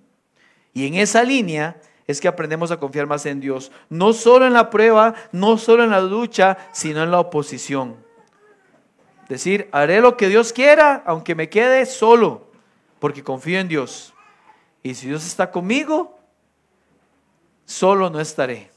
Y 0.73 0.88
en 0.88 0.95
esa 0.95 1.21
línea 1.21 1.80
es 2.07 2.19
que 2.19 2.27
aprendemos 2.27 2.71
a 2.71 2.80
confiar 2.80 3.05
más 3.05 3.27
en 3.27 3.39
Dios, 3.39 3.71
no 3.88 4.13
solo 4.13 4.47
en 4.47 4.53
la 4.53 4.71
prueba, 4.71 5.13
no 5.32 5.59
solo 5.59 5.84
en 5.84 5.91
la 5.91 6.01
lucha, 6.01 6.57
sino 6.71 7.03
en 7.03 7.11
la 7.11 7.19
oposición. 7.19 8.09
Decir, 9.30 9.69
haré 9.71 10.01
lo 10.01 10.17
que 10.17 10.27
Dios 10.27 10.51
quiera, 10.51 11.03
aunque 11.05 11.36
me 11.36 11.49
quede 11.49 11.86
solo, 11.86 12.47
porque 12.97 13.23
confío 13.23 13.59
en 13.59 13.67
Dios. 13.67 14.13
Y 14.82 14.95
si 14.95 15.07
Dios 15.07 15.25
está 15.25 15.51
conmigo, 15.51 16.19
solo 17.63 18.09
no 18.09 18.19
estaré. 18.19 18.71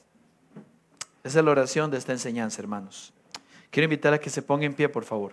Esa 1.25 1.39
es 1.39 1.45
la 1.45 1.51
oración 1.51 1.91
de 1.91 1.97
esta 1.97 2.13
enseñanza, 2.13 2.61
hermanos. 2.61 3.15
Quiero 3.71 3.85
invitar 3.85 4.13
a 4.13 4.21
que 4.21 4.29
se 4.29 4.43
ponga 4.43 4.67
en 4.67 4.75
pie, 4.75 4.91
por 4.91 5.05
favor. 5.05 5.33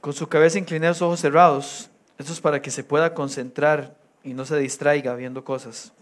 Con 0.00 0.12
su 0.12 0.28
cabeza 0.28 0.58
inclinada, 0.58 0.94
sus 0.94 1.02
ojos 1.02 1.20
cerrados. 1.20 1.90
Esto 2.18 2.32
es 2.32 2.40
para 2.40 2.60
que 2.60 2.72
se 2.72 2.82
pueda 2.82 3.14
concentrar 3.14 3.96
y 4.24 4.34
no 4.34 4.44
se 4.44 4.58
distraiga 4.58 5.14
viendo 5.14 5.44
cosas. 5.44 5.92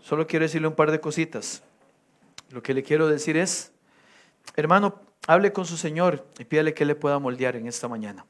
Solo 0.00 0.26
quiero 0.26 0.44
decirle 0.44 0.68
un 0.68 0.74
par 0.74 0.90
de 0.90 1.00
cositas. 1.00 1.62
Lo 2.52 2.62
que 2.62 2.74
le 2.74 2.82
quiero 2.82 3.08
decir 3.08 3.38
es, 3.38 3.72
hermano, 4.56 5.00
hable 5.26 5.52
con 5.52 5.64
su 5.64 5.78
Señor 5.78 6.26
y 6.38 6.44
pídale 6.44 6.74
que 6.74 6.84
le 6.84 6.94
pueda 6.94 7.18
moldear 7.18 7.56
en 7.56 7.66
esta 7.66 7.88
mañana. 7.88 8.26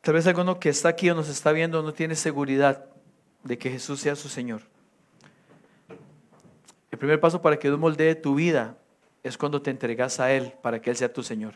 Tal 0.00 0.14
vez 0.14 0.26
alguno 0.26 0.58
que 0.58 0.68
está 0.68 0.88
aquí 0.88 1.08
o 1.10 1.14
nos 1.14 1.28
está 1.28 1.52
viendo 1.52 1.82
no 1.82 1.92
tiene 1.92 2.16
seguridad 2.16 2.86
de 3.44 3.56
que 3.56 3.70
Jesús 3.70 4.00
sea 4.00 4.16
su 4.16 4.28
Señor. 4.28 4.62
El 6.90 6.98
primer 6.98 7.20
paso 7.20 7.40
para 7.40 7.56
que 7.56 7.68
Dios 7.68 7.78
moldee 7.78 8.16
tu 8.16 8.34
vida 8.34 8.76
es 9.22 9.38
cuando 9.38 9.62
te 9.62 9.70
entregas 9.70 10.18
a 10.18 10.32
Él 10.32 10.54
para 10.62 10.80
que 10.80 10.90
Él 10.90 10.96
sea 10.96 11.12
tu 11.12 11.22
Señor. 11.22 11.54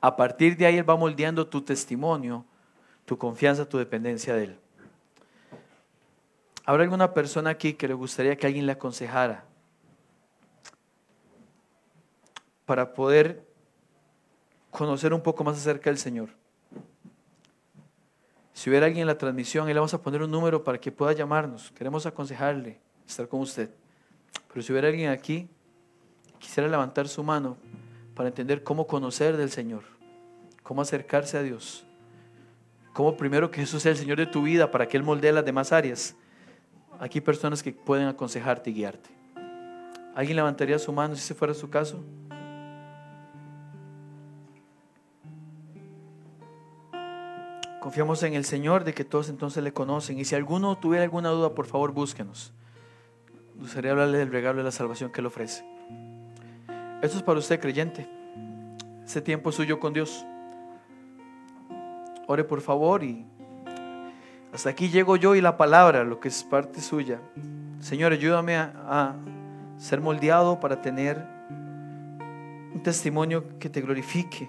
A 0.00 0.14
partir 0.14 0.56
de 0.56 0.66
ahí 0.66 0.78
Él 0.78 0.88
va 0.88 0.96
moldeando 0.96 1.48
tu 1.48 1.62
testimonio, 1.62 2.44
tu 3.04 3.18
confianza, 3.18 3.68
tu 3.68 3.78
dependencia 3.78 4.34
de 4.34 4.44
Él. 4.44 4.58
¿Habrá 6.68 6.82
alguna 6.82 7.14
persona 7.14 7.48
aquí 7.48 7.72
que 7.72 7.88
le 7.88 7.94
gustaría 7.94 8.36
que 8.36 8.46
alguien 8.46 8.66
le 8.66 8.72
aconsejara 8.72 9.42
para 12.66 12.92
poder 12.92 13.42
conocer 14.70 15.14
un 15.14 15.22
poco 15.22 15.42
más 15.42 15.56
acerca 15.56 15.88
del 15.88 15.98
Señor? 15.98 16.28
Si 18.52 18.68
hubiera 18.68 18.84
alguien 18.84 19.00
en 19.00 19.06
la 19.06 19.16
transmisión, 19.16 19.66
ahí 19.66 19.72
le 19.72 19.80
vamos 19.80 19.94
a 19.94 20.02
poner 20.02 20.20
un 20.20 20.30
número 20.30 20.62
para 20.62 20.76
que 20.76 20.92
pueda 20.92 21.14
llamarnos. 21.14 21.70
Queremos 21.70 22.04
aconsejarle, 22.04 22.78
estar 23.08 23.26
con 23.28 23.40
usted. 23.40 23.70
Pero 24.48 24.60
si 24.60 24.70
hubiera 24.70 24.88
alguien 24.88 25.08
aquí, 25.08 25.48
quisiera 26.38 26.68
levantar 26.68 27.08
su 27.08 27.24
mano 27.24 27.56
para 28.14 28.28
entender 28.28 28.62
cómo 28.62 28.86
conocer 28.86 29.38
del 29.38 29.50
Señor, 29.50 29.84
cómo 30.62 30.82
acercarse 30.82 31.38
a 31.38 31.42
Dios, 31.42 31.86
cómo 32.92 33.16
primero 33.16 33.50
que 33.50 33.62
Jesús 33.62 33.84
sea 33.84 33.92
el 33.92 33.96
Señor 33.96 34.18
de 34.18 34.26
tu 34.26 34.42
vida 34.42 34.70
para 34.70 34.86
que 34.86 34.98
Él 34.98 35.02
moldee 35.02 35.32
las 35.32 35.46
demás 35.46 35.72
áreas. 35.72 36.14
Aquí 36.98 37.20
personas 37.20 37.62
que 37.62 37.72
pueden 37.72 38.08
aconsejarte 38.08 38.70
y 38.70 38.74
guiarte. 38.74 39.10
¿Alguien 40.14 40.36
levantaría 40.36 40.78
su 40.78 40.92
mano 40.92 41.14
si 41.14 41.22
ese 41.22 41.34
fuera 41.34 41.54
su 41.54 41.70
caso? 41.70 42.02
Confiamos 47.80 48.22
en 48.24 48.34
el 48.34 48.44
Señor 48.44 48.84
de 48.84 48.92
que 48.92 49.04
todos 49.04 49.28
entonces 49.28 49.62
le 49.62 49.72
conocen. 49.72 50.18
Y 50.18 50.24
si 50.24 50.34
alguno 50.34 50.76
tuviera 50.76 51.04
alguna 51.04 51.30
duda, 51.30 51.54
por 51.54 51.66
favor, 51.66 51.92
búsquenos 51.92 52.52
gustaría 53.58 53.90
hablarle 53.90 54.18
del 54.18 54.30
regalo 54.30 54.58
de 54.58 54.64
la 54.64 54.70
salvación 54.70 55.10
que 55.10 55.20
Él 55.20 55.26
ofrece. 55.26 55.64
Esto 57.02 57.18
es 57.18 57.22
para 57.22 57.38
usted, 57.38 57.60
creyente. 57.60 58.08
Ese 59.04 59.20
tiempo 59.20 59.50
es 59.50 59.56
suyo 59.56 59.80
con 59.80 59.92
Dios. 59.92 60.24
Ore 62.26 62.44
por 62.44 62.60
favor 62.60 63.02
y 63.02 63.26
hasta 64.52 64.70
aquí 64.70 64.88
llego 64.88 65.16
yo 65.16 65.34
y 65.34 65.40
la 65.40 65.56
palabra, 65.56 66.04
lo 66.04 66.20
que 66.20 66.28
es 66.28 66.42
parte 66.42 66.80
suya. 66.80 67.20
Señor, 67.80 68.12
ayúdame 68.12 68.56
a, 68.56 69.14
ser 69.76 70.00
moldeado 70.00 70.58
para 70.58 70.82
tener 70.82 71.24
un 72.74 72.80
testimonio 72.82 73.44
que 73.60 73.70
te 73.70 73.80
glorifique, 73.80 74.48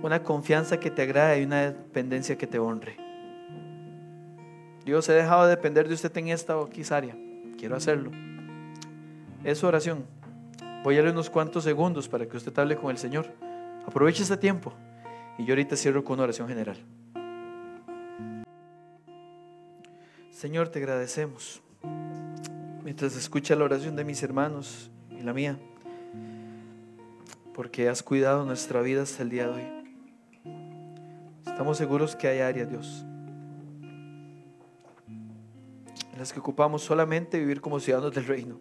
una 0.00 0.22
confianza 0.22 0.78
que 0.78 0.92
te 0.92 1.02
agrade 1.02 1.40
y 1.40 1.44
una 1.44 1.62
dependencia 1.62 2.38
que 2.38 2.46
te 2.46 2.58
honre. 2.60 2.96
Dios, 4.84 5.08
he 5.08 5.12
dejado 5.14 5.44
de 5.44 5.50
depender 5.50 5.88
de 5.88 5.94
usted 5.94 6.16
en 6.18 6.28
esta 6.28 6.56
o 6.56 6.68
quizá 6.68 7.02
quiero 7.58 7.74
hacerlo. 7.74 8.12
Es 9.42 9.58
su 9.58 9.66
oración. 9.66 10.04
Voy 10.84 10.94
a 10.94 10.98
darle 10.98 11.12
unos 11.12 11.30
cuantos 11.30 11.64
segundos 11.64 12.08
para 12.08 12.26
que 12.26 12.36
usted 12.36 12.56
hable 12.58 12.76
con 12.76 12.90
el 12.90 12.98
Señor. 12.98 13.32
Aproveche 13.86 14.22
este 14.22 14.36
tiempo. 14.36 14.72
Y 15.38 15.44
yo 15.44 15.52
ahorita 15.52 15.76
cierro 15.76 16.04
con 16.04 16.14
una 16.14 16.24
oración 16.24 16.46
general. 16.46 16.76
Señor, 20.34 20.68
te 20.68 20.80
agradecemos. 20.80 21.62
Mientras 22.82 23.14
escucha 23.14 23.54
la 23.54 23.64
oración 23.64 23.94
de 23.94 24.04
mis 24.04 24.20
hermanos 24.20 24.90
y 25.08 25.22
la 25.22 25.32
mía, 25.32 25.56
porque 27.54 27.88
has 27.88 28.02
cuidado 28.02 28.44
nuestra 28.44 28.82
vida 28.82 29.02
hasta 29.02 29.22
el 29.22 29.30
día 29.30 29.46
de 29.46 29.52
hoy. 29.52 29.62
Estamos 31.46 31.78
seguros 31.78 32.16
que 32.16 32.26
hay 32.26 32.40
área, 32.40 32.64
Dios, 32.66 33.06
en 35.06 36.18
las 36.18 36.32
que 36.32 36.40
ocupamos 36.40 36.82
solamente 36.82 37.38
vivir 37.38 37.60
como 37.60 37.78
ciudadanos 37.78 38.12
del 38.12 38.26
reino, 38.26 38.60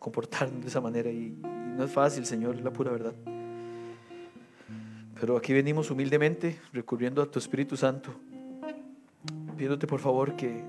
comportarnos 0.00 0.62
de 0.62 0.66
esa 0.66 0.80
manera. 0.80 1.08
Y, 1.12 1.30
no 1.76 1.84
es 1.84 1.92
fácil, 1.92 2.26
Señor, 2.26 2.56
es 2.56 2.64
la 2.64 2.72
pura 2.72 2.90
verdad. 2.90 3.14
Pero 5.20 5.36
aquí 5.36 5.52
venimos 5.52 5.92
humildemente, 5.92 6.58
recurriendo 6.72 7.22
a 7.22 7.30
tu 7.30 7.38
Espíritu 7.38 7.76
Santo, 7.76 8.16
pidiéndote 9.56 9.86
por 9.86 10.00
favor 10.00 10.36
que 10.36 10.62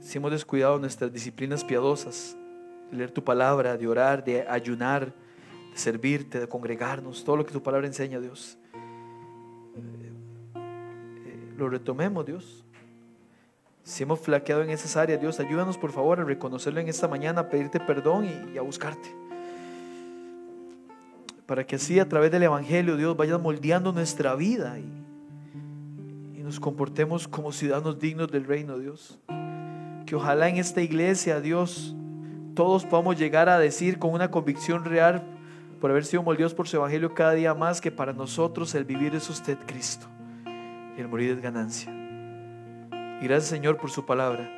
si 0.00 0.18
hemos 0.18 0.30
descuidado 0.30 0.78
nuestras 0.78 1.12
disciplinas 1.12 1.64
piadosas, 1.64 2.36
de 2.90 2.96
leer 2.98 3.10
tu 3.10 3.24
palabra, 3.24 3.76
de 3.76 3.86
orar, 3.86 4.22
de 4.22 4.46
ayunar, 4.48 5.06
de 5.72 5.78
servirte, 5.78 6.40
de 6.40 6.46
congregarnos, 6.46 7.24
todo 7.24 7.36
lo 7.36 7.46
que 7.46 7.52
tu 7.52 7.62
palabra 7.62 7.86
enseña, 7.86 8.20
Dios, 8.20 8.58
eh, 8.74 10.12
eh, 11.26 11.54
lo 11.56 11.68
retomemos, 11.68 12.26
Dios. 12.26 12.64
Si 13.82 14.02
hemos 14.02 14.20
flaqueado 14.20 14.62
en 14.62 14.70
esas 14.70 14.96
áreas, 14.96 15.20
Dios, 15.20 15.40
ayúdanos 15.40 15.78
por 15.78 15.92
favor 15.92 16.20
a 16.20 16.24
reconocerlo 16.24 16.80
en 16.80 16.88
esta 16.88 17.08
mañana, 17.08 17.42
a 17.42 17.48
pedirte 17.50 17.80
perdón 17.80 18.26
y, 18.52 18.58
a 18.58 18.62
buscarte. 18.62 19.14
Para 21.46 21.66
que 21.66 21.76
así 21.76 21.98
a 21.98 22.08
través 22.08 22.30
del 22.30 22.42
Evangelio, 22.42 22.96
Dios, 22.96 23.16
vaya 23.16 23.36
moldeando 23.36 23.92
nuestra 23.92 24.34
vida 24.34 24.78
y, 24.78 24.82
y 24.82 25.03
nos 26.44 26.60
comportemos 26.60 27.26
como 27.26 27.52
ciudadanos 27.52 27.98
dignos 27.98 28.30
del 28.30 28.44
reino, 28.44 28.78
Dios. 28.78 29.18
Que 30.06 30.14
ojalá 30.14 30.50
en 30.50 30.56
esta 30.56 30.82
iglesia, 30.82 31.40
Dios, 31.40 31.96
todos 32.54 32.84
podamos 32.84 33.18
llegar 33.18 33.48
a 33.48 33.58
decir 33.58 33.98
con 33.98 34.12
una 34.12 34.30
convicción 34.30 34.84
real 34.84 35.24
por 35.80 35.90
haber 35.90 36.04
sido 36.04 36.22
moldeados 36.22 36.54
por 36.54 36.68
su 36.68 36.76
Evangelio 36.76 37.14
cada 37.14 37.32
día 37.32 37.54
más 37.54 37.80
que 37.80 37.90
para 37.90 38.12
nosotros 38.12 38.74
el 38.74 38.84
vivir 38.84 39.14
es 39.14 39.28
usted 39.30 39.58
Cristo 39.66 40.06
y 40.96 41.00
el 41.00 41.08
morir 41.08 41.30
es 41.30 41.40
ganancia. 41.40 41.90
Y 41.90 43.24
gracias 43.24 43.46
Señor 43.46 43.78
por 43.78 43.90
su 43.90 44.04
palabra, 44.04 44.50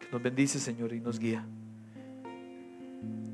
que 0.00 0.08
nos 0.10 0.22
bendice 0.22 0.58
Señor 0.58 0.92
y 0.92 1.00
nos 1.00 1.20
guía. 1.20 1.46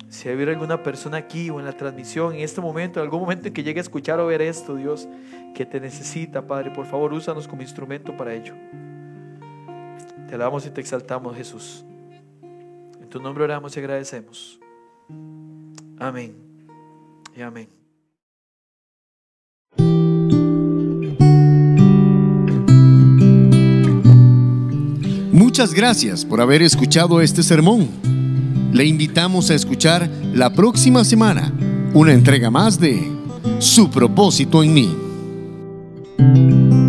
Si 0.09 0.29
hay 0.29 0.43
alguna 0.43 0.83
persona 0.83 1.19
aquí 1.19 1.51
o 1.51 1.59
en 1.59 1.67
la 1.67 1.73
transmisión, 1.73 2.35
en 2.35 2.41
este 2.41 2.61
momento, 2.61 2.99
en 2.99 3.05
algún 3.05 3.21
momento 3.21 3.49
en 3.49 3.55
que 3.55 3.63
llegue 3.63 3.81
a 3.81 3.83
escuchar 3.83 4.19
o 4.21 4.27
ver 4.27 4.41
esto, 4.41 4.75
Dios, 4.75 5.07
que 5.55 5.67
te 5.67 5.81
necesita, 5.81 6.47
Padre, 6.47 6.71
por 6.71 6.87
favor, 6.87 7.13
úsanos 7.13 7.47
como 7.47 7.63
instrumento 7.63 8.17
para 8.17 8.35
ello. 8.35 8.55
Te 10.27 10.35
alabamos 10.35 10.65
y 10.67 10.71
te 10.71 10.81
exaltamos, 10.81 11.37
Jesús. 11.37 11.85
En 13.01 13.09
tu 13.09 13.21
nombre 13.21 13.45
oramos 13.45 13.77
y 13.77 13.81
agradecemos. 13.81 14.59
Amén. 15.99 16.37
Y 17.37 17.43
amén. 17.43 17.69
Muchas 25.33 25.75
gracias 25.75 26.25
por 26.25 26.41
haber 26.41 26.63
escuchado 26.63 27.21
este 27.21 27.43
sermón. 27.43 28.18
Le 28.73 28.85
invitamos 28.85 29.51
a 29.51 29.55
escuchar 29.55 30.09
la 30.35 30.53
próxima 30.53 31.05
semana 31.05 31.53
una 31.95 32.13
entrega 32.13 32.51
más 32.51 32.79
de 32.79 33.11
Su 33.59 33.91
propósito 33.91 34.63
en 34.63 34.75
mí. 34.75 36.88